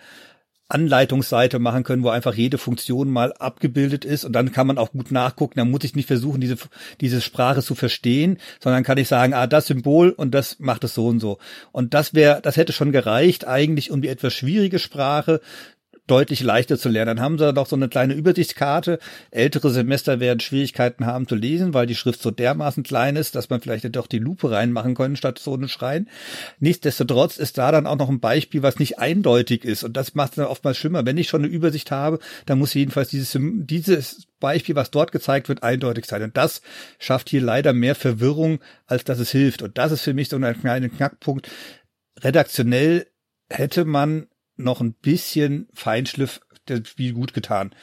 Anleitungsseite 0.68 1.60
machen 1.60 1.84
können, 1.84 2.03
wo 2.03 2.10
einfach 2.10 2.34
jede 2.34 2.58
Funktion 2.58 3.12
mal 3.12 3.34
abgebildet 3.34 4.03
ist 4.03 4.26
und 4.26 4.34
dann 4.34 4.51
kann 4.51 4.66
man 4.66 4.80
auch 4.80 4.93
gut 4.93 5.12
nachgucken. 5.12 5.60
Dann 5.60 5.70
muss 5.70 5.84
ich 5.84 5.95
nicht 5.95 6.08
versuchen, 6.08 6.41
diese, 6.41 6.56
diese 7.01 7.22
Sprache 7.22 7.62
zu 7.62 7.76
verstehen, 7.76 8.39
sondern 8.60 8.84
kann 8.84 8.97
ich 8.97 9.08
sagen, 9.08 9.34
ah, 9.36 9.45
das 9.45 9.68
Symbol 9.68 10.10
und 10.10 10.34
das 10.34 10.58
macht 10.58 10.84
es 10.84 10.95
so 10.95 11.08
und 11.08 11.20
so. 11.20 11.38
Und 11.72 11.93
das 11.93 12.16
wäre, 12.16 12.41
das 12.41 12.58
hätte 12.58 12.74
schon 12.74 12.91
gereicht 12.91 13.45
eigentlich, 13.45 13.91
um 13.91 14.01
die 14.01 14.08
etwas 14.08 14.34
schwierige 14.34 14.80
Sprache 14.80 15.39
deutlich 16.08 16.41
leichter 16.41 16.78
zu 16.78 16.89
lernen. 16.89 17.18
Dann 17.18 17.26
haben 17.26 17.38
sie 17.38 17.51
noch 17.53 17.68
so 17.68 17.76
eine 17.76 17.89
kleine 17.89 18.14
Übersichtskarte. 18.14 18.99
Ältere 19.32 19.72
Semester 19.72 20.20
werden 20.20 20.39
Schwierigkeiten 20.39 21.06
haben 21.06 21.28
zu 21.28 21.36
lesen, 21.36 21.74
weil 21.74 21.88
die 21.88 21.95
Schrift 21.95 22.22
so 22.22 22.32
dermaßen 22.32 22.84
klein 22.84 23.16
ist, 23.16 23.36
dass 23.36 23.49
man 23.49 23.62
vielleicht 23.62 23.95
doch 23.95 24.08
die 24.08 24.20
Lupe 24.20 24.51
reinmachen 24.51 24.95
können 24.95 25.16
statt 25.16 25.39
so 25.39 25.53
einen 25.53 25.70
Schrein. 25.70 26.10
Nichtsdestotrotz 26.60 27.38
ist 27.38 27.58
da 27.58 27.72
dann 27.72 27.88
auch 27.88 27.97
noch 27.97 28.10
ein 28.10 28.20
Beispiel, 28.20 28.62
was 28.62 28.80
nicht 28.80 28.99
eindeutig 28.99 29.66
ist. 29.66 29.84
Und 29.84 29.97
das 29.97 30.16
macht 30.16 30.32
es 30.32 30.36
dann 30.36 30.45
oftmals 30.45 30.78
schlimmer. 30.78 31.06
Wenn 31.06 31.18
ich 31.18 31.28
schon 31.28 31.43
eine 31.43 31.53
Übersicht 31.53 31.91
habe, 31.91 32.20
dann 32.45 32.60
muss 32.60 32.74
jedenfalls 32.74 33.10
dieses, 33.10 33.38
dieses 33.39 34.28
Beispiel, 34.39 34.76
was 34.76 34.91
dort 34.91 35.12
gezeigt 35.12 35.49
wird, 35.49 35.64
eindeutig 35.64 36.06
sein. 36.06 36.22
Und 36.22 36.38
das 36.38 36.62
schafft 36.99 37.30
hier 37.30 37.41
leider 37.41 37.74
mehr 37.74 37.95
Verwirrung, 37.95 38.60
als 38.86 39.03
dass 39.03 39.20
es 39.20 39.32
hilft. 39.32 39.62
Und 39.62 39.78
das 39.78 39.91
ist 39.91 40.01
für 40.01 40.14
mich 40.14 40.30
so 40.30 40.38
ein 40.38 40.62
kleiner 40.62 40.89
Knackpunkt. 40.89 41.49
Redaktionell 42.22 43.08
hätte 43.49 43.86
man 43.86 44.28
noch 44.58 44.82
ein 44.82 44.93
bisschen 44.93 45.68
Feinschliff 45.74 46.41
das 46.66 46.88
Spiel 46.88 47.14
gut 47.14 47.34
getan. 47.34 47.74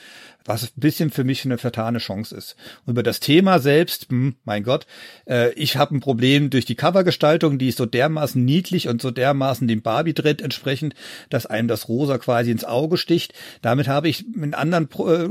Was 0.45 0.65
ein 0.65 0.81
bisschen 0.81 1.11
für 1.11 1.25
mich 1.25 1.45
eine 1.45 1.59
vertane 1.59 1.99
Chance 1.99 2.35
ist. 2.35 2.57
Und 2.85 2.93
über 2.93 3.03
das 3.03 3.21
Thema 3.21 3.59
selbst, 3.59 4.09
hm, 4.11 4.37
mein 4.45 4.63
Gott, 4.63 4.87
äh, 5.27 5.53
ich 5.55 5.77
habe 5.77 5.97
ein 5.97 6.01
Problem 6.01 6.51
durch 6.51 6.65
die 6.65 6.75
Covergestaltung, 6.75 7.59
die 7.59 7.69
ist 7.69 7.79
so 7.79 7.87
dermaßen 7.87 8.45
niedlich 8.45 8.89
und 8.89 9.03
so 9.03 9.11
dermaßen 9.11 9.69
dem 9.69 9.83
Barbie-Tritt 9.83 10.43
entsprechend, 10.43 10.95
dass 11.31 11.47
einem 11.47 11.69
das 11.69 11.89
Rosa 11.89 12.19
quasi 12.19 12.51
ins 12.51 12.65
Auge 12.65 12.97
sticht. 12.97 13.33
Damit 13.63 13.89
habe 13.89 14.09
ich 14.09 14.25
in 14.35 14.55
anderen 14.55 14.89
äh, 15.07 15.29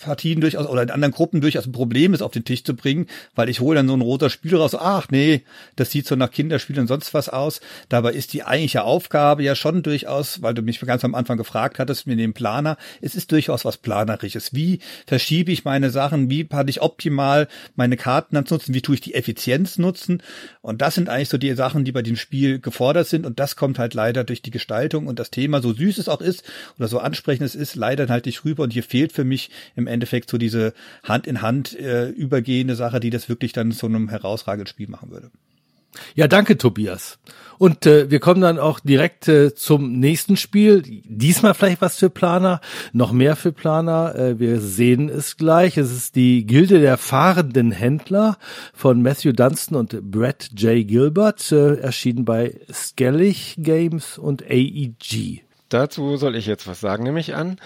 Partien 0.00 0.40
durchaus 0.40 0.66
oder 0.66 0.82
in 0.82 0.90
anderen 0.90 1.12
Gruppen 1.12 1.40
durchaus 1.40 1.66
ein 1.66 1.72
Problem, 1.72 2.14
es 2.14 2.22
auf 2.22 2.32
den 2.32 2.44
Tisch 2.44 2.64
zu 2.64 2.74
bringen, 2.74 3.06
weil 3.34 3.48
ich 3.48 3.60
hole 3.60 3.76
dann 3.76 3.88
so 3.88 3.94
ein 3.94 4.00
roter 4.00 4.30
Spiel 4.30 4.56
raus, 4.56 4.74
ach 4.74 5.08
nee, 5.10 5.42
das 5.76 5.90
sieht 5.90 6.06
so 6.06 6.16
nach 6.16 6.30
Kinderspielen 6.30 6.82
und 6.82 6.88
sonst 6.88 7.14
was 7.14 7.28
aus. 7.28 7.60
Dabei 7.88 8.12
ist 8.12 8.32
die 8.32 8.44
eigentliche 8.44 8.84
Aufgabe 8.84 9.42
ja 9.42 9.54
schon 9.54 9.82
durchaus, 9.82 10.42
weil 10.42 10.54
du 10.54 10.62
mich 10.62 10.80
ganz 10.80 11.04
am 11.04 11.14
Anfang 11.14 11.36
gefragt 11.36 11.78
hattest, 11.78 12.06
mit 12.06 12.18
dem 12.18 12.34
Planer, 12.34 12.76
es 13.00 13.14
ist 13.14 13.32
durchaus 13.32 13.64
was 13.64 13.78
Planerisches. 14.26 14.54
Wie 14.54 14.80
verschiebe 15.06 15.52
ich 15.52 15.64
meine 15.64 15.90
Sachen? 15.90 16.28
Wie 16.30 16.44
kann 16.44 16.68
ich 16.68 16.82
optimal 16.82 17.48
meine 17.74 17.96
Karten 17.96 18.34
dann 18.34 18.46
nutzen? 18.48 18.74
Wie 18.74 18.82
tue 18.82 18.96
ich 18.96 19.00
die 19.00 19.14
Effizienz 19.14 19.78
nutzen? 19.78 20.22
Und 20.62 20.82
das 20.82 20.94
sind 20.94 21.08
eigentlich 21.08 21.28
so 21.28 21.38
die 21.38 21.54
Sachen, 21.54 21.84
die 21.84 21.92
bei 21.92 22.02
dem 22.02 22.16
Spiel 22.16 22.58
gefordert 22.58 23.06
sind. 23.06 23.26
Und 23.26 23.38
das 23.38 23.56
kommt 23.56 23.78
halt 23.78 23.94
leider 23.94 24.24
durch 24.24 24.42
die 24.42 24.50
Gestaltung 24.50 25.06
und 25.06 25.18
das 25.18 25.30
Thema, 25.30 25.62
so 25.62 25.72
süß 25.72 25.98
es 25.98 26.08
auch 26.08 26.20
ist 26.20 26.44
oder 26.78 26.88
so 26.88 26.98
ansprechend 26.98 27.46
es 27.46 27.54
ist, 27.54 27.76
leider 27.76 28.08
halt 28.08 28.26
nicht 28.26 28.44
rüber. 28.44 28.64
Und 28.64 28.72
hier 28.72 28.82
fehlt 28.82 29.12
für 29.12 29.24
mich 29.24 29.50
im 29.74 29.86
Endeffekt 29.86 30.30
so 30.30 30.38
diese 30.38 30.72
Hand 31.02 31.26
in 31.26 31.42
Hand 31.42 31.78
äh, 31.78 32.08
übergehende 32.08 32.74
Sache, 32.74 33.00
die 33.00 33.10
das 33.10 33.28
wirklich 33.28 33.52
dann 33.52 33.72
zu 33.72 33.86
einem 33.86 34.08
herausragenden 34.08 34.66
Spiel 34.66 34.88
machen 34.88 35.10
würde. 35.10 35.30
Ja, 36.14 36.28
danke, 36.28 36.58
Tobias. 36.58 37.18
Und 37.58 37.86
äh, 37.86 38.10
wir 38.10 38.20
kommen 38.20 38.40
dann 38.40 38.58
auch 38.58 38.80
direkt 38.80 39.28
äh, 39.28 39.54
zum 39.54 39.98
nächsten 39.98 40.36
Spiel. 40.36 40.82
Diesmal 41.04 41.54
vielleicht 41.54 41.80
was 41.80 41.96
für 41.96 42.10
Planer, 42.10 42.60
noch 42.92 43.12
mehr 43.12 43.36
für 43.36 43.52
Planer. 43.52 44.14
Äh, 44.14 44.38
wir 44.38 44.60
sehen 44.60 45.08
es 45.08 45.36
gleich. 45.36 45.76
Es 45.76 45.92
ist 45.92 46.16
die 46.16 46.46
Gilde 46.46 46.80
der 46.80 46.98
fahrenden 46.98 47.70
Händler 47.70 48.36
von 48.74 49.02
Matthew 49.02 49.32
Dunstan 49.32 49.78
und 49.78 50.10
Brett 50.10 50.50
J. 50.56 50.86
Gilbert, 50.86 51.50
äh, 51.52 51.76
erschienen 51.76 52.24
bei 52.24 52.60
Skellig 52.70 53.56
Games 53.58 54.18
und 54.18 54.42
AEG. 54.42 55.42
Dazu 55.68 56.16
soll 56.16 56.36
ich 56.36 56.46
jetzt 56.46 56.66
was 56.66 56.80
sagen, 56.80 57.04
nehme 57.04 57.20
ich 57.20 57.34
an. 57.34 57.58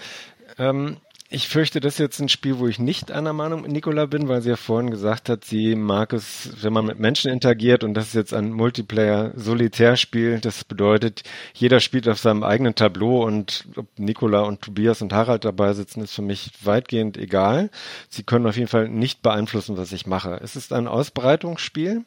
Ähm, 0.57 0.97
ich 1.33 1.47
fürchte, 1.47 1.79
das 1.79 1.93
ist 1.93 1.99
jetzt 1.99 2.19
ein 2.19 2.27
Spiel, 2.27 2.59
wo 2.59 2.67
ich 2.67 2.77
nicht 2.77 3.09
einer 3.09 3.31
Meinung 3.31 3.61
mit 3.61 3.71
Nicola 3.71 4.05
bin, 4.05 4.27
weil 4.27 4.41
sie 4.41 4.49
ja 4.49 4.57
vorhin 4.57 4.91
gesagt 4.91 5.29
hat, 5.29 5.45
sie 5.45 5.75
mag 5.75 6.11
es, 6.11 6.49
wenn 6.61 6.73
man 6.73 6.85
mit 6.85 6.99
Menschen 6.99 7.31
interagiert 7.31 7.85
und 7.85 7.93
das 7.93 8.07
ist 8.07 8.15
jetzt 8.15 8.33
ein 8.33 8.51
Multiplayer-Solitärspiel. 8.51 10.41
Das 10.41 10.65
bedeutet, 10.65 11.23
jeder 11.53 11.79
spielt 11.79 12.09
auf 12.09 12.19
seinem 12.19 12.43
eigenen 12.43 12.75
Tableau 12.75 13.23
und 13.23 13.65
ob 13.77 13.87
Nicola 13.97 14.41
und 14.41 14.61
Tobias 14.61 15.01
und 15.01 15.13
Harald 15.13 15.45
dabei 15.45 15.71
sitzen, 15.71 16.01
ist 16.01 16.13
für 16.13 16.21
mich 16.21 16.51
weitgehend 16.63 17.15
egal. 17.15 17.69
Sie 18.09 18.23
können 18.23 18.45
auf 18.45 18.57
jeden 18.57 18.67
Fall 18.67 18.89
nicht 18.89 19.21
beeinflussen, 19.21 19.77
was 19.77 19.93
ich 19.93 20.05
mache. 20.05 20.37
Es 20.43 20.57
ist 20.57 20.73
ein 20.73 20.87
Ausbreitungsspiel. 20.87 22.03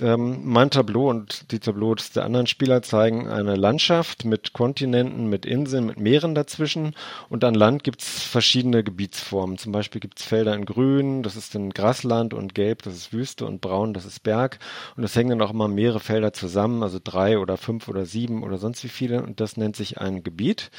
Ähm, 0.00 0.40
mein 0.42 0.70
Tableau 0.70 1.08
und 1.08 1.52
die 1.52 1.60
Tableaus 1.60 2.10
der 2.10 2.24
anderen 2.24 2.48
Spieler 2.48 2.82
zeigen 2.82 3.28
eine 3.28 3.54
Landschaft 3.54 4.24
mit 4.24 4.52
Kontinenten, 4.52 5.28
mit 5.28 5.46
Inseln, 5.46 5.86
mit 5.86 6.00
Meeren 6.00 6.34
dazwischen. 6.34 6.96
Und 7.28 7.44
an 7.44 7.54
Land 7.54 7.84
gibt 7.84 8.02
es 8.02 8.24
verschiedene 8.24 8.82
Gebietsformen. 8.82 9.56
Zum 9.56 9.70
Beispiel 9.70 10.00
gibt 10.00 10.18
es 10.18 10.26
Felder 10.26 10.54
in 10.54 10.64
Grün, 10.64 11.22
das 11.22 11.36
ist 11.36 11.54
dann 11.54 11.70
Grasland 11.70 12.34
und 12.34 12.56
Gelb, 12.56 12.82
das 12.82 12.96
ist 12.96 13.12
Wüste 13.12 13.46
und 13.46 13.60
Braun, 13.60 13.94
das 13.94 14.04
ist 14.04 14.24
Berg. 14.24 14.58
Und 14.96 15.04
es 15.04 15.14
hängen 15.14 15.30
dann 15.30 15.42
auch 15.42 15.52
immer 15.52 15.68
mehrere 15.68 16.00
Felder 16.00 16.32
zusammen, 16.32 16.82
also 16.82 16.98
drei 17.02 17.38
oder 17.38 17.56
fünf 17.56 17.86
oder 17.86 18.04
sieben 18.04 18.42
oder 18.42 18.58
sonst 18.58 18.82
wie 18.82 18.88
viele. 18.88 19.22
Und 19.22 19.38
das 19.38 19.56
nennt 19.56 19.76
sich 19.76 19.98
ein 20.00 20.24
Gebiet. 20.24 20.72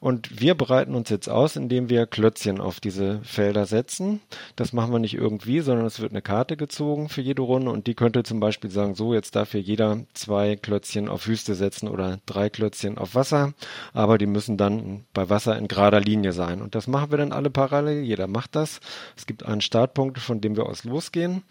Und 0.00 0.40
wir 0.40 0.54
bereiten 0.54 0.94
uns 0.94 1.10
jetzt 1.10 1.28
aus, 1.28 1.56
indem 1.56 1.88
wir 1.88 2.06
Klötzchen 2.06 2.60
auf 2.60 2.80
diese 2.80 3.20
Felder 3.22 3.66
setzen. 3.66 4.20
Das 4.54 4.72
machen 4.72 4.92
wir 4.92 4.98
nicht 4.98 5.14
irgendwie, 5.14 5.60
sondern 5.60 5.86
es 5.86 6.00
wird 6.00 6.12
eine 6.12 6.22
Karte 6.22 6.56
gezogen 6.56 7.08
für 7.08 7.20
jede 7.20 7.42
Runde 7.42 7.70
und 7.70 7.86
die 7.86 7.94
könnte 7.94 8.22
zum 8.22 8.40
Beispiel 8.40 8.70
sagen, 8.70 8.94
so, 8.94 9.14
jetzt 9.14 9.36
darf 9.36 9.52
hier 9.52 9.60
jeder 9.60 10.00
zwei 10.14 10.56
Klötzchen 10.56 11.08
auf 11.08 11.26
Wüste 11.26 11.54
setzen 11.54 11.88
oder 11.88 12.18
drei 12.26 12.50
Klötzchen 12.50 12.98
auf 12.98 13.14
Wasser, 13.14 13.54
aber 13.92 14.18
die 14.18 14.26
müssen 14.26 14.56
dann 14.56 15.04
bei 15.12 15.28
Wasser 15.30 15.56
in 15.56 15.68
gerader 15.68 16.00
Linie 16.00 16.32
sein. 16.32 16.62
Und 16.62 16.74
das 16.74 16.86
machen 16.86 17.10
wir 17.10 17.18
dann 17.18 17.32
alle 17.32 17.50
parallel, 17.50 18.02
jeder 18.02 18.26
macht 18.26 18.54
das. 18.54 18.80
Es 19.16 19.26
gibt 19.26 19.44
einen 19.44 19.60
Startpunkt, 19.60 20.18
von 20.18 20.40
dem 20.40 20.56
wir 20.56 20.66
aus 20.66 20.84
losgehen. 20.84 21.42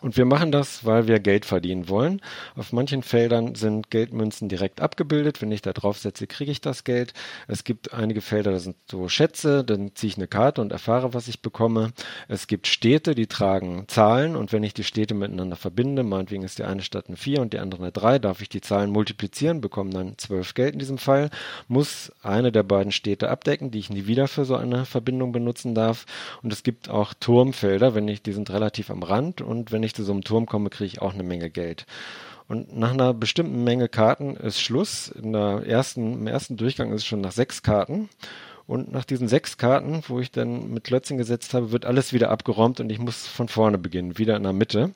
Und 0.00 0.16
wir 0.16 0.24
machen 0.24 0.52
das, 0.52 0.84
weil 0.84 1.08
wir 1.08 1.18
Geld 1.18 1.44
verdienen 1.44 1.88
wollen. 1.88 2.20
Auf 2.54 2.72
manchen 2.72 3.02
Feldern 3.02 3.56
sind 3.56 3.90
Geldmünzen 3.90 4.48
direkt 4.48 4.80
abgebildet. 4.80 5.42
Wenn 5.42 5.50
ich 5.50 5.62
da 5.62 5.72
drauf 5.72 5.98
setze, 5.98 6.28
kriege 6.28 6.52
ich 6.52 6.60
das 6.60 6.84
Geld. 6.84 7.14
Es 7.48 7.64
gibt 7.64 7.92
einige 7.92 8.20
Felder, 8.20 8.52
da 8.52 8.60
sind 8.60 8.76
so 8.88 9.08
Schätze, 9.08 9.64
dann 9.64 9.94
ziehe 9.96 10.10
ich 10.10 10.16
eine 10.16 10.28
Karte 10.28 10.60
und 10.60 10.70
erfahre, 10.70 11.14
was 11.14 11.26
ich 11.26 11.42
bekomme. 11.42 11.92
Es 12.28 12.46
gibt 12.46 12.68
Städte, 12.68 13.16
die 13.16 13.26
tragen 13.26 13.86
Zahlen 13.88 14.36
und 14.36 14.52
wenn 14.52 14.62
ich 14.62 14.72
die 14.72 14.84
Städte 14.84 15.14
miteinander 15.14 15.56
verbinde, 15.56 16.04
meinetwegen 16.04 16.44
ist 16.44 16.58
die 16.58 16.64
eine 16.64 16.82
Stadt 16.82 17.08
eine 17.08 17.16
4 17.16 17.40
und 17.40 17.52
die 17.52 17.58
andere 17.58 17.82
eine 17.82 17.92
3, 17.92 18.20
darf 18.20 18.40
ich 18.40 18.48
die 18.48 18.60
Zahlen 18.60 18.90
multiplizieren, 18.90 19.60
bekomme 19.60 19.90
dann 19.90 20.16
12 20.16 20.54
Geld 20.54 20.72
in 20.74 20.78
diesem 20.78 20.98
Fall, 20.98 21.30
muss 21.66 22.12
eine 22.22 22.52
der 22.52 22.62
beiden 22.62 22.92
Städte 22.92 23.30
abdecken, 23.30 23.72
die 23.72 23.80
ich 23.80 23.90
nie 23.90 24.06
wieder 24.06 24.28
für 24.28 24.44
so 24.44 24.54
eine 24.54 24.84
Verbindung 24.84 25.32
benutzen 25.32 25.74
darf. 25.74 26.06
Und 26.42 26.52
es 26.52 26.62
gibt 26.62 26.88
auch 26.88 27.14
Turmfelder, 27.14 27.96
wenn 27.96 28.06
ich, 28.06 28.22
die 28.22 28.32
sind 28.32 28.50
relativ 28.50 28.90
am 28.90 29.02
Rand 29.02 29.40
und 29.40 29.72
wenn 29.72 29.77
ich 29.82 29.90
ich 29.90 29.94
zu 29.94 30.04
so 30.04 30.12
einem 30.12 30.22
Turm 30.22 30.46
komme, 30.46 30.70
kriege 30.70 30.86
ich 30.86 31.02
auch 31.02 31.14
eine 31.14 31.22
Menge 31.22 31.50
Geld. 31.50 31.86
Und 32.48 32.76
nach 32.76 32.92
einer 32.92 33.12
bestimmten 33.12 33.62
Menge 33.62 33.88
Karten 33.88 34.36
ist 34.36 34.60
Schluss. 34.60 35.08
In 35.08 35.32
der 35.32 35.64
ersten, 35.66 36.14
Im 36.14 36.26
ersten 36.26 36.56
Durchgang 36.56 36.92
ist 36.92 37.02
es 37.02 37.06
schon 37.06 37.20
nach 37.20 37.32
sechs 37.32 37.62
Karten. 37.62 38.08
Und 38.66 38.92
nach 38.92 39.04
diesen 39.04 39.28
sechs 39.28 39.56
Karten, 39.56 40.02
wo 40.08 40.20
ich 40.20 40.30
dann 40.30 40.72
mit 40.72 40.84
Klötzchen 40.84 41.16
gesetzt 41.16 41.54
habe, 41.54 41.72
wird 41.72 41.86
alles 41.86 42.12
wieder 42.12 42.30
abgeräumt 42.30 42.80
und 42.80 42.90
ich 42.90 42.98
muss 42.98 43.26
von 43.26 43.48
vorne 43.48 43.78
beginnen, 43.78 44.18
wieder 44.18 44.36
in 44.36 44.42
der 44.42 44.52
Mitte. 44.52 44.92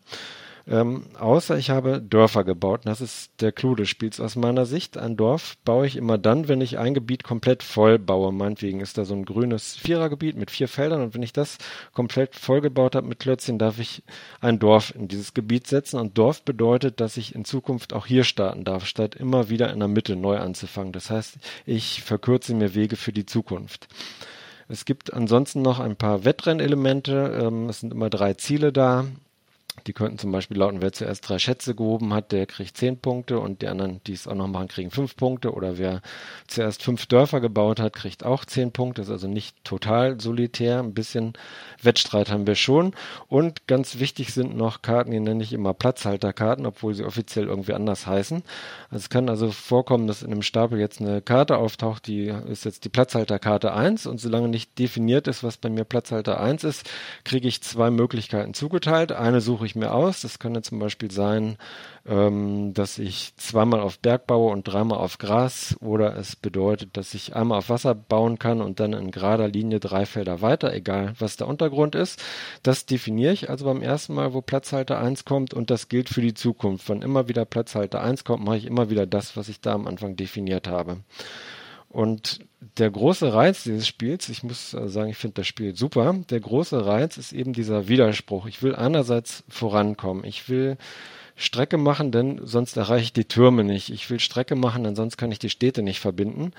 Ähm, 0.68 1.06
außer 1.18 1.58
ich 1.58 1.70
habe 1.70 2.00
Dörfer 2.00 2.44
gebaut. 2.44 2.82
das 2.84 3.00
ist 3.00 3.32
der 3.40 3.50
Clou 3.52 3.74
des 3.74 3.88
Spiels 3.88 4.20
aus 4.20 4.36
meiner 4.36 4.64
Sicht. 4.64 4.96
Ein 4.96 5.16
Dorf 5.16 5.56
baue 5.64 5.86
ich 5.86 5.96
immer 5.96 6.18
dann, 6.18 6.46
wenn 6.48 6.60
ich 6.60 6.78
ein 6.78 6.94
Gebiet 6.94 7.24
komplett 7.24 7.62
voll 7.62 7.98
baue. 7.98 8.32
Meinetwegen 8.32 8.80
ist 8.80 8.96
da 8.96 9.04
so 9.04 9.14
ein 9.14 9.24
grünes 9.24 9.74
Vierergebiet 9.76 10.36
mit 10.36 10.50
vier 10.50 10.68
Feldern 10.68 11.02
und 11.02 11.14
wenn 11.14 11.22
ich 11.22 11.32
das 11.32 11.58
komplett 11.92 12.36
voll 12.36 12.60
gebaut 12.60 12.94
habe 12.94 13.08
mit 13.08 13.18
Klötzchen, 13.18 13.58
darf 13.58 13.78
ich 13.78 14.02
ein 14.40 14.58
Dorf 14.58 14.94
in 14.94 15.08
dieses 15.08 15.34
Gebiet 15.34 15.66
setzen. 15.66 15.98
Und 15.98 16.16
Dorf 16.16 16.42
bedeutet, 16.42 17.00
dass 17.00 17.16
ich 17.16 17.34
in 17.34 17.44
Zukunft 17.44 17.92
auch 17.92 18.06
hier 18.06 18.24
starten 18.24 18.64
darf, 18.64 18.86
statt 18.86 19.16
immer 19.16 19.48
wieder 19.48 19.72
in 19.72 19.80
der 19.80 19.88
Mitte 19.88 20.14
neu 20.14 20.38
anzufangen. 20.38 20.92
Das 20.92 21.10
heißt, 21.10 21.38
ich 21.66 22.02
verkürze 22.02 22.54
mir 22.54 22.74
Wege 22.74 22.96
für 22.96 23.12
die 23.12 23.26
Zukunft. 23.26 23.88
Es 24.68 24.84
gibt 24.84 25.12
ansonsten 25.12 25.60
noch 25.60 25.80
ein 25.80 25.96
paar 25.96 26.24
Wettrennelemente. 26.24 27.40
Ähm, 27.42 27.68
es 27.68 27.80
sind 27.80 27.92
immer 27.92 28.08
drei 28.08 28.34
Ziele 28.34 28.72
da. 28.72 29.06
Die 29.86 29.94
könnten 29.94 30.18
zum 30.18 30.30
Beispiel 30.32 30.58
lauten, 30.58 30.82
wer 30.82 30.92
zuerst 30.92 31.26
drei 31.28 31.38
Schätze 31.38 31.74
gehoben 31.74 32.12
hat, 32.12 32.30
der 32.30 32.46
kriegt 32.46 32.76
zehn 32.76 32.98
Punkte 32.98 33.38
und 33.38 33.62
die 33.62 33.68
anderen, 33.68 34.02
die 34.06 34.12
es 34.12 34.28
auch 34.28 34.34
noch 34.34 34.46
machen, 34.46 34.68
kriegen 34.68 34.90
fünf 34.90 35.16
Punkte. 35.16 35.52
Oder 35.54 35.78
wer 35.78 36.02
zuerst 36.46 36.82
fünf 36.82 37.06
Dörfer 37.06 37.40
gebaut 37.40 37.80
hat, 37.80 37.94
kriegt 37.94 38.24
auch 38.24 38.44
zehn 38.44 38.70
Punkte. 38.70 39.00
Das 39.00 39.08
ist 39.08 39.12
also 39.12 39.28
nicht 39.28 39.56
total 39.64 40.20
solitär. 40.20 40.78
Ein 40.80 40.92
bisschen 40.92 41.32
Wettstreit 41.82 42.30
haben 42.30 42.46
wir 42.46 42.54
schon. 42.54 42.92
Und 43.28 43.66
ganz 43.66 43.98
wichtig 43.98 44.34
sind 44.34 44.56
noch 44.56 44.82
Karten, 44.82 45.10
die 45.10 45.20
nenne 45.20 45.42
ich 45.42 45.52
immer 45.52 45.72
Platzhalterkarten, 45.72 46.66
obwohl 46.66 46.94
sie 46.94 47.04
offiziell 47.04 47.46
irgendwie 47.46 47.72
anders 47.72 48.06
heißen. 48.06 48.42
Also 48.90 49.02
es 49.02 49.08
kann 49.08 49.30
also 49.30 49.50
vorkommen, 49.50 50.06
dass 50.06 50.22
in 50.22 50.32
einem 50.32 50.42
Stapel 50.42 50.78
jetzt 50.78 51.00
eine 51.00 51.22
Karte 51.22 51.56
auftaucht, 51.56 52.06
die 52.06 52.26
ist 52.26 52.64
jetzt 52.64 52.84
die 52.84 52.90
Platzhalterkarte 52.90 53.72
1 53.72 54.06
und 54.06 54.20
solange 54.20 54.48
nicht 54.48 54.78
definiert 54.78 55.28
ist, 55.28 55.42
was 55.42 55.56
bei 55.56 55.70
mir 55.70 55.84
Platzhalter 55.84 56.40
1 56.40 56.64
ist, 56.64 56.90
kriege 57.24 57.48
ich 57.48 57.62
zwei 57.62 57.90
Möglichkeiten 57.90 58.54
zugeteilt. 58.54 59.12
Eine 59.12 59.40
suche 59.40 59.61
ich 59.66 59.72
ich 59.72 59.76
mir 59.76 59.92
aus. 59.92 60.20
Das 60.20 60.38
könnte 60.38 60.62
zum 60.62 60.78
Beispiel 60.78 61.10
sein, 61.10 61.56
ähm, 62.06 62.72
dass 62.74 62.98
ich 62.98 63.34
zweimal 63.36 63.80
auf 63.80 63.98
Berg 63.98 64.26
baue 64.26 64.52
und 64.52 64.64
dreimal 64.64 64.98
auf 64.98 65.18
Gras 65.18 65.76
oder 65.80 66.16
es 66.16 66.36
bedeutet, 66.36 66.96
dass 66.96 67.14
ich 67.14 67.34
einmal 67.34 67.58
auf 67.58 67.68
Wasser 67.68 67.94
bauen 67.94 68.38
kann 68.38 68.60
und 68.60 68.80
dann 68.80 68.92
in 68.92 69.10
gerader 69.10 69.48
Linie 69.48 69.80
drei 69.80 70.06
Felder 70.06 70.42
weiter, 70.42 70.72
egal 70.72 71.14
was 71.18 71.36
der 71.36 71.48
Untergrund 71.48 71.94
ist. 71.94 72.22
Das 72.62 72.86
definiere 72.86 73.32
ich 73.32 73.50
also 73.50 73.64
beim 73.64 73.82
ersten 73.82 74.14
Mal, 74.14 74.34
wo 74.34 74.40
Platzhalter 74.40 74.98
1 74.98 75.24
kommt 75.24 75.54
und 75.54 75.70
das 75.70 75.88
gilt 75.88 76.08
für 76.08 76.22
die 76.22 76.34
Zukunft. 76.34 76.88
Wenn 76.88 77.02
immer 77.02 77.28
wieder 77.28 77.44
Platzhalter 77.44 78.00
1 78.00 78.24
kommt, 78.24 78.44
mache 78.44 78.58
ich 78.58 78.66
immer 78.66 78.90
wieder 78.90 79.06
das, 79.06 79.36
was 79.36 79.48
ich 79.48 79.60
da 79.60 79.72
am 79.72 79.86
Anfang 79.86 80.16
definiert 80.16 80.68
habe. 80.68 80.98
Und 81.88 82.40
der 82.78 82.90
große 82.90 83.32
Reiz 83.32 83.64
dieses 83.64 83.86
Spiels, 83.86 84.28
ich 84.28 84.42
muss 84.42 84.70
sagen, 84.70 85.10
ich 85.10 85.16
finde 85.16 85.34
das 85.34 85.46
Spiel 85.46 85.76
super. 85.76 86.14
Der 86.30 86.40
große 86.40 86.86
Reiz 86.86 87.16
ist 87.16 87.32
eben 87.32 87.52
dieser 87.52 87.88
Widerspruch. 87.88 88.46
Ich 88.46 88.62
will 88.62 88.74
einerseits 88.74 89.44
vorankommen. 89.48 90.24
Ich 90.24 90.48
will 90.48 90.76
Strecke 91.34 91.76
machen, 91.76 92.12
denn 92.12 92.40
sonst 92.44 92.76
erreiche 92.76 93.04
ich 93.04 93.12
die 93.12 93.24
Türme 93.24 93.64
nicht. 93.64 93.90
Ich 93.90 94.08
will 94.10 94.20
Strecke 94.20 94.54
machen, 94.54 94.84
denn 94.84 94.94
sonst 94.94 95.16
kann 95.16 95.32
ich 95.32 95.38
die 95.38 95.50
Städte 95.50 95.82
nicht 95.82 95.98
verbinden. 95.98 96.52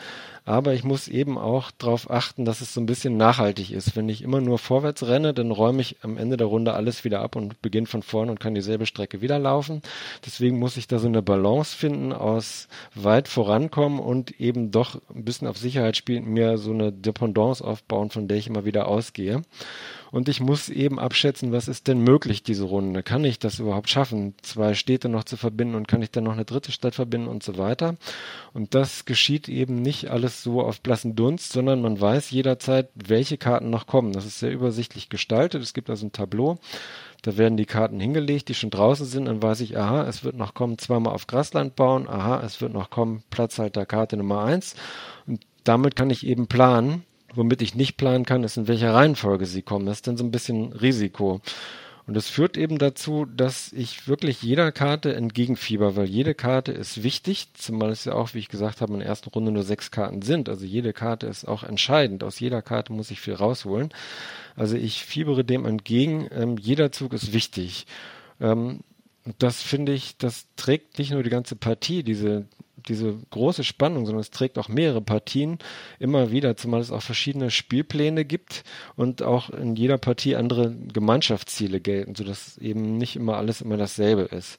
Aber 0.45 0.73
ich 0.73 0.83
muss 0.83 1.07
eben 1.07 1.37
auch 1.37 1.71
darauf 1.71 2.11
achten, 2.11 2.43
dass 2.43 2.59
es 2.59 2.73
so 2.73 2.81
ein 2.81 2.85
bisschen 2.85 3.15
nachhaltig 3.15 3.71
ist. 3.71 3.95
Wenn 3.95 4.09
ich 4.09 4.21
immer 4.21 4.41
nur 4.41 4.59
vorwärts 4.59 5.07
renne, 5.07 5.33
dann 5.33 5.51
räume 5.51 5.81
ich 5.81 5.97
am 6.01 6.17
Ende 6.17 6.35
der 6.35 6.47
Runde 6.47 6.73
alles 6.73 7.05
wieder 7.05 7.21
ab 7.21 7.37
und 7.37 7.61
beginne 7.61 7.87
von 7.87 8.03
vorne 8.03 8.31
und 8.31 8.39
kann 8.41 8.53
dieselbe 8.53 8.85
Strecke 8.85 9.21
wieder 9.21 9.39
laufen. 9.39 9.81
Deswegen 10.25 10.59
muss 10.59 10.75
ich 10.75 10.87
da 10.87 10.99
so 10.99 11.07
eine 11.07 11.21
Balance 11.21 11.75
finden 11.75 12.11
aus 12.11 12.67
weit 12.93 13.29
vorankommen 13.29 13.99
und 13.99 14.39
eben 14.41 14.71
doch 14.71 14.99
ein 15.15 15.23
bisschen 15.23 15.47
auf 15.47 15.57
Sicherheit 15.57 15.95
spielen, 15.95 16.25
mir 16.25 16.57
so 16.57 16.71
eine 16.71 16.91
Dependance 16.91 17.63
aufbauen, 17.63 18.09
von 18.09 18.27
der 18.27 18.37
ich 18.37 18.47
immer 18.47 18.65
wieder 18.65 18.87
ausgehe. 18.87 19.43
Und 20.13 20.29
ich 20.29 20.41
muss 20.41 20.69
eben 20.69 20.99
abschätzen, 20.99 21.51
was 21.51 21.67
ist 21.67 21.87
denn 21.87 21.97
möglich 21.97 22.43
diese 22.43 22.65
Runde? 22.65 23.01
Kann 23.01 23.23
ich 23.23 23.39
das 23.39 23.57
überhaupt 23.57 23.89
schaffen, 23.89 24.35
zwei 24.43 24.75
Städte 24.75 25.09
noch 25.09 25.23
zu 25.23 25.37
verbinden 25.37 25.73
und 25.73 25.87
kann 25.87 26.03
ich 26.03 26.11
dann 26.11 26.25
noch 26.25 26.33
eine 26.33 26.45
dritte 26.45 26.71
Stadt 26.71 26.93
verbinden 26.93 27.27
und 27.27 27.41
so 27.41 27.57
weiter? 27.57 27.95
Und 28.53 28.75
das 28.75 29.05
geschieht 29.05 29.49
eben 29.49 29.81
nicht 29.81 30.11
alles 30.11 30.32
so 30.41 30.61
auf 30.61 30.81
blassen 30.81 31.15
Dunst, 31.15 31.51
sondern 31.53 31.81
man 31.81 31.99
weiß 31.99 32.31
jederzeit, 32.31 32.89
welche 32.95 33.37
Karten 33.37 33.69
noch 33.69 33.85
kommen. 33.85 34.13
Das 34.13 34.25
ist 34.25 34.39
sehr 34.39 34.51
übersichtlich 34.51 35.09
gestaltet. 35.09 35.61
Es 35.61 35.73
gibt 35.73 35.89
also 35.89 36.05
ein 36.05 36.11
Tableau. 36.11 36.57
Da 37.21 37.37
werden 37.37 37.57
die 37.57 37.65
Karten 37.65 37.99
hingelegt, 37.99 38.49
die 38.49 38.53
schon 38.53 38.69
draußen 38.71 39.05
sind. 39.05 39.25
Dann 39.25 39.41
weiß 39.41 39.61
ich, 39.61 39.77
aha, 39.77 40.03
es 40.07 40.23
wird 40.23 40.35
noch 40.35 40.53
kommen, 40.53 40.77
zweimal 40.77 41.13
auf 41.13 41.27
Grasland 41.27 41.75
bauen. 41.75 42.09
Aha, 42.09 42.41
es 42.43 42.59
wird 42.61 42.73
noch 42.73 42.89
kommen, 42.89 43.23
Platzhalter 43.29 43.85
Karte 43.85 44.17
Nummer 44.17 44.43
eins. 44.43 44.75
Und 45.27 45.45
damit 45.63 45.95
kann 45.95 46.09
ich 46.09 46.25
eben 46.25 46.47
planen, 46.47 47.03
Womit 47.35 47.61
ich 47.61 47.75
nicht 47.75 47.97
planen 47.97 48.25
kann, 48.25 48.43
ist, 48.43 48.57
in 48.57 48.67
welcher 48.67 48.93
Reihenfolge 48.93 49.45
sie 49.45 49.63
kommen. 49.63 49.85
Das 49.85 49.97
ist 49.97 50.07
dann 50.07 50.17
so 50.17 50.23
ein 50.23 50.31
bisschen 50.31 50.71
Risiko. 50.71 51.41
Und 52.05 52.17
es 52.17 52.27
führt 52.27 52.57
eben 52.57 52.79
dazu, 52.79 53.25
dass 53.25 53.71
ich 53.71 54.07
wirklich 54.07 54.41
jeder 54.43 54.73
Karte 54.73 55.15
entgegenfieber, 55.15 55.95
weil 55.95 56.05
jede 56.05 56.35
Karte 56.35 56.73
ist 56.73 57.01
wichtig, 57.01 57.47
zumal 57.53 57.91
es 57.91 58.03
ja 58.03 58.13
auch, 58.13 58.33
wie 58.33 58.39
ich 58.39 58.49
gesagt 58.49 58.81
habe, 58.81 58.91
in 58.93 58.99
der 58.99 59.07
ersten 59.07 59.29
Runde 59.29 59.51
nur 59.51 59.63
sechs 59.63 59.89
Karten 59.89 60.21
sind. 60.21 60.49
Also 60.49 60.65
jede 60.65 60.91
Karte 60.91 61.27
ist 61.27 61.47
auch 61.47 61.63
entscheidend. 61.63 62.23
Aus 62.23 62.41
jeder 62.41 62.61
Karte 62.61 62.91
muss 62.91 63.09
ich 63.09 63.21
viel 63.21 63.35
rausholen. 63.35 63.89
Also 64.57 64.75
ich 64.75 65.05
fiebere 65.05 65.45
dem 65.45 65.65
entgegen. 65.65 66.27
Ähm, 66.31 66.57
jeder 66.57 66.91
Zug 66.91 67.13
ist 67.13 67.31
wichtig. 67.31 67.87
Ähm, 68.41 68.81
das 69.39 69.61
finde 69.61 69.93
ich, 69.93 70.17
das 70.17 70.47
trägt 70.57 70.99
nicht 70.99 71.11
nur 71.11 71.23
die 71.23 71.29
ganze 71.29 71.55
Partie, 71.55 72.03
diese 72.03 72.45
diese 72.87 73.17
große 73.31 73.63
Spannung, 73.63 74.05
sondern 74.05 74.21
es 74.21 74.31
trägt 74.31 74.57
auch 74.57 74.67
mehrere 74.67 75.01
Partien 75.01 75.59
immer 75.99 76.31
wieder, 76.31 76.55
zumal 76.55 76.81
es 76.81 76.91
auch 76.91 77.01
verschiedene 77.01 77.51
Spielpläne 77.51 78.25
gibt 78.25 78.63
und 78.95 79.21
auch 79.21 79.49
in 79.49 79.75
jeder 79.75 79.97
Partie 79.97 80.35
andere 80.35 80.75
Gemeinschaftsziele 80.93 81.79
gelten, 81.79 82.15
sodass 82.15 82.57
eben 82.57 82.97
nicht 82.97 83.15
immer 83.15 83.37
alles 83.37 83.61
immer 83.61 83.77
dasselbe 83.77 84.23
ist. 84.23 84.57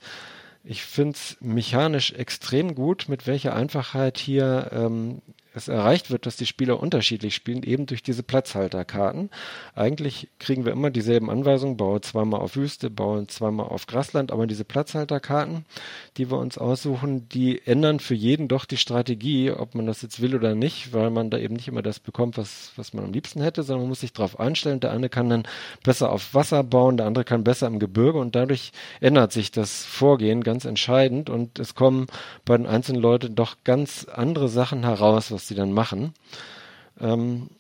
Ich 0.64 0.83
finde 0.83 1.12
es 1.12 1.37
mechanisch 1.41 2.12
extrem 2.12 2.75
gut, 2.75 3.07
mit 3.09 3.27
welcher 3.27 3.55
Einfachheit 3.55 4.16
hier 4.16 4.70
ähm, 4.72 5.20
es 5.55 5.68
erreicht 5.68 6.11
wird, 6.11 6.26
dass 6.26 6.36
die 6.36 6.46
Spieler 6.46 6.80
unterschiedlich 6.80 7.34
spielen, 7.34 7.62
eben 7.62 7.86
durch 7.86 8.02
diese 8.02 8.22
Platzhalterkarten. 8.22 9.30
Eigentlich 9.74 10.28
kriegen 10.38 10.64
wir 10.64 10.72
immer 10.72 10.90
dieselben 10.90 11.30
Anweisungen, 11.30 11.76
baue 11.76 12.00
zweimal 12.00 12.40
auf 12.40 12.57
Wüste, 12.57 12.90
baue 12.90 13.26
zweimal 13.28 13.66
auf 13.66 13.86
Grasland, 13.86 14.32
aber 14.32 14.46
diese 14.46 14.64
Platzhalterkarten, 14.64 15.64
die 16.16 16.30
wir 16.30 16.38
uns 16.38 16.59
aussuchen, 16.59 17.28
die 17.28 17.64
ändern 17.66 18.00
für 18.00 18.14
jeden 18.14 18.48
doch 18.48 18.64
die 18.64 18.76
Strategie, 18.76 19.52
ob 19.52 19.74
man 19.74 19.86
das 19.86 20.02
jetzt 20.02 20.20
will 20.20 20.34
oder 20.34 20.55
nicht, 20.55 20.92
weil 20.92 21.11
man 21.11 21.30
da 21.30 21.38
eben 21.38 21.55
nicht 21.55 21.68
immer 21.68 21.82
das 21.82 22.00
bekommt, 22.00 22.36
was, 22.36 22.72
was 22.76 22.92
man 22.92 23.05
am 23.05 23.12
liebsten 23.12 23.40
hätte, 23.40 23.62
sondern 23.62 23.82
man 23.82 23.90
muss 23.90 24.00
sich 24.00 24.12
darauf 24.12 24.40
einstellen. 24.40 24.80
Der 24.80 24.90
eine 24.90 25.09
kann 25.09 25.30
dann 25.30 25.44
besser 25.84 26.11
auf 26.11 26.34
Wasser 26.34 26.64
bauen, 26.64 26.96
der 26.96 27.07
andere 27.07 27.24
kann 27.24 27.44
besser 27.44 27.68
im 27.68 27.78
Gebirge 27.78 28.18
und 28.18 28.34
dadurch 28.34 28.72
ändert 29.00 29.32
sich 29.32 29.52
das 29.52 29.84
Vorgehen 29.84 30.42
ganz 30.42 30.64
entscheidend 30.64 31.30
und 31.30 31.59
es 31.61 31.74
kommen 31.74 32.07
bei 32.44 32.57
den 32.57 32.66
einzelnen 32.66 33.00
Leuten 33.00 33.34
doch 33.36 33.59
ganz 33.62 34.07
andere 34.12 34.48
Sachen 34.48 34.84
heraus, 34.84 35.30
was 35.30 35.43
was 35.45 35.49
die 35.49 35.55
dann 35.55 35.72
machen. 35.72 36.14
Ähm, 37.01 37.51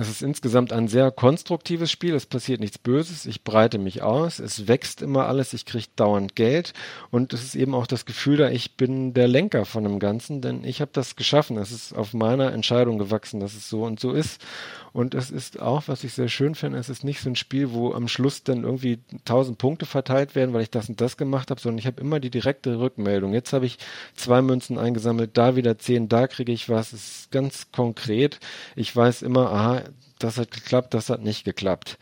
es 0.00 0.08
ist 0.08 0.22
insgesamt 0.22 0.72
ein 0.72 0.86
sehr 0.86 1.10
konstruktives 1.10 1.90
Spiel. 1.90 2.14
Es 2.14 2.24
passiert 2.24 2.60
nichts 2.60 2.78
Böses. 2.78 3.26
Ich 3.26 3.42
breite 3.42 3.78
mich 3.78 4.00
aus. 4.00 4.38
Es 4.38 4.68
wächst 4.68 5.02
immer 5.02 5.26
alles. 5.26 5.52
Ich 5.54 5.66
kriege 5.66 5.86
dauernd 5.96 6.36
Geld. 6.36 6.72
Und 7.10 7.32
es 7.32 7.42
ist 7.42 7.56
eben 7.56 7.74
auch 7.74 7.86
das 7.88 8.06
Gefühl 8.06 8.36
da, 8.36 8.48
ich 8.48 8.76
bin 8.76 9.12
der 9.12 9.26
Lenker 9.26 9.64
von 9.64 9.82
dem 9.82 9.98
Ganzen, 9.98 10.40
denn 10.40 10.62
ich 10.62 10.80
habe 10.80 10.92
das 10.94 11.16
geschaffen. 11.16 11.56
Es 11.58 11.72
ist 11.72 11.94
auf 11.94 12.14
meiner 12.14 12.52
Entscheidung 12.52 12.98
gewachsen, 12.98 13.40
dass 13.40 13.54
es 13.54 13.68
so 13.68 13.82
und 13.82 13.98
so 13.98 14.12
ist. 14.12 14.40
Und 14.92 15.14
es 15.14 15.30
ist 15.30 15.60
auch, 15.60 15.84
was 15.86 16.02
ich 16.04 16.12
sehr 16.12 16.28
schön 16.28 16.54
finde, 16.54 16.78
es 16.78 16.88
ist 16.88 17.04
nicht 17.04 17.20
so 17.20 17.28
ein 17.28 17.36
Spiel, 17.36 17.72
wo 17.72 17.92
am 17.92 18.08
Schluss 18.08 18.42
dann 18.42 18.64
irgendwie 18.64 18.98
tausend 19.24 19.58
Punkte 19.58 19.86
verteilt 19.86 20.34
werden, 20.34 20.54
weil 20.54 20.62
ich 20.62 20.70
das 20.70 20.88
und 20.88 21.00
das 21.00 21.16
gemacht 21.16 21.50
habe, 21.50 21.60
sondern 21.60 21.78
ich 21.78 21.86
habe 21.86 22.00
immer 22.00 22.20
die 22.20 22.30
direkte 22.30 22.78
Rückmeldung. 22.78 23.32
Jetzt 23.34 23.52
habe 23.52 23.66
ich 23.66 23.78
zwei 24.14 24.42
Münzen 24.42 24.78
eingesammelt, 24.78 25.36
da 25.36 25.56
wieder 25.56 25.78
zehn, 25.78 26.08
da 26.08 26.26
kriege 26.26 26.52
ich 26.52 26.68
was. 26.68 26.92
Es 26.92 27.20
ist 27.20 27.30
ganz 27.30 27.70
konkret. 27.70 28.40
Ich 28.76 28.94
weiß 28.94 29.22
immer, 29.22 29.52
aha, 29.52 29.67
das 30.18 30.38
hat 30.38 30.50
geklappt, 30.50 30.94
das 30.94 31.10
hat 31.10 31.22
nicht 31.22 31.44
geklappt. 31.44 31.98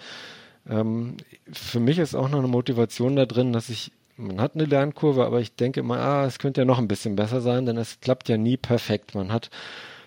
Ähm, 0.68 1.16
für 1.52 1.80
mich 1.80 1.98
ist 1.98 2.14
auch 2.14 2.28
noch 2.28 2.38
eine 2.38 2.48
Motivation 2.48 3.16
da 3.16 3.26
drin, 3.26 3.52
dass 3.52 3.68
ich 3.68 3.92
man 4.16 4.40
hat 4.40 4.54
eine 4.54 4.64
Lernkurve, 4.64 5.24
aber 5.24 5.40
ich 5.40 5.54
denke 5.54 5.80
immer, 5.80 5.98
ah, 5.98 6.24
es 6.24 6.38
könnte 6.38 6.62
ja 6.62 6.64
noch 6.64 6.78
ein 6.78 6.88
bisschen 6.88 7.16
besser 7.16 7.40
sein, 7.40 7.66
denn 7.66 7.76
es 7.76 8.00
klappt 8.00 8.28
ja 8.28 8.36
nie 8.36 8.56
perfekt. 8.56 9.14
Man 9.14 9.32
hat 9.32 9.50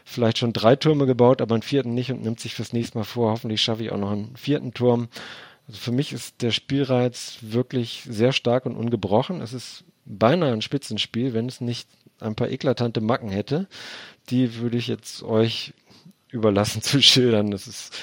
vielleicht 0.03 0.39
schon 0.39 0.53
drei 0.53 0.75
Türme 0.75 1.05
gebaut, 1.05 1.41
aber 1.41 1.55
einen 1.55 1.61
vierten 1.61 1.93
nicht 1.93 2.11
und 2.11 2.23
nimmt 2.23 2.39
sich 2.39 2.55
fürs 2.55 2.73
nächste 2.73 2.97
Mal 2.97 3.03
vor. 3.03 3.31
Hoffentlich 3.31 3.61
schaffe 3.61 3.83
ich 3.83 3.91
auch 3.91 3.97
noch 3.97 4.11
einen 4.11 4.35
vierten 4.35 4.73
Turm. 4.73 5.09
Also 5.67 5.79
für 5.79 5.91
mich 5.91 6.11
ist 6.13 6.41
der 6.41 6.51
Spielreiz 6.51 7.37
wirklich 7.41 8.03
sehr 8.09 8.31
stark 8.31 8.65
und 8.65 8.75
ungebrochen. 8.75 9.41
Es 9.41 9.53
ist 9.53 9.83
beinahe 10.05 10.53
ein 10.53 10.63
Spitzenspiel, 10.63 11.33
wenn 11.33 11.45
es 11.45 11.61
nicht 11.61 11.87
ein 12.19 12.35
paar 12.35 12.49
eklatante 12.49 13.01
Macken 13.01 13.29
hätte. 13.29 13.67
Die 14.29 14.55
würde 14.55 14.77
ich 14.77 14.87
jetzt 14.87 15.21
euch 15.21 15.73
überlassen 16.31 16.81
zu 16.83 17.01
schildern. 17.01 17.51
Das 17.51 17.67
ist 17.67 17.97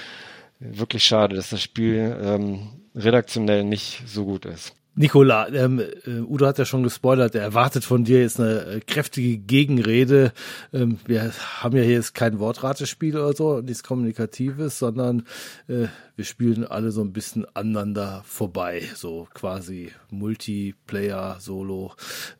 wirklich 0.58 1.04
schade, 1.04 1.36
dass 1.36 1.50
das 1.50 1.62
Spiel 1.62 2.16
ähm, 2.20 2.68
redaktionell 2.94 3.64
nicht 3.64 4.02
so 4.06 4.24
gut 4.24 4.46
ist. 4.46 4.74
Nicola, 4.98 5.48
ähm, 5.48 5.78
äh, 6.06 6.20
Udo 6.20 6.46
hat 6.46 6.56
ja 6.56 6.64
schon 6.64 6.82
gespoilert, 6.82 7.34
er 7.34 7.42
erwartet 7.42 7.84
von 7.84 8.04
dir 8.04 8.22
jetzt 8.22 8.40
eine 8.40 8.60
äh, 8.64 8.80
kräftige 8.80 9.36
Gegenrede. 9.36 10.32
Ähm, 10.72 10.98
wir 11.04 11.32
haben 11.60 11.76
ja 11.76 11.82
hier 11.82 11.92
jetzt 11.92 12.14
kein 12.14 12.38
Wortratespiel 12.38 13.14
oder 13.14 13.34
so, 13.34 13.60
nichts 13.60 13.82
Kommunikatives, 13.82 14.78
sondern 14.78 15.26
äh, 15.68 15.88
wir 16.16 16.24
spielen 16.24 16.66
alle 16.66 16.92
so 16.92 17.02
ein 17.02 17.12
bisschen 17.12 17.44
aneinander 17.54 18.22
vorbei, 18.24 18.84
so 18.94 19.28
quasi 19.34 19.92
Multiplayer, 20.08 21.36
Solo 21.40 21.92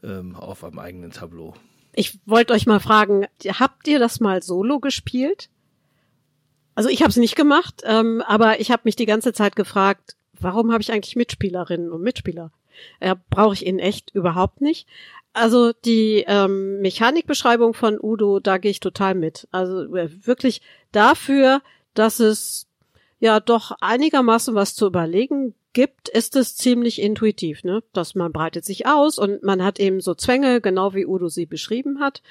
ähm, 0.03 0.35
auf 0.35 0.65
einem 0.65 0.79
eigenen 0.79 1.11
Tableau. 1.11 1.53
Ich 1.95 2.19
wollte 2.25 2.55
euch 2.55 2.65
mal 2.65 2.81
fragen, 2.81 3.27
habt 3.47 3.87
ihr 3.87 3.99
das 3.99 4.21
mal 4.21 4.43
solo 4.43 4.81
gespielt? 4.81 5.51
Also 6.77 6.89
ich 6.91 7.01
habe 7.01 7.11
es 7.11 7.17
nicht 7.17 7.35
gemacht, 7.35 7.83
ähm, 7.85 8.23
aber 8.27 8.61
ich 8.61 8.71
habe 8.71 8.83
mich 8.85 8.95
die 8.95 9.07
ganze 9.07 9.33
Zeit 9.33 9.57
gefragt, 9.57 10.15
warum 10.39 10.71
habe 10.71 10.83
ich 10.83 10.93
eigentlich 10.93 11.17
Mitspielerinnen 11.17 11.91
und 11.91 12.03
Mitspieler? 12.03 12.53
Äh, 13.01 13.17
Brauche 13.31 13.55
ich 13.55 13.67
ihn 13.67 13.79
echt 13.79 14.15
überhaupt 14.15 14.61
nicht. 14.61 14.87
Also 15.33 15.73
die 15.73 16.25
ähm, 16.27 16.81
Mechanikbeschreibung 16.83 17.75
von 17.75 17.99
Udo, 18.01 18.41
da 18.41 18.59
gehe 18.59 18.71
ich 18.71 18.81
total 18.81 19.15
mit. 19.15 19.49
Also 19.51 19.95
äh, 19.97 20.09
wirklich 20.27 20.61
dafür, 20.93 21.63
dass 21.95 22.21
es 22.21 22.69
ja 23.21 23.41
doch 23.41 23.73
einigermaßen 23.81 24.55
was 24.55 24.75
zu 24.75 24.87
überlegen 24.87 25.55
gibt, 25.77 26.09
ist 26.09 26.37
es 26.37 26.57
ziemlich 26.57 27.03
intuitiv, 27.03 27.63
ne? 27.63 27.83
Dass 27.93 28.15
man 28.15 28.33
breitet 28.33 28.65
sich 28.65 28.87
aus 28.87 29.19
und 29.19 29.43
man 29.43 29.63
hat 29.63 29.79
eben 29.79 30.01
so 30.01 30.15
Zwänge, 30.15 30.63
genau 30.63 30.95
wie 30.95 31.05
Udo 31.05 31.29
sie 31.29 31.45
beschrieben 31.45 32.01
hat. 32.01 32.23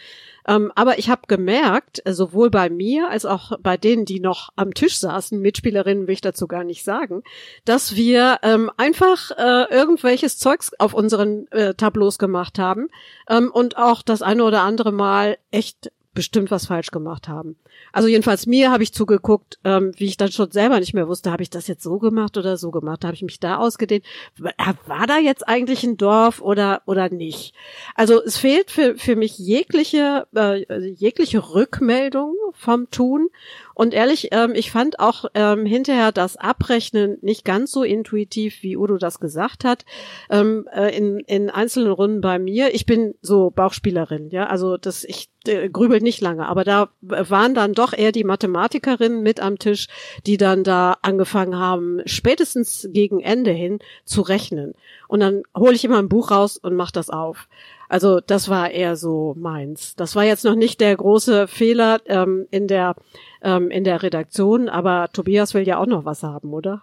Ähm, 0.47 0.71
aber 0.73 0.97
ich 0.97 1.11
habe 1.11 1.21
gemerkt, 1.27 2.01
sowohl 2.07 2.49
bei 2.49 2.71
mir 2.71 3.07
als 3.07 3.23
auch 3.23 3.51
bei 3.59 3.77
denen, 3.77 4.05
die 4.05 4.19
noch 4.19 4.49
am 4.55 4.73
Tisch 4.73 4.97
saßen, 4.97 5.39
Mitspielerinnen 5.39 6.07
will 6.07 6.15
ich 6.15 6.21
dazu 6.21 6.47
gar 6.47 6.63
nicht 6.63 6.83
sagen, 6.83 7.21
dass 7.65 7.95
wir 7.95 8.39
ähm, 8.41 8.71
einfach 8.77 9.29
äh, 9.37 9.71
irgendwelches 9.71 10.39
Zeugs 10.39 10.71
auf 10.79 10.95
unseren 10.95 11.45
äh, 11.51 11.75
Tableaus 11.75 12.17
gemacht 12.17 12.57
haben 12.57 12.87
ähm, 13.29 13.51
und 13.53 13.77
auch 13.77 14.01
das 14.01 14.23
eine 14.23 14.43
oder 14.43 14.63
andere 14.63 14.91
Mal 14.91 15.37
echt 15.51 15.91
bestimmt 16.15 16.49
was 16.49 16.65
falsch 16.65 16.89
gemacht 16.89 17.27
haben. 17.27 17.57
Also 17.91 18.07
jedenfalls 18.07 18.47
mir 18.47 18.71
habe 18.71 18.81
ich 18.81 18.93
zugeguckt, 18.93 19.59
ähm, 19.63 19.91
wie 19.97 20.05
ich 20.05 20.17
dann 20.17 20.31
schon 20.31 20.49
selber 20.49 20.79
nicht 20.79 20.95
mehr 20.95 21.07
wusste, 21.07 21.31
habe 21.31 21.43
ich 21.43 21.51
das 21.51 21.67
jetzt 21.67 21.83
so 21.83 21.99
gemacht 21.99 22.37
oder 22.37 22.57
so 22.57 22.71
gemacht, 22.71 23.05
habe 23.05 23.13
ich 23.13 23.21
mich 23.21 23.39
da 23.39 23.57
ausgedehnt. 23.57 24.03
War 24.37 25.05
da 25.05 25.19
jetzt 25.19 25.47
eigentlich 25.47 25.83
ein 25.83 25.97
Dorf 25.97 26.41
oder 26.41 26.81
oder 26.87 27.09
nicht? 27.09 27.53
Also 27.93 28.23
es 28.23 28.37
fehlt 28.37 28.71
für 28.71 28.95
für 28.95 29.15
mich 29.15 29.37
jegliche 29.37 30.25
äh, 30.35 30.89
jegliche 30.89 31.53
Rückmeldung 31.53 32.33
vom 32.53 32.89
Tun. 32.89 33.29
Und 33.75 33.93
ehrlich, 33.93 34.29
ähm, 34.31 34.53
ich 34.55 34.71
fand 34.71 34.99
auch 34.99 35.25
ähm, 35.33 35.65
hinterher 35.65 36.11
das 36.13 36.37
Abrechnen 36.37 37.17
nicht 37.21 37.43
ganz 37.43 37.71
so 37.71 37.83
intuitiv, 37.83 38.63
wie 38.63 38.77
Udo 38.77 38.97
das 38.97 39.19
gesagt 39.19 39.65
hat. 39.65 39.85
Ähm, 40.29 40.67
äh, 40.73 40.95
in, 40.97 41.19
in 41.19 41.49
einzelnen 41.49 41.91
Runden 41.91 42.21
bei 42.21 42.39
mir. 42.39 42.73
Ich 42.73 42.85
bin 42.85 43.15
so 43.21 43.51
Bauchspielerin, 43.51 44.29
ja. 44.29 44.47
Also 44.47 44.77
das, 44.77 45.03
ich 45.03 45.29
äh, 45.45 45.69
grübelt 45.69 46.03
nicht 46.03 46.21
lange, 46.21 46.47
aber 46.47 46.63
da 46.63 46.89
waren 47.01 47.53
dann 47.53 47.73
doch 47.73 47.91
eher 47.91 48.13
die 48.13 48.23
Mathematikerinnen 48.23 49.21
mit 49.21 49.41
am 49.41 49.59
Tisch, 49.59 49.87
die 50.25 50.37
dann 50.37 50.63
da 50.63 50.97
angefangen 51.01 51.57
haben, 51.57 52.01
spätestens 52.05 52.87
gegen 52.91 53.19
Ende 53.19 53.51
hin 53.51 53.79
zu 54.05 54.21
rechnen. 54.21 54.73
Und 55.09 55.19
dann 55.19 55.43
hole 55.55 55.73
ich 55.73 55.83
immer 55.83 55.99
ein 55.99 56.09
Buch 56.09 56.31
raus 56.31 56.57
und 56.57 56.75
mach 56.75 56.91
das 56.91 57.09
auf. 57.09 57.49
Also 57.89 58.19
das 58.19 58.49
war 58.49 58.71
eher 58.71 58.95
so 58.95 59.33
meins. 59.37 59.95
Das 59.95 60.15
war 60.15 60.23
jetzt 60.23 60.45
noch 60.45 60.55
nicht 60.55 60.81
der 60.81 60.95
große 60.95 61.47
Fehler 61.47 61.99
ähm, 62.05 62.47
in 62.51 62.67
der 62.67 62.95
ähm, 63.41 63.69
in 63.69 63.83
der 63.83 64.01
Redaktion, 64.01 64.69
aber 64.69 65.09
Tobias 65.13 65.53
will 65.53 65.67
ja 65.67 65.77
auch 65.77 65.85
noch 65.85 66.05
was 66.05 66.23
haben, 66.23 66.53
oder? 66.53 66.81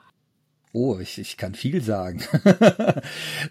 Oh, 0.74 0.98
ich, 0.98 1.18
ich 1.18 1.36
kann 1.36 1.54
viel 1.54 1.82
sagen. 1.82 2.22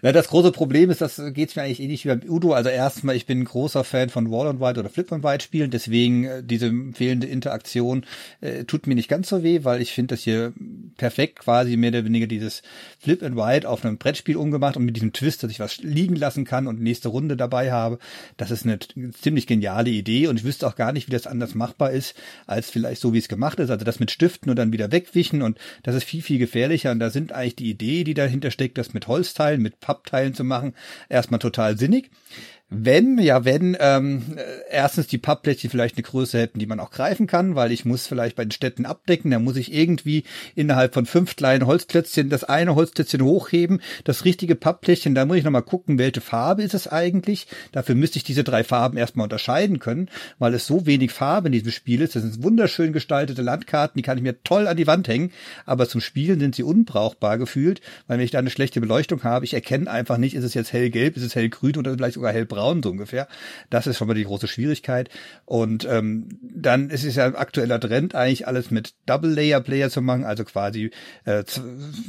Das 0.02 0.28
große 0.28 0.50
Problem 0.50 0.90
ist, 0.90 1.00
das 1.00 1.20
geht's 1.32 1.54
mir 1.54 1.62
eigentlich 1.62 1.80
ähnlich 1.80 2.04
wie 2.04 2.08
beim 2.08 2.22
Udo. 2.28 2.52
Also 2.52 2.70
erstmal, 2.70 3.14
ich 3.14 3.26
bin 3.26 3.40
ein 3.40 3.44
großer 3.44 3.84
Fan 3.84 4.08
von 4.08 4.30
Wall 4.30 4.48
and 4.48 4.60
White 4.60 4.80
oder 4.80 4.88
Flip 4.88 5.12
and 5.12 5.22
White 5.22 5.44
Spielen, 5.44 5.70
deswegen 5.70 6.24
äh, 6.24 6.42
diese 6.42 6.72
fehlende 6.94 7.26
Interaktion 7.26 8.04
äh, 8.40 8.64
tut 8.64 8.86
mir 8.86 8.94
nicht 8.94 9.08
ganz 9.08 9.28
so 9.28 9.42
weh, 9.42 9.60
weil 9.62 9.80
ich 9.80 9.92
finde 9.92 10.14
das 10.14 10.24
hier 10.24 10.52
perfekt 10.96 11.40
quasi 11.40 11.76
mehr 11.76 11.90
oder 11.90 12.04
weniger 12.04 12.26
dieses 12.26 12.62
Flip 12.98 13.22
and 13.22 13.36
White 13.36 13.68
auf 13.68 13.84
einem 13.84 13.98
Brettspiel 13.98 14.36
umgemacht 14.36 14.76
und 14.76 14.84
mit 14.84 14.96
diesem 14.96 15.12
Twist, 15.12 15.42
dass 15.42 15.50
ich 15.50 15.60
was 15.60 15.78
liegen 15.78 16.16
lassen 16.16 16.44
kann 16.44 16.66
und 16.66 16.80
nächste 16.80 17.08
Runde 17.08 17.36
dabei 17.36 17.70
habe. 17.70 17.98
Das 18.36 18.50
ist 18.50 18.64
eine 18.64 18.78
ziemlich 19.20 19.46
geniale 19.46 19.90
Idee 19.90 20.26
und 20.26 20.38
ich 20.38 20.44
wüsste 20.44 20.66
auch 20.66 20.76
gar 20.76 20.92
nicht, 20.92 21.06
wie 21.06 21.12
das 21.12 21.26
anders 21.26 21.54
machbar 21.54 21.92
ist, 21.92 22.14
als 22.46 22.70
vielleicht 22.70 23.00
so, 23.00 23.12
wie 23.12 23.18
es 23.18 23.28
gemacht 23.28 23.60
ist. 23.60 23.70
Also 23.70 23.84
das 23.84 24.00
mit 24.00 24.10
Stiften 24.10 24.50
und 24.50 24.56
dann 24.56 24.72
wieder 24.72 24.90
wegwischen 24.90 25.42
und 25.42 25.58
das 25.82 25.94
ist 25.94 26.04
viel, 26.04 26.22
viel 26.22 26.38
gefährlicher 26.38 26.90
und 26.90 26.98
das 26.98 27.11
sind 27.12 27.32
eigentlich 27.32 27.56
die 27.56 27.70
Idee, 27.70 28.04
die 28.04 28.14
dahinter 28.14 28.50
steckt, 28.50 28.78
das 28.78 28.94
mit 28.94 29.06
Holzteilen, 29.06 29.62
mit 29.62 29.80
Pappteilen 29.80 30.34
zu 30.34 30.44
machen, 30.44 30.74
erstmal 31.08 31.40
total 31.40 31.78
sinnig. 31.78 32.10
Wenn, 32.74 33.18
ja, 33.18 33.44
wenn 33.44 33.76
ähm, 33.80 34.22
erstens 34.70 35.06
die 35.06 35.18
Pappplättchen 35.18 35.68
vielleicht 35.68 35.96
eine 35.96 36.04
Größe 36.04 36.38
hätten, 36.38 36.58
die 36.58 36.64
man 36.64 36.80
auch 36.80 36.90
greifen 36.90 37.26
kann, 37.26 37.54
weil 37.54 37.70
ich 37.70 37.84
muss 37.84 38.06
vielleicht 38.06 38.34
bei 38.34 38.46
den 38.46 38.50
Städten 38.50 38.86
abdecken, 38.86 39.30
dann 39.30 39.44
muss 39.44 39.56
ich 39.56 39.74
irgendwie 39.74 40.24
innerhalb 40.54 40.94
von 40.94 41.04
fünf 41.04 41.36
kleinen 41.36 41.66
Holzklötzchen 41.66 42.30
das 42.30 42.44
eine 42.44 42.74
Holzklötzchen 42.74 43.20
hochheben, 43.20 43.82
das 44.04 44.24
richtige 44.24 44.54
Pappplättchen, 44.54 45.14
da 45.14 45.26
muss 45.26 45.36
ich 45.36 45.44
nochmal 45.44 45.62
gucken, 45.62 45.98
welche 45.98 46.22
Farbe 46.22 46.62
ist 46.62 46.72
es 46.72 46.88
eigentlich. 46.88 47.46
Dafür 47.72 47.94
müsste 47.94 48.16
ich 48.16 48.24
diese 48.24 48.42
drei 48.42 48.64
Farben 48.64 48.96
erstmal 48.96 49.24
unterscheiden 49.24 49.78
können, 49.78 50.08
weil 50.38 50.54
es 50.54 50.66
so 50.66 50.86
wenig 50.86 51.12
Farbe 51.12 51.48
in 51.48 51.52
diesem 51.52 51.72
Spiel 51.72 52.00
ist. 52.00 52.16
Das 52.16 52.22
sind 52.22 52.42
wunderschön 52.42 52.94
gestaltete 52.94 53.42
Landkarten, 53.42 53.98
die 53.98 54.02
kann 54.02 54.16
ich 54.16 54.24
mir 54.24 54.42
toll 54.44 54.66
an 54.66 54.78
die 54.78 54.86
Wand 54.86 55.08
hängen, 55.08 55.30
aber 55.66 55.90
zum 55.90 56.00
Spielen 56.00 56.40
sind 56.40 56.54
sie 56.54 56.62
unbrauchbar 56.62 57.36
gefühlt, 57.36 57.82
weil 58.06 58.16
wenn 58.16 58.24
ich 58.24 58.30
da 58.30 58.38
eine 58.38 58.48
schlechte 58.48 58.80
Beleuchtung 58.80 59.24
habe, 59.24 59.44
ich 59.44 59.52
erkenne 59.52 59.90
einfach 59.90 60.16
nicht, 60.16 60.34
ist 60.34 60.44
es 60.44 60.54
jetzt 60.54 60.72
hellgelb, 60.72 61.18
ist 61.18 61.22
es 61.22 61.34
hellgrün 61.34 61.76
oder 61.76 61.92
vielleicht 61.92 62.14
sogar 62.14 62.32
hellbraun 62.32 62.61
braun 62.62 62.82
so 62.82 62.90
ungefähr. 62.90 63.26
Das 63.70 63.86
ist 63.86 63.98
schon 63.98 64.08
mal 64.08 64.14
die 64.14 64.24
große 64.24 64.46
Schwierigkeit. 64.46 65.08
Und 65.44 65.84
ähm, 65.90 66.28
dann 66.42 66.90
ist 66.90 67.04
es 67.04 67.16
ja 67.16 67.26
ein 67.26 67.34
aktueller 67.34 67.80
Trend, 67.80 68.14
eigentlich 68.14 68.46
alles 68.46 68.70
mit 68.70 68.94
Double-Layer-Player 69.06 69.90
zu 69.90 70.00
machen, 70.00 70.24
also 70.24 70.44
quasi 70.44 70.90
äh, 71.24 71.42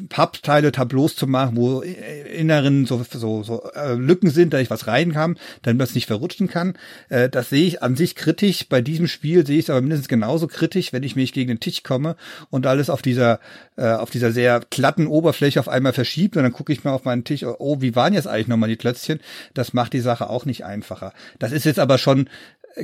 Pappteile, 0.10 0.72
Tableaus 0.72 1.16
zu 1.16 1.28
machen, 1.28 1.58
wo 1.58 1.82
inneren 1.82 2.86
so, 2.86 3.04
so, 3.10 3.44
so 3.44 3.64
äh, 3.74 3.94
Lücken 3.94 4.30
sind, 4.30 4.54
da 4.54 4.60
ich 4.60 4.70
was 4.70 4.88
rein 4.88 5.14
kann, 5.14 5.38
damit 5.64 5.80
man 5.80 5.88
es 5.88 5.96
nicht 5.96 6.08
verrutschen 6.08 6.48
kann. 6.48 6.78
Äh, 7.10 7.30
das 7.30 7.50
sehe 7.50 7.66
ich 7.66 7.82
an 7.82 7.96
sich 7.96 8.16
kritisch. 8.16 8.70
Bei 8.70 8.82
diesem 8.82 9.08
Spiel 9.08 9.46
sehe 9.46 9.58
ich 9.58 9.66
es 9.66 9.70
aber 9.70 9.82
mindestens 9.82 10.08
genauso 10.08 10.48
kritisch, 10.48 10.94
wenn 10.94 11.04
ich 11.04 11.16
mich 11.16 11.34
gegen 11.34 11.48
den 11.48 11.60
Tisch 11.60 11.84
komme 11.84 12.16
und 12.50 12.68
alles 12.68 12.90
auf 12.90 13.02
dieser 13.02 13.40
äh, 13.76 13.88
auf 13.88 14.12
dieser 14.12 14.32
sehr 14.32 14.62
glatten 14.70 15.08
Oberfläche 15.08 15.60
auf 15.60 15.68
einmal 15.68 15.94
verschiebt 15.94 16.38
und 16.38 16.44
dann 16.44 16.52
gucke 16.52 16.72
ich 16.72 16.84
mal 16.84 16.92
auf 16.92 17.06
meinen 17.06 17.24
Tisch, 17.24 17.44
oh, 17.44 17.82
wie 17.82 17.96
waren 17.96 18.14
jetzt 18.14 18.28
eigentlich 18.28 18.48
nochmal 18.48 18.70
die 18.70 18.76
Klötzchen? 18.76 19.20
Das 19.54 19.74
macht 19.74 19.94
die 19.94 20.00
Sache 20.00 20.30
auch 20.34 20.46
nicht 20.46 20.66
einfacher. 20.66 21.14
Das 21.40 21.52
ist 21.52 21.66
jetzt 21.66 21.80
aber 21.80 21.98
schon 21.98 22.30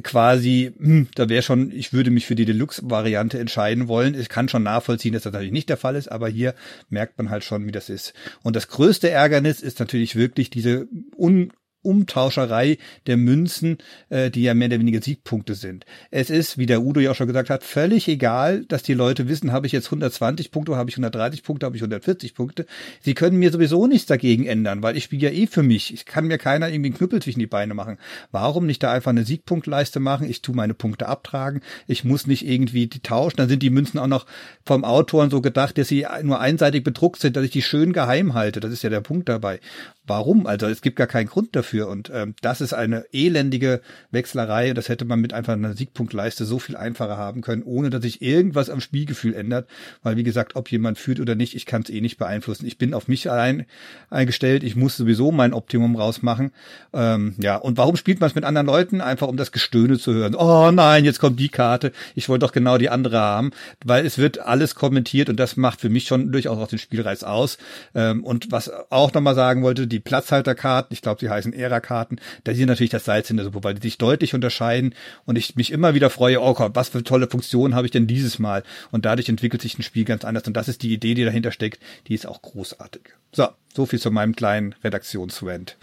quasi, 0.03 0.71
hm, 0.77 1.07
da 1.15 1.29
wäre 1.29 1.41
schon, 1.41 1.71
ich 1.71 1.93
würde 1.93 2.11
mich 2.11 2.25
für 2.25 2.35
die 2.35 2.45
Deluxe-Variante 2.45 3.39
entscheiden 3.39 3.87
wollen. 3.87 4.19
Ich 4.19 4.29
kann 4.29 4.49
schon 4.49 4.63
nachvollziehen, 4.63 5.13
dass 5.13 5.23
das 5.23 5.33
natürlich 5.33 5.51
nicht 5.51 5.69
der 5.69 5.77
Fall 5.77 5.95
ist, 5.95 6.11
aber 6.11 6.29
hier 6.29 6.53
merkt 6.89 7.17
man 7.17 7.29
halt 7.29 7.43
schon, 7.43 7.65
wie 7.65 7.71
das 7.71 7.89
ist. 7.89 8.13
Und 8.43 8.55
das 8.55 8.67
größte 8.67 9.09
Ärgernis 9.09 9.61
ist 9.61 9.79
natürlich 9.79 10.15
wirklich 10.15 10.49
diese 10.49 10.87
un 11.17 11.51
Umtauscherei 11.81 12.77
der 13.07 13.17
Münzen, 13.17 13.77
äh, 14.09 14.29
die 14.29 14.43
ja 14.43 14.53
mehr 14.53 14.67
oder 14.67 14.79
weniger 14.79 15.01
Siegpunkte 15.01 15.55
sind. 15.55 15.85
Es 16.11 16.29
ist, 16.29 16.57
wie 16.57 16.65
der 16.65 16.81
Udo 16.81 16.99
ja 16.99 17.11
auch 17.11 17.15
schon 17.15 17.27
gesagt 17.27 17.49
hat, 17.49 17.63
völlig 17.63 18.07
egal, 18.07 18.65
dass 18.65 18.83
die 18.83 18.93
Leute 18.93 19.29
wissen, 19.29 19.51
habe 19.51 19.65
ich 19.65 19.71
jetzt 19.71 19.87
120 19.87 20.51
Punkte, 20.51 20.75
habe 20.75 20.89
ich 20.89 20.95
130 20.95 21.43
Punkte, 21.43 21.65
habe 21.65 21.75
ich 21.75 21.81
140 21.81 22.35
Punkte. 22.35 22.65
Sie 23.01 23.13
können 23.13 23.37
mir 23.37 23.51
sowieso 23.51 23.87
nichts 23.87 24.07
dagegen 24.07 24.45
ändern, 24.45 24.83
weil 24.83 24.97
ich 24.97 25.05
spiele 25.05 25.29
ja 25.29 25.33
eh 25.33 25.47
für 25.47 25.63
mich. 25.63 25.93
Ich 25.93 26.05
kann 26.05 26.27
mir 26.27 26.37
keiner 26.37 26.69
irgendwie 26.69 26.89
einen 26.89 26.97
Knüppel 26.97 27.21
zwischen 27.21 27.39
die 27.39 27.47
Beine 27.47 27.73
machen. 27.73 27.97
Warum 28.31 28.65
nicht 28.65 28.83
da 28.83 28.91
einfach 28.91 29.11
eine 29.11 29.23
Siegpunktleiste 29.23 29.99
machen? 29.99 30.29
Ich 30.29 30.41
tue 30.41 30.55
meine 30.55 30.73
Punkte 30.73 31.07
abtragen. 31.07 31.61
Ich 31.87 32.03
muss 32.03 32.27
nicht 32.27 32.45
irgendwie 32.45 32.87
die 32.87 33.01
tauschen. 33.01 33.37
Dann 33.37 33.49
sind 33.49 33.63
die 33.63 33.69
Münzen 33.69 33.99
auch 33.99 34.07
noch 34.07 34.25
vom 34.65 34.83
Autoren 34.83 35.29
so 35.29 35.41
gedacht, 35.41 35.77
dass 35.77 35.87
sie 35.87 36.05
nur 36.23 36.39
einseitig 36.39 36.83
bedruckt 36.83 37.21
sind, 37.21 37.35
dass 37.35 37.45
ich 37.45 37.51
die 37.51 37.61
schön 37.61 37.93
geheim 37.93 38.33
halte. 38.33 38.59
Das 38.59 38.71
ist 38.71 38.83
ja 38.83 38.89
der 38.89 39.01
Punkt 39.01 39.29
dabei. 39.29 39.59
Warum? 40.05 40.47
Also 40.47 40.65
es 40.65 40.81
gibt 40.81 40.95
gar 40.95 41.07
keinen 41.07 41.27
Grund 41.27 41.55
dafür. 41.55 41.68
Und 41.77 42.11
ähm, 42.13 42.35
das 42.41 42.61
ist 42.61 42.73
eine 42.73 43.05
elendige 43.11 43.81
Wechslerei. 44.11 44.73
Das 44.73 44.89
hätte 44.89 45.05
man 45.05 45.19
mit 45.19 45.33
einfach 45.33 45.53
einer 45.53 45.75
Siegpunktleiste 45.75 46.45
so 46.45 46.59
viel 46.59 46.75
einfacher 46.75 47.17
haben 47.17 47.41
können, 47.41 47.63
ohne 47.63 47.89
dass 47.89 48.01
sich 48.01 48.21
irgendwas 48.21 48.69
am 48.69 48.81
Spielgefühl 48.81 49.33
ändert. 49.33 49.67
Weil 50.03 50.17
wie 50.17 50.23
gesagt, 50.23 50.55
ob 50.55 50.71
jemand 50.71 50.97
führt 50.97 51.19
oder 51.19 51.35
nicht, 51.35 51.55
ich 51.55 51.65
kann 51.65 51.83
es 51.83 51.89
eh 51.89 52.01
nicht 52.01 52.17
beeinflussen. 52.17 52.65
Ich 52.65 52.77
bin 52.77 52.93
auf 52.93 53.07
mich 53.07 53.29
allein 53.29 53.65
eingestellt. 54.09 54.63
Ich 54.63 54.75
muss 54.75 54.97
sowieso 54.97 55.31
mein 55.31 55.53
Optimum 55.53 55.95
rausmachen. 55.95 56.51
Ähm, 56.93 57.35
ja, 57.37 57.55
und 57.57 57.77
warum 57.77 57.95
spielt 57.95 58.19
man 58.19 58.29
es 58.29 58.35
mit 58.35 58.43
anderen 58.43 58.67
Leuten? 58.67 59.01
Einfach 59.01 59.27
um 59.27 59.37
das 59.37 59.51
Gestöhne 59.51 59.99
zu 59.99 60.13
hören. 60.13 60.35
Oh 60.35 60.71
nein, 60.71 61.05
jetzt 61.05 61.19
kommt 61.19 61.39
die 61.39 61.49
Karte. 61.49 61.91
Ich 62.15 62.29
wollte 62.29 62.45
doch 62.45 62.51
genau 62.51 62.77
die 62.77 62.89
andere 62.89 63.19
haben. 63.19 63.51
Weil 63.85 64.05
es 64.05 64.17
wird 64.17 64.39
alles 64.39 64.75
kommentiert 64.75 65.29
und 65.29 65.39
das 65.39 65.57
macht 65.57 65.81
für 65.81 65.89
mich 65.89 66.07
schon 66.07 66.31
durchaus 66.31 66.57
auch 66.57 66.67
den 66.67 66.79
Spielreiz 66.79 67.23
aus. 67.23 67.57
Ähm, 67.93 68.23
und 68.23 68.51
was 68.51 68.71
auch 68.89 69.13
nochmal 69.13 69.35
sagen 69.35 69.63
wollte, 69.63 69.87
die 69.87 69.99
Platzhalterkarten, 69.99 70.93
ich 70.93 71.01
glaube, 71.01 71.19
sie 71.19 71.29
heißen 71.29 71.53
Ära-Karten, 71.59 72.17
da 72.43 72.53
sind 72.53 72.67
natürlich 72.67 72.89
das 72.89 73.05
Salz 73.05 73.29
in 73.29 73.37
der 73.37 73.45
Suppe, 73.45 73.63
weil 73.63 73.75
die 73.75 73.81
sich 73.81 73.97
deutlich 73.97 74.33
unterscheiden 74.33 74.95
und 75.25 75.37
ich 75.37 75.55
mich 75.55 75.71
immer 75.71 75.93
wieder 75.93 76.09
freue, 76.09 76.41
oh 76.41 76.53
Gott, 76.53 76.71
was 76.75 76.89
für 76.89 77.03
tolle 77.03 77.27
Funktionen 77.27 77.75
habe 77.75 77.85
ich 77.85 77.91
denn 77.91 78.07
dieses 78.07 78.39
Mal? 78.39 78.63
Und 78.91 79.05
dadurch 79.05 79.29
entwickelt 79.29 79.61
sich 79.61 79.77
ein 79.77 79.83
Spiel 79.83 80.05
ganz 80.05 80.25
anders 80.25 80.47
und 80.47 80.53
das 80.53 80.67
ist 80.67 80.83
die 80.83 80.93
Idee, 80.93 81.13
die 81.13 81.25
dahinter 81.25 81.51
steckt, 81.51 81.81
die 82.07 82.15
ist 82.15 82.25
auch 82.25 82.41
großartig. 82.41 83.01
So, 83.31 83.47
so 83.73 83.85
viel 83.85 83.99
zu 83.99 84.11
meinem 84.11 84.35
kleinen 84.35 84.73
Redaktionsrand. 84.83 85.77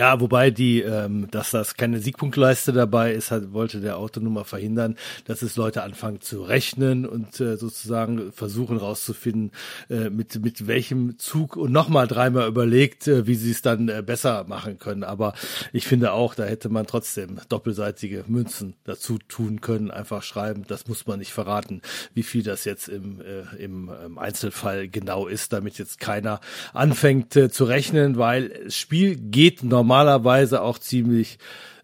Ja, 0.00 0.18
wobei 0.18 0.50
die, 0.50 0.80
ähm, 0.80 1.30
dass 1.30 1.50
das 1.50 1.74
keine 1.74 1.98
Siegpunktleiste 1.98 2.72
dabei 2.72 3.12
ist, 3.12 3.30
hat, 3.30 3.52
wollte 3.52 3.82
der 3.82 3.98
Autonummer 3.98 4.46
verhindern, 4.46 4.96
dass 5.26 5.42
es 5.42 5.56
Leute 5.56 5.82
anfangen 5.82 6.22
zu 6.22 6.42
rechnen 6.42 7.04
und 7.04 7.38
äh, 7.38 7.58
sozusagen 7.58 8.32
versuchen 8.32 8.78
rauszufinden, 8.78 9.50
äh, 9.90 10.08
mit, 10.08 10.42
mit 10.42 10.66
welchem 10.66 11.18
Zug 11.18 11.54
und 11.54 11.70
nochmal 11.70 12.06
dreimal 12.06 12.48
überlegt, 12.48 13.08
äh, 13.08 13.26
wie 13.26 13.34
sie 13.34 13.50
es 13.50 13.60
dann 13.60 13.90
äh, 13.90 14.02
besser 14.02 14.44
machen 14.44 14.78
können. 14.78 15.04
Aber 15.04 15.34
ich 15.70 15.86
finde 15.86 16.12
auch, 16.12 16.34
da 16.34 16.44
hätte 16.44 16.70
man 16.70 16.86
trotzdem 16.86 17.38
doppelseitige 17.50 18.24
Münzen 18.26 18.76
dazu 18.84 19.18
tun 19.18 19.60
können, 19.60 19.90
einfach 19.90 20.22
schreiben, 20.22 20.64
das 20.66 20.88
muss 20.88 21.06
man 21.06 21.18
nicht 21.18 21.34
verraten, 21.34 21.82
wie 22.14 22.22
viel 22.22 22.42
das 22.42 22.64
jetzt 22.64 22.88
im, 22.88 23.20
äh, 23.20 23.62
im, 23.62 23.90
im 24.06 24.16
Einzelfall 24.16 24.88
genau 24.88 25.26
ist, 25.26 25.52
damit 25.52 25.76
jetzt 25.76 26.00
keiner 26.00 26.40
anfängt 26.72 27.36
äh, 27.36 27.50
zu 27.50 27.64
rechnen, 27.64 28.16
weil 28.16 28.48
das 28.64 28.78
Spiel 28.78 29.16
geht 29.16 29.62
normalerweise 29.90 30.62
auch 30.62 30.78
ziemlich 30.78 31.38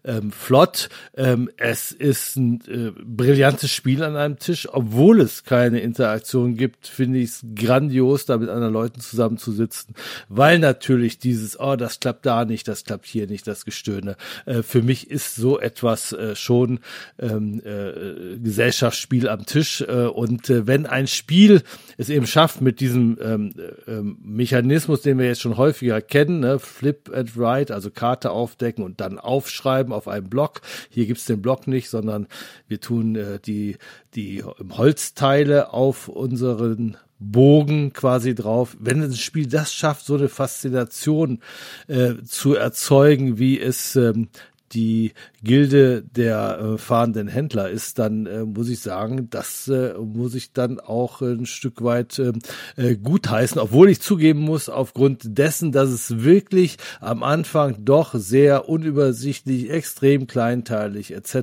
ähm, 0.07 0.31
flott. 0.31 0.89
Ähm, 1.15 1.49
es 1.57 1.91
ist 1.91 2.37
ein 2.37 2.61
äh, 2.67 2.91
brillantes 3.03 3.71
Spiel 3.71 4.03
an 4.03 4.15
einem 4.15 4.39
Tisch, 4.39 4.67
obwohl 4.71 5.21
es 5.21 5.43
keine 5.43 5.81
Interaktion 5.81 6.55
gibt, 6.55 6.87
finde 6.87 7.19
ich 7.19 7.29
es 7.29 7.45
grandios, 7.53 8.25
da 8.25 8.37
mit 8.37 8.49
anderen 8.49 8.73
Leuten 8.73 9.01
zusammenzusitzen, 9.01 9.93
weil 10.29 10.59
natürlich 10.59 11.19
dieses, 11.19 11.59
oh, 11.59 11.75
das 11.75 11.99
klappt 11.99 12.25
da 12.25 12.45
nicht, 12.45 12.67
das 12.67 12.85
klappt 12.85 13.05
hier 13.05 13.27
nicht, 13.27 13.45
das 13.47 13.65
Gestöhne. 13.65 14.15
Äh, 14.45 14.63
für 14.63 14.81
mich 14.81 15.11
ist 15.11 15.35
so 15.35 15.59
etwas 15.59 16.13
äh, 16.13 16.35
schon 16.35 16.79
ähm, 17.19 17.61
äh, 17.63 18.37
Gesellschaftsspiel 18.37 19.27
am 19.27 19.45
Tisch 19.45 19.81
äh, 19.81 20.05
und 20.05 20.49
äh, 20.49 20.65
wenn 20.65 20.85
ein 20.85 21.07
Spiel 21.07 21.61
es 21.97 22.09
eben 22.09 22.27
schafft 22.27 22.61
mit 22.61 22.79
diesem 22.79 23.17
ähm, 23.21 23.53
äh, 23.87 24.01
Mechanismus, 24.01 25.01
den 25.01 25.19
wir 25.19 25.25
jetzt 25.25 25.41
schon 25.41 25.57
häufiger 25.57 26.01
kennen, 26.01 26.39
ne, 26.39 26.59
Flip 26.59 27.11
and 27.13 27.35
Write, 27.35 27.73
also 27.73 27.91
Karte 27.91 28.31
aufdecken 28.31 28.83
und 28.83 29.01
dann 29.01 29.19
aufschreiben, 29.19 29.91
auf 29.97 30.07
einem 30.07 30.29
Block. 30.29 30.61
Hier 30.89 31.05
gibt's 31.05 31.25
den 31.25 31.41
Block 31.41 31.67
nicht, 31.67 31.89
sondern 31.89 32.27
wir 32.67 32.79
tun 32.79 33.15
äh, 33.15 33.39
die, 33.39 33.77
die 34.15 34.43
Holzteile 34.43 35.73
auf 35.73 36.07
unseren 36.07 36.97
Bogen 37.19 37.93
quasi 37.93 38.35
drauf. 38.35 38.77
Wenn 38.79 39.01
ein 39.01 39.13
Spiel 39.13 39.47
das 39.47 39.73
schafft, 39.73 40.05
so 40.05 40.15
eine 40.15 40.29
Faszination 40.29 41.41
äh, 41.87 42.15
zu 42.23 42.55
erzeugen, 42.55 43.39
wie 43.39 43.59
es 43.59 43.95
ähm, 43.95 44.29
die 44.73 45.13
Gilde 45.43 46.03
der 46.03 46.59
äh, 46.59 46.77
fahrenden 46.77 47.27
Händler 47.27 47.69
ist, 47.69 47.99
dann 47.99 48.25
äh, 48.25 48.43
muss 48.43 48.69
ich 48.69 48.79
sagen, 48.79 49.29
das 49.29 49.67
äh, 49.67 49.93
muss 49.93 50.35
ich 50.35 50.53
dann 50.53 50.79
auch 50.79 51.21
ein 51.21 51.45
Stück 51.45 51.83
weit 51.83 52.19
ähm, 52.19 52.39
äh, 52.75 52.95
gutheißen, 52.95 53.59
obwohl 53.59 53.89
ich 53.89 54.01
zugeben 54.01 54.41
muss, 54.41 54.69
aufgrund 54.69 55.37
dessen, 55.37 55.71
dass 55.71 55.89
es 55.89 56.23
wirklich 56.23 56.77
am 56.99 57.23
Anfang 57.23 57.85
doch 57.85 58.13
sehr 58.13 58.67
unübersichtlich, 58.69 59.69
extrem 59.69 60.27
kleinteilig 60.27 61.11
etc. 61.11 61.35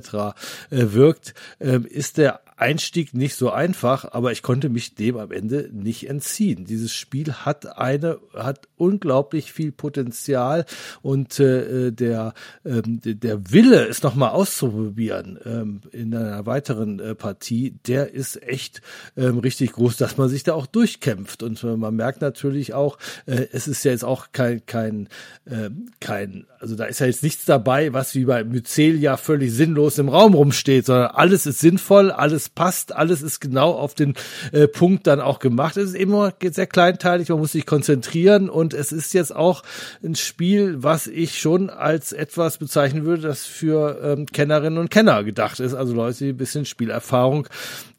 Äh, 0.69 0.93
wirkt, 0.93 1.33
äh, 1.59 1.79
ist 1.79 2.17
der 2.17 2.41
Einstieg 2.57 3.13
nicht 3.13 3.35
so 3.35 3.51
einfach, 3.51 4.05
aber 4.13 4.31
ich 4.31 4.41
konnte 4.41 4.69
mich 4.69 4.95
dem 4.95 5.17
am 5.17 5.31
Ende 5.31 5.69
nicht 5.73 6.09
entziehen. 6.09 6.65
Dieses 6.65 6.93
Spiel 6.93 7.33
hat 7.33 7.77
eine, 7.77 8.19
hat 8.33 8.69
unglaublich 8.77 9.51
viel 9.51 9.73
Potenzial 9.73 10.65
und 11.01 11.37
äh, 11.39 11.91
der, 11.91 12.33
ähm, 12.63 13.01
der 13.03 13.51
Wille, 13.51 13.87
es 13.87 14.03
nochmal 14.03 14.29
auszuprobieren 14.29 15.37
ähm, 15.45 15.81
in 15.91 16.15
einer 16.15 16.45
weiteren 16.45 16.99
äh, 16.99 17.13
Partie, 17.13 17.75
der 17.87 18.13
ist 18.13 18.41
echt 18.41 18.81
ähm, 19.17 19.39
richtig 19.39 19.73
groß, 19.73 19.97
dass 19.97 20.17
man 20.17 20.29
sich 20.29 20.43
da 20.43 20.53
auch 20.53 20.65
durchkämpft. 20.65 21.43
Und 21.43 21.61
äh, 21.63 21.75
man 21.75 21.95
merkt 21.95 22.21
natürlich 22.21 22.73
auch, 22.73 22.97
äh, 23.25 23.47
es 23.51 23.67
ist 23.67 23.83
ja 23.83 23.91
jetzt 23.91 24.05
auch 24.05 24.27
kein, 24.31 24.65
kein, 24.65 25.09
äh, 25.45 25.69
kein, 25.99 26.45
also 26.59 26.75
da 26.75 26.85
ist 26.85 26.99
ja 26.99 27.07
jetzt 27.07 27.23
nichts 27.23 27.43
dabei, 27.43 27.91
was 27.91 28.15
wie 28.15 28.25
bei 28.25 28.43
Mycelia 28.43 29.17
völlig 29.17 29.51
sinnlos 29.51 29.97
im 29.97 30.07
Raum 30.07 30.33
rumsteht, 30.33 30.85
sondern 30.85 31.11
alles 31.11 31.45
ist 31.45 31.59
sinnvoll, 31.59 32.11
alles 32.11 32.44
alles 32.45 32.49
passt, 32.49 32.95
alles 32.95 33.21
ist 33.21 33.39
genau 33.39 33.71
auf 33.71 33.93
den 33.93 34.13
äh, 34.51 34.67
Punkt 34.67 35.07
dann 35.07 35.19
auch 35.19 35.39
gemacht. 35.39 35.77
Es 35.77 35.89
ist 35.89 35.95
immer 35.95 36.33
sehr 36.41 36.67
kleinteilig, 36.67 37.29
man 37.29 37.39
muss 37.39 37.51
sich 37.53 37.65
konzentrieren 37.65 38.49
und 38.49 38.73
es 38.73 38.91
ist 38.91 39.13
jetzt 39.13 39.35
auch 39.35 39.63
ein 40.03 40.15
Spiel, 40.15 40.83
was 40.83 41.07
ich 41.07 41.39
schon 41.39 41.69
als 41.69 42.13
etwas 42.13 42.57
bezeichnen 42.57 43.05
würde, 43.05 43.23
das 43.23 43.45
für 43.45 43.99
ähm, 44.03 44.25
Kennerinnen 44.27 44.79
und 44.79 44.89
Kenner 44.89 45.23
gedacht 45.23 45.59
ist, 45.59 45.73
also 45.73 45.93
Leute, 45.93 46.25
die 46.25 46.29
ein 46.29 46.37
bisschen 46.37 46.65
Spielerfahrung 46.65 47.47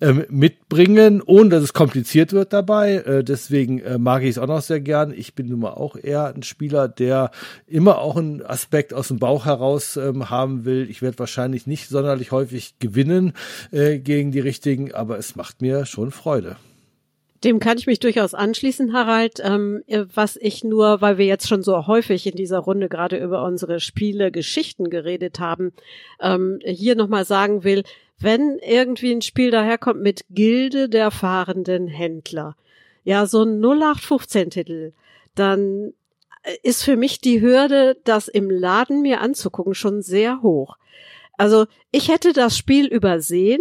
ähm, 0.00 0.24
mitbringen, 0.28 1.22
ohne 1.24 1.50
dass 1.50 1.62
es 1.62 1.72
kompliziert 1.72 2.32
wird 2.32 2.52
dabei. 2.52 2.96
Äh, 2.96 3.24
deswegen 3.24 3.80
äh, 3.80 3.98
mag 3.98 4.22
ich 4.22 4.30
es 4.30 4.38
auch 4.38 4.46
noch 4.46 4.60
sehr 4.60 4.80
gern. 4.80 5.12
Ich 5.16 5.34
bin 5.34 5.48
nun 5.48 5.60
mal 5.60 5.70
auch 5.70 5.96
eher 5.96 6.34
ein 6.34 6.42
Spieler, 6.42 6.88
der 6.88 7.30
immer 7.66 7.98
auch 7.98 8.16
einen 8.16 8.44
Aspekt 8.44 8.92
aus 8.92 9.08
dem 9.08 9.18
Bauch 9.18 9.46
heraus 9.46 9.96
ähm, 9.96 10.30
haben 10.30 10.64
will. 10.64 10.88
Ich 10.90 11.02
werde 11.02 11.18
wahrscheinlich 11.18 11.66
nicht 11.66 11.88
sonderlich 11.88 12.30
häufig 12.30 12.78
gewinnen 12.78 13.32
äh, 13.70 13.98
gegen 13.98 14.32
die 14.32 14.35
richtigen, 14.40 14.92
aber 14.92 15.18
es 15.18 15.36
macht 15.36 15.62
mir 15.62 15.86
schon 15.86 16.10
Freude. 16.10 16.56
Dem 17.44 17.60
kann 17.60 17.78
ich 17.78 17.86
mich 17.86 18.00
durchaus 18.00 18.34
anschließen, 18.34 18.92
Harald. 18.92 19.40
Ähm, 19.42 19.82
was 20.14 20.36
ich 20.36 20.64
nur, 20.64 21.00
weil 21.00 21.18
wir 21.18 21.26
jetzt 21.26 21.48
schon 21.48 21.62
so 21.62 21.86
häufig 21.86 22.26
in 22.26 22.34
dieser 22.34 22.58
Runde 22.58 22.88
gerade 22.88 23.18
über 23.18 23.44
unsere 23.44 23.78
Spiele, 23.78 24.32
Geschichten 24.32 24.90
geredet 24.90 25.38
haben, 25.38 25.72
ähm, 26.20 26.58
hier 26.64 26.96
nochmal 26.96 27.24
sagen 27.24 27.62
will, 27.62 27.82
wenn 28.18 28.58
irgendwie 28.66 29.12
ein 29.12 29.22
Spiel 29.22 29.50
daherkommt 29.50 30.00
mit 30.00 30.24
Gilde 30.30 30.88
der 30.88 31.10
fahrenden 31.10 31.86
Händler, 31.86 32.56
ja, 33.04 33.26
so 33.26 33.42
ein 33.42 33.60
0815-Titel, 33.60 34.92
dann 35.34 35.92
ist 36.62 36.82
für 36.82 36.96
mich 36.96 37.20
die 37.20 37.40
Hürde, 37.40 37.96
das 38.04 38.28
im 38.28 38.50
Laden 38.50 39.02
mir 39.02 39.20
anzugucken, 39.20 39.74
schon 39.74 40.02
sehr 40.02 40.42
hoch. 40.42 40.76
Also 41.36 41.66
ich 41.90 42.08
hätte 42.08 42.32
das 42.32 42.56
Spiel 42.56 42.86
übersehen, 42.86 43.60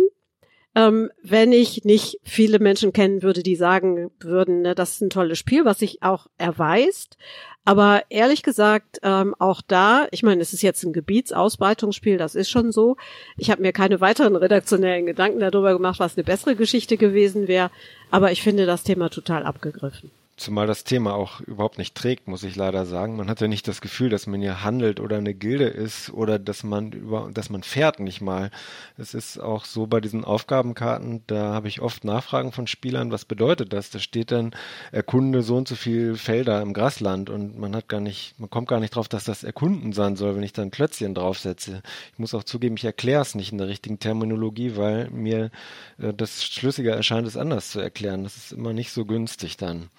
ähm, 0.76 1.09
wenn 1.23 1.53
ich 1.53 1.86
nicht 1.86 2.19
viele 2.23 2.59
Menschen 2.59 2.91
kennen 2.91 3.23
würde, 3.23 3.43
die 3.43 3.55
sagen 3.55 4.11
würden, 4.19 4.61
ne, 4.61 4.76
das 4.76 4.93
ist 4.93 5.01
ein 5.01 5.09
tolles 5.09 5.39
Spiel, 5.39 5.63
was 5.63 5.80
sich 5.80 6.03
auch 6.03 6.28
erweist. 6.38 7.17
Aber 7.63 8.03
ehrlich 8.09 8.43
gesagt, 8.43 8.99
ähm, 9.01 9.34
auch 9.39 9.61
da, 9.65 10.07
ich 10.11 10.21
meine, 10.21 10.41
es 10.41 10.53
ist 10.53 10.61
jetzt 10.61 10.84
ein 10.84 10.93
Gebietsausbreitungsspiel, 10.93 12.17
das 12.17 12.36
ist 12.36 12.49
schon 12.49 12.71
so. 12.71 12.95
Ich 13.38 13.49
habe 13.49 13.63
mir 13.63 13.73
keine 13.73 14.01
weiteren 14.01 14.36
redaktionellen 14.36 15.07
Gedanken 15.07 15.39
darüber 15.39 15.73
gemacht, 15.73 15.99
was 15.99 16.15
eine 16.15 16.26
bessere 16.26 16.55
Geschichte 16.55 16.97
gewesen 16.97 17.47
wäre. 17.47 17.71
Aber 18.11 18.32
ich 18.32 18.43
finde 18.43 18.67
das 18.67 18.84
Thema 18.84 19.09
total 19.09 19.43
abgegriffen. 19.43 20.11
Zumal 20.38 20.67
das 20.67 20.83
Thema 20.83 21.13
auch 21.13 21.39
überhaupt 21.39 21.77
nicht 21.77 21.95
trägt, 21.95 22.27
muss 22.27 22.43
ich 22.43 22.57
leider 22.57 22.86
sagen. 22.86 23.15
Man 23.15 23.29
hat 23.29 23.39
ja 23.39 23.47
nicht 23.47 23.69
das 23.69 23.79
Gefühl, 23.79 24.09
dass 24.09 24.27
man 24.27 24.41
hier 24.41 24.65
handelt 24.65 24.99
oder 24.99 25.15
eine 25.17 25.33
Gilde 25.33 25.67
ist 25.67 26.11
oder 26.11 26.39
dass 26.39 26.61
man 26.63 26.91
über, 26.91 27.29
dass 27.33 27.49
man 27.49 27.63
fährt 27.63 28.01
nicht 28.01 28.19
mal. 28.19 28.51
Es 28.97 29.13
ist 29.13 29.39
auch 29.39 29.63
so 29.63 29.88
bei 29.88 30.01
diesen 30.01 30.25
Aufgabenkarten, 30.25 31.23
da 31.27 31.53
habe 31.53 31.69
ich 31.69 31.79
oft 31.79 32.03
Nachfragen 32.03 32.51
von 32.51 32.67
Spielern, 32.67 33.13
was 33.13 33.23
bedeutet 33.23 33.71
das? 33.71 33.91
Da 33.91 33.99
steht 33.99 34.31
dann, 34.31 34.51
erkunde 34.91 35.41
so 35.41 35.55
und 35.55 35.69
so 35.69 35.75
viel 35.75 36.17
Felder 36.17 36.61
im 36.61 36.73
Grasland 36.73 37.29
und 37.29 37.57
man 37.57 37.73
hat 37.73 37.88
gar 37.88 38.01
nicht, 38.01 38.38
man 38.38 38.49
kommt 38.49 38.67
gar 38.67 38.81
nicht 38.81 38.93
drauf, 38.93 39.07
dass 39.07 39.23
das 39.23 39.45
erkunden 39.45 39.93
sein 39.93 40.17
soll, 40.17 40.36
wenn 40.36 40.43
ich 40.43 40.51
dann 40.51 40.69
Klötzchen 40.69 41.13
draufsetze. 41.15 41.81
Ich 42.11 42.19
muss 42.19 42.33
auch 42.33 42.43
zugeben, 42.43 42.75
ich 42.75 42.83
erkläre 42.83 43.21
es 43.21 43.36
nicht 43.36 43.53
in 43.53 43.57
der 43.57 43.69
richtigen 43.69 43.99
Terminologie, 43.99 44.75
weil 44.75 45.09
mir 45.11 45.49
äh, 45.97 46.13
das 46.13 46.43
schlüssiger 46.43 46.93
erscheint, 46.93 47.25
es 47.25 47.38
anders 47.38 47.69
zu 47.69 47.79
erklären. 47.79 48.25
Das 48.25 48.36
ist 48.36 48.51
immer 48.51 48.73
nicht 48.73 48.91
so 48.91 49.05
günstig 49.05 49.55
dann. 49.55 49.89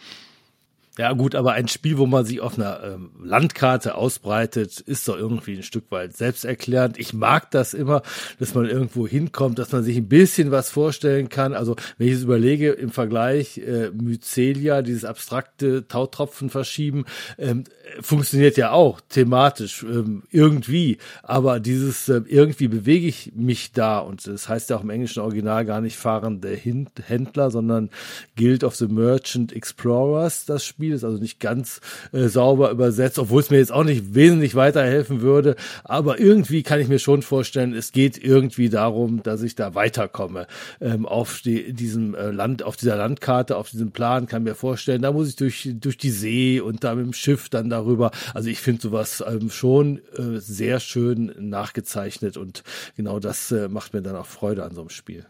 Ja 0.99 1.13
gut, 1.13 1.35
aber 1.35 1.53
ein 1.53 1.69
Spiel, 1.69 1.99
wo 1.99 2.07
man 2.07 2.25
sich 2.25 2.41
auf 2.41 2.59
einer 2.59 2.83
ähm, 2.83 3.11
Landkarte 3.23 3.97
ausbreitet, 3.97 4.81
ist 4.81 5.07
doch 5.07 5.17
irgendwie 5.17 5.57
ein 5.57 5.63
Stück 5.63 5.91
weit 5.91 6.17
selbsterklärend. 6.17 6.99
Ich 6.99 7.13
mag 7.13 7.51
das 7.51 7.75
immer, 7.75 8.01
dass 8.39 8.55
man 8.55 8.65
irgendwo 8.65 9.07
hinkommt, 9.07 9.59
dass 9.59 9.73
man 9.73 9.83
sich 9.83 9.99
ein 9.99 10.09
bisschen 10.09 10.51
was 10.51 10.71
vorstellen 10.71 11.29
kann. 11.29 11.53
Also 11.53 11.77
wenn 11.99 12.09
ich 12.09 12.15
es 12.15 12.23
überlege, 12.23 12.71
im 12.71 12.91
Vergleich 12.91 13.59
äh, 13.59 13.91
Mycelia, 13.91 14.81
dieses 14.81 15.05
abstrakte 15.05 15.87
Tautropfen 15.87 16.49
verschieben, 16.49 17.05
ähm, 17.37 17.65
funktioniert 18.01 18.57
ja 18.57 18.71
auch 18.71 19.03
thematisch 19.07 19.83
ähm, 19.83 20.23
irgendwie. 20.31 20.97
Aber 21.23 21.61
dieses 21.61 22.09
äh, 22.09 22.23
irgendwie 22.27 22.69
bewege 22.69 23.07
ich 23.07 23.33
mich 23.35 23.73
da 23.73 23.99
und 23.99 24.27
das 24.27 24.49
heißt 24.49 24.71
ja 24.71 24.77
auch 24.77 24.83
im 24.83 24.91
englischen 24.91 25.21
Original 25.21 25.67
gar 25.67 25.83
nicht 25.83 25.97
fahrende 25.97 26.57
Händler, 26.57 27.51
sondern 27.51 27.91
Guild 28.37 28.65
of 28.65 28.77
the 28.77 28.87
Merchant 28.87 29.53
Explorers, 29.53 30.47
das 30.47 30.65
Spiel 30.65 30.86
Spiel, 30.87 30.95
ist 30.95 31.05
also 31.05 31.19
nicht 31.19 31.41
ganz 31.41 31.81
äh, 32.13 32.29
sauber 32.29 32.71
übersetzt, 32.71 33.19
obwohl 33.19 33.41
es 33.41 33.51
mir 33.51 33.59
jetzt 33.59 33.73
auch 33.73 33.85
nicht 33.85 34.15
wesentlich 34.15 34.55
weiterhelfen 34.55 35.21
würde. 35.21 35.57
Aber 35.85 36.21
irgendwie 36.21 36.63
kann 36.63 36.81
ich 36.81 36.89
mir 36.89 36.99
schon 36.99 37.23
vorstellen, 37.23 37.75
es 37.75 37.93
geht 37.93 38.23
irgendwie 38.23 38.69
darum, 38.69 39.23
dass 39.23 39.43
ich 39.43 39.57
da 39.57 39.75
weiterkomme. 39.75 40.47
Ähm, 40.81 41.07
auf 41.07 41.41
die, 41.41 41.73
diesem 41.73 42.15
äh, 42.15 42.31
Land, 42.31 42.63
auf 42.63 42.77
dieser 42.77 42.97
Landkarte, 42.97 43.57
auf 43.57 43.71
diesem 43.71 43.91
Plan 43.91 44.27
kann 44.27 44.45
mir 44.45 44.55
vorstellen, 44.55 45.03
da 45.03 45.13
muss 45.13 45.29
ich 45.29 45.37
durch, 45.37 45.69
durch 45.75 45.99
die 45.99 46.11
See 46.11 46.61
und 46.61 46.85
da 46.85 46.95
mit 46.95 47.05
dem 47.05 47.13
Schiff 47.13 47.49
dann 47.49 47.69
darüber. 47.69 48.13
Also 48.35 48.49
ich 48.49 48.61
finde 48.61 48.83
sowas 48.83 49.25
ähm, 49.27 49.51
schon 49.51 49.99
äh, 50.17 50.39
sehr 50.39 50.79
schön 50.79 51.35
nachgezeichnet 51.39 52.37
und 52.37 52.63
genau 52.97 53.19
das 53.19 53.51
äh, 53.51 53.69
macht 53.69 53.93
mir 53.93 54.03
dann 54.03 54.17
auch 54.17 54.27
Freude 54.27 54.65
an 54.65 54.75
so 54.75 54.83
einem 54.83 54.91
Spiel. 54.91 55.27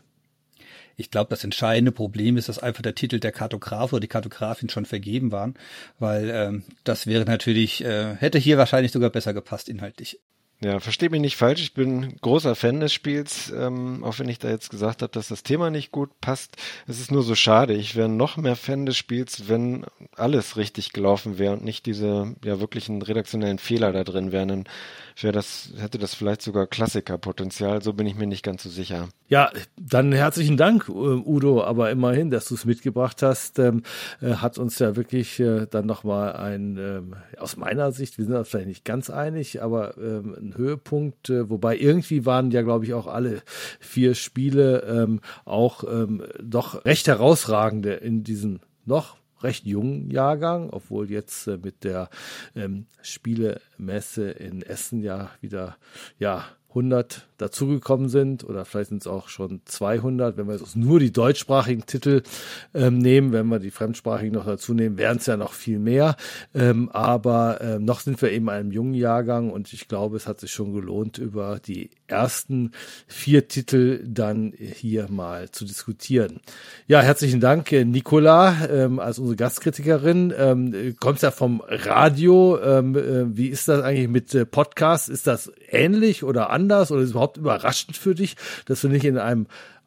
Ich 0.97 1.11
glaube, 1.11 1.29
das 1.31 1.45
entscheidende 1.45 1.93
Problem 1.93 2.37
ist, 2.37 2.49
dass 2.49 2.59
einfach 2.59 2.83
der 2.83 2.95
Titel 2.95 3.21
der 3.21 3.33
Kartograf 3.33 3.93
oder 3.93 4.01
die 4.01 4.09
Kartografin 4.09 4.69
schon 4.71 4.87
vergeben 4.87 5.31
waren, 5.31 5.55
weil 5.99 6.31
ähm, 6.31 6.65
das 6.85 7.07
wäre 7.07 7.25
natürlich, 7.25 7.85
äh, 7.85 8.15
hätte 8.17 8.39
hier 8.39 8.59
wahrscheinlich 8.59 8.93
sogar 8.93 9.11
besser 9.11 9.35
gepasst 9.35 9.69
inhaltlich. 9.69 10.21
Ja, 10.61 10.81
versteht 10.81 11.11
mich 11.11 11.21
nicht 11.21 11.37
falsch. 11.37 11.61
Ich 11.61 11.75
bin 11.75 12.17
großer 12.23 12.55
Fan 12.55 12.81
des 12.81 12.95
Spiels, 12.95 13.53
ähm, 13.55 14.03
auch 14.03 14.19
wenn 14.19 14.29
ich 14.31 14.39
da 14.39 14.49
jetzt 14.49 14.71
gesagt 14.71 15.03
habe, 15.03 15.13
dass 15.13 15.29
das 15.29 15.43
Thema 15.43 15.69
nicht 15.69 15.93
gut 15.93 16.09
passt. 16.23 16.57
Es 16.87 16.99
ist 16.99 17.13
nur 17.13 17.23
so 17.23 17.35
schade. 17.35 17.75
Ich 17.75 17.95
wäre 17.95 18.09
noch 18.09 18.39
mehr 18.39 18.57
Fan 18.57 18.87
des 18.87 18.97
Spiels, 18.97 19.51
wenn 19.51 19.85
alles 20.17 20.57
richtig 20.57 20.95
gelaufen 20.95 21.39
wäre 21.39 21.53
und 21.53 21.63
nicht 21.63 21.85
diese 21.85 22.35
ja 22.43 22.59
wirklichen 22.59 23.03
redaktionellen 23.03 23.59
Fehler 23.59 23.93
da 23.93 24.03
drin 24.03 24.33
wären. 24.33 24.49
Dann 24.49 24.65
wäre 25.21 25.33
das, 25.33 25.73
hätte 25.79 25.99
das 25.99 26.15
vielleicht 26.15 26.41
sogar 26.41 26.67
Klassikerpotenzial. 26.67 27.83
So 27.83 27.93
bin 27.93 28.07
ich 28.07 28.15
mir 28.15 28.27
nicht 28.27 28.43
ganz 28.43 28.63
so 28.63 28.71
sicher. 28.71 29.09
Ja, 29.29 29.51
dann 29.77 30.13
herzlichen 30.13 30.57
Dank, 30.57 30.89
äh, 30.89 30.93
Udo, 30.93 31.65
aber 31.65 31.91
immerhin, 31.91 32.31
dass 32.31 32.47
du 32.47 32.55
es 32.55 32.65
mitgebracht 32.65 33.23
hast, 33.23 33.59
ähm, 33.59 33.83
äh, 34.23 34.35
hat 34.35 34.57
uns 34.57 34.79
ja 34.79 34.97
wirklich 34.97 35.41
äh, 35.41 35.67
dann 35.67 35.85
nochmal 35.85 36.35
ein, 36.37 36.79
ähm, 36.79 37.17
aus 37.39 37.57
meiner 37.57 37.93
Sicht, 37.93 38.19
wir 38.19 38.25
sind 38.25 38.35
uns 38.35 38.49
vielleicht 38.49 38.69
nicht 38.69 38.85
ganz 38.85 39.11
einig, 39.11 39.63
aber 39.63 39.99
ähm, 39.99 40.46
ein 40.47 40.57
Höhepunkt, 40.57 41.31
äh, 41.31 41.51
wobei 41.51 41.77
irgendwie 41.77 42.27
waren 42.27 42.51
ja, 42.51 42.63
glaube 42.63 42.85
ich, 42.85 42.95
auch 42.95 43.07
alle 43.07 43.43
vier 43.81 44.15
Spiele 44.15 44.83
ähm, 44.83 45.21
auch 45.45 45.85
ähm, 45.85 46.23
doch 46.43 46.85
recht 46.85 47.09
herausragende 47.09 47.95
in 47.95 48.25
diesem 48.25 48.61
noch 48.85 49.17
recht 49.43 49.67
jungen 49.67 50.11
Jahrgang, 50.11 50.71
obwohl 50.71 51.11
jetzt 51.11 51.47
äh, 51.47 51.59
mit 51.59 51.85
der 51.85 52.09
ähm, 52.55 52.87
Spielemesse 53.03 54.31
in 54.31 54.63
Essen 54.63 55.03
ja 55.03 55.31
wieder 55.41 55.77
ja 56.19 56.45
100 56.77 57.27
dazugekommen 57.39 58.09
sind 58.09 58.45
oder 58.45 58.65
vielleicht 58.65 58.91
sind 58.91 59.03
es 59.03 59.07
auch 59.07 59.29
schon 59.29 59.61
200, 59.65 60.37
wenn 60.37 60.47
wir 60.47 60.57
jetzt 60.57 60.77
nur 60.77 61.01
die 61.01 61.13
deutschsprachigen 61.13 61.87
Titel 61.87 62.23
ähm, 62.75 62.99
nehmen, 62.99 63.33
wenn 63.33 63.47
wir 63.49 63.59
die 63.59 63.71
fremdsprachigen 63.71 64.35
noch 64.35 64.47
dazu 64.47 64.75
nehmen, 64.75 64.99
wären 64.99 65.19
es 65.19 65.27
ja 65.27 65.37
noch 65.37 65.53
viel 65.53 65.79
mehr. 65.79 66.17
Ähm, 66.55 66.91
aber 66.91 67.59
ähm, 67.61 67.85
noch 67.85 68.01
sind 68.01 68.21
wir 68.23 68.31
eben 68.31 68.49
einem 68.49 68.73
jungen 68.73 68.95
Jahrgang 68.95 69.51
und 69.51 69.73
ich 69.73 69.89
glaube, 69.89 70.17
es 70.17 70.27
hat 70.27 70.41
sich 70.41 70.53
schon 70.53 70.73
gelohnt, 70.73 71.19
über 71.19 71.61
die 71.65 71.91
ersten 72.07 72.73
vier 73.07 73.49
Titel 73.49 74.03
dann 74.07 74.53
hier 74.57 75.09
mal 75.11 75.51
zu 75.51 75.65
diskutieren. 75.65 76.41
Ja, 76.87 77.01
herzlichen 77.01 77.41
Dank, 77.41 77.73
äh, 77.73 77.85
Nicola, 77.85 78.69
ähm, 78.71 78.99
als 78.99 79.19
unsere 79.19 79.37
Gastkritikerin. 79.37 80.33
Ähm, 80.37 80.95
kommst 81.01 81.23
ja 81.23 81.31
vom 81.31 81.63
Radio. 81.67 82.59
Ähm, 82.63 82.97
äh, 82.97 83.37
wie 83.37 83.49
ist 83.49 83.69
das 83.69 83.83
eigentlich 83.83 84.09
mit 84.09 84.35
äh, 84.35 84.47
Podcasts? 84.47 85.09
Ist 85.09 85.27
das 85.27 85.51
ähnlich 85.71 86.23
oder 86.23 86.51
anders 86.51 86.66
oder 86.73 87.01
ist 87.01 87.11
überhaupt 87.11 87.37
überraschend 87.37 87.97
für 87.97 88.15
dich, 88.15 88.37
dass 88.67 88.81
du 88.81 88.89
nicht 88.89 89.05
in 89.05 89.19
einem 89.19 89.47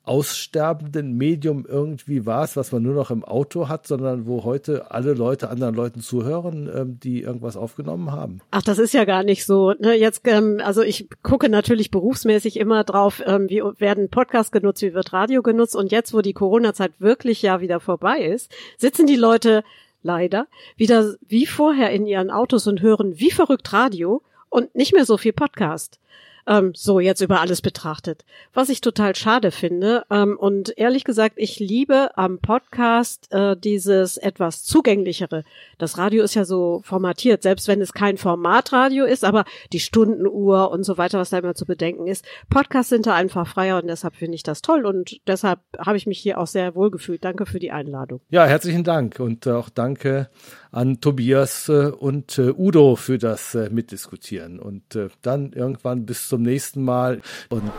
aussterbenden 0.10 1.16
Medium 1.16 1.68
irgendwie 1.70 2.26
warst, 2.26 2.58
was 2.58 2.72
man 2.72 2.82
nur 2.82 2.96
noch 2.96 3.12
im 3.12 3.24
Auto 3.24 3.68
hat, 3.68 3.86
sondern 3.86 4.26
wo 4.26 4.44
heute 4.44 4.90
alle 4.90 5.14
Leute 5.14 5.52
anderen 5.52 5.76
Leuten 5.76 6.02
zuhören, 6.02 6.68
ähm, 6.74 7.00
die 7.00 7.22
irgendwas 7.22 7.56
aufgenommen 7.56 8.12
haben. 8.12 8.42
Ach, 8.50 8.64
das 8.64 8.80
ist 8.80 8.94
ja 8.94 9.06
gar 9.06 9.22
nicht 9.22 9.46
so. 9.46 9.74
Ne? 9.74 9.94
Jetzt, 9.94 10.22
ähm, 10.26 10.62
also 10.64 10.82
ich 10.82 11.10
gucke 11.22 11.48
natürlich 11.48 11.92
berufsmäßig 11.92 12.58
immer 12.58 12.84
drauf, 12.84 13.22
ähm, 13.24 13.50
wie 13.50 13.62
werden 13.78 14.10
Podcasts 14.10 14.52
genutzt, 14.52 14.82
wie 14.82 14.96
wird 14.96 15.14
Radio 15.14 15.44
genutzt. 15.44 15.76
Und 15.76 15.92
jetzt, 15.92 16.12
wo 16.12 16.22
die 16.22 16.34
Corona-Zeit 16.34 16.94
wirklich 16.98 17.44
ja 17.44 17.62
wieder 17.62 17.80
vorbei 17.80 18.22
ist, 18.22 18.52
sitzen 18.78 19.06
die 19.06 19.16
Leute 19.16 19.64
leider 20.02 20.48
wieder 20.76 21.14
wie 21.28 21.46
vorher 21.46 21.92
in 21.92 22.08
ihren 22.08 22.32
Autos 22.32 22.66
und 22.66 22.82
hören 22.82 23.20
wie 23.20 23.30
verrückt 23.30 23.72
Radio 23.74 24.24
und 24.50 24.74
nicht 24.74 24.94
mehr 24.94 25.06
so 25.06 25.18
viel 25.18 25.34
Podcast. 25.34 26.00
Ähm, 26.48 26.74
so 26.76 27.00
jetzt 27.00 27.22
über 27.22 27.42
alles 27.42 27.62
betrachtet. 27.62 28.26
Was 28.54 28.70
ich 28.70 28.82
total 28.82 29.16
schade 29.16 29.52
finde. 29.52 30.04
Ähm, 30.10 30.38
und 30.38 30.78
ehrlich 30.78 31.04
gesagt, 31.04 31.36
ich 31.38 31.60
liebe 31.60 32.12
am 32.16 32.40
Podcast 32.40 33.32
äh, 33.32 33.56
dieses 33.58 34.18
etwas 34.18 34.64
zugänglichere. 34.64 35.44
Das 35.78 35.98
Radio 35.98 36.24
ist 36.24 36.36
ja 36.36 36.46
so 36.46 36.82
formatiert, 36.84 37.44
selbst 37.44 37.68
wenn 37.68 37.82
es 37.82 37.94
kein 37.94 38.18
Formatradio 38.18 39.06
ist, 39.06 39.24
aber 39.24 39.46
die 39.74 39.80
Stundenuhr 39.80 40.72
und 40.72 40.84
so 40.84 40.98
weiter, 40.98 41.20
was 41.20 41.30
da 41.30 41.40
immer 41.40 41.56
zu 41.56 41.66
bedenken 41.66 42.08
ist. 42.08 42.26
Podcasts 42.50 42.90
sind 42.90 43.06
da 43.06 43.16
einfach 43.16 43.48
freier 43.48 43.78
und 43.82 43.88
deshalb 43.88 44.16
finde 44.16 44.36
ich 44.36 44.44
das 44.44 44.62
toll 44.62 44.86
und 44.86 45.20
deshalb 45.28 45.60
habe 45.78 45.98
ich 45.98 46.08
mich 46.08 46.20
hier 46.20 46.40
auch 46.40 46.48
sehr 46.48 46.76
wohl 46.76 46.92
gefühlt. 46.92 47.24
Danke 47.24 47.46
für 47.46 47.60
die 47.60 47.72
Einladung. 47.72 48.22
Ja, 48.30 48.46
herzlichen 48.46 48.84
Dank 48.84 49.20
und 49.20 49.48
auch 49.48 49.70
danke 49.70 50.30
an 50.72 51.01
Tobias 51.01 51.70
äh, 51.70 51.88
und 51.88 52.38
äh, 52.38 52.53
Udo 52.55 52.95
für 52.95 53.17
das 53.17 53.55
äh, 53.55 53.70
Mitdiskutieren. 53.70 54.59
Und 54.59 54.97
dann 55.22 55.51
irgendwann 55.53 56.05
bis 56.05 56.28
zum 56.28 56.41
nächsten 56.41 56.84
Mal 56.84 57.22
und 57.49 57.72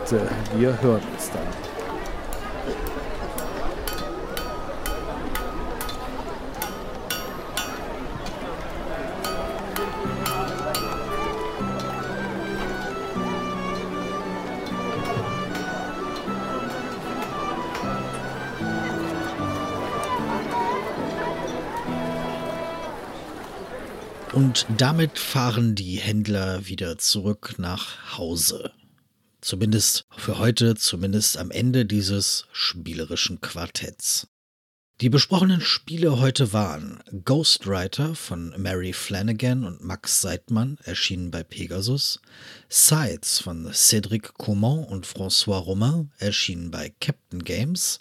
wir 0.59 0.83
hören 0.83 1.03
uns 1.15 1.31
dann. 1.31 1.80
Und 24.41 24.65
damit 24.79 25.19
fahren 25.19 25.75
die 25.75 25.97
Händler 25.97 26.67
wieder 26.67 26.97
zurück 26.97 27.57
nach 27.59 28.17
Hause. 28.17 28.73
Zumindest 29.43 30.07
für 30.17 30.39
heute, 30.39 30.77
zumindest 30.77 31.37
am 31.37 31.51
Ende 31.51 31.85
dieses 31.85 32.47
spielerischen 32.51 33.43
Quartetts. 33.43 34.29
Die 35.03 35.11
besprochenen 35.11 35.61
Spiele 35.61 36.21
heute 36.21 36.55
waren 36.55 37.03
Ghostwriter 37.27 38.15
von 38.15 38.55
Mary 38.57 38.95
Flanagan 38.95 39.63
und 39.65 39.85
Max 39.85 40.23
Seidmann, 40.23 40.79
erschienen 40.85 41.31
bei 41.31 41.43
Pegasus, 41.43 42.23
Sides 42.71 43.41
von 43.41 43.71
Cédric 43.73 44.33
Caumont 44.39 44.89
und 44.89 45.07
François 45.07 45.59
Romain, 45.59 46.13
erschienen 46.17 46.71
bei 46.71 46.95
Captain 46.99 47.45
Games, 47.45 47.99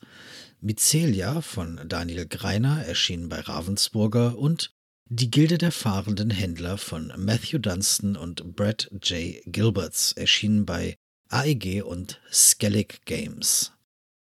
Mycelia 0.62 1.42
von 1.42 1.82
Daniel 1.86 2.26
Greiner, 2.26 2.86
erschienen 2.86 3.28
bei 3.28 3.42
Ravensburger 3.42 4.38
und 4.38 4.72
die 5.12 5.32
Gilde 5.32 5.58
der 5.58 5.72
fahrenden 5.72 6.30
Händler 6.30 6.78
von 6.78 7.12
Matthew 7.18 7.58
Dunstan 7.58 8.16
und 8.16 8.56
Brad 8.56 8.92
J. 9.02 9.42
Gilberts 9.48 10.12
erschienen 10.12 10.68
bei 10.68 10.98
AEG 11.30 11.82
und 11.84 12.22
Skellig 12.32 13.02
Games. 13.06 13.72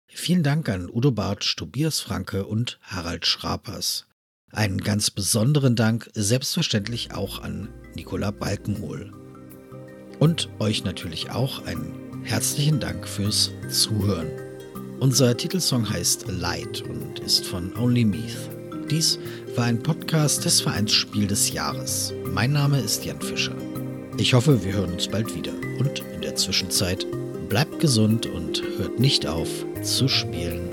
Vielen 0.06 0.44
Dank 0.44 0.68
an 0.68 0.88
Udo 0.88 1.10
Bartsch, 1.10 1.56
Tobias 1.56 1.98
Franke 1.98 2.46
und 2.46 2.78
Harald 2.82 3.26
Schrapers. 3.26 4.06
Einen 4.52 4.78
ganz 4.78 5.10
besonderen 5.10 5.74
Dank 5.74 6.08
selbstverständlich 6.14 7.12
auch 7.14 7.42
an 7.42 7.68
Nicola 7.96 8.30
Balkenhol. 8.30 9.12
Und 10.20 10.50
euch 10.60 10.84
natürlich 10.84 11.30
auch 11.30 11.64
einen 11.64 12.22
herzlichen 12.22 12.78
Dank 12.78 13.08
fürs 13.08 13.50
Zuhören. 13.70 14.30
Unser 15.00 15.36
Titelsong 15.36 15.90
heißt 15.90 16.28
Light 16.28 16.82
und 16.82 17.18
ist 17.18 17.44
von 17.44 17.76
Only 17.76 18.04
Meath. 18.04 18.50
Dies 18.90 19.20
war 19.56 19.64
ein 19.64 19.82
Podcast 19.82 20.44
des 20.44 20.60
Vereins 20.60 20.92
Spiel 20.92 21.26
des 21.26 21.52
Jahres. 21.52 22.12
Mein 22.32 22.52
Name 22.52 22.78
ist 22.80 23.04
Jan 23.04 23.20
Fischer. 23.20 23.54
Ich 24.16 24.34
hoffe, 24.34 24.64
wir 24.64 24.72
hören 24.72 24.92
uns 24.92 25.08
bald 25.08 25.34
wieder. 25.34 25.52
Und 25.78 26.04
in 26.14 26.20
der 26.20 26.36
Zwischenzeit 26.36 27.06
bleibt 27.48 27.80
gesund 27.80 28.26
und 28.26 28.62
hört 28.78 29.00
nicht 29.00 29.26
auf 29.26 29.48
zu 29.82 30.08
spielen. 30.08 30.69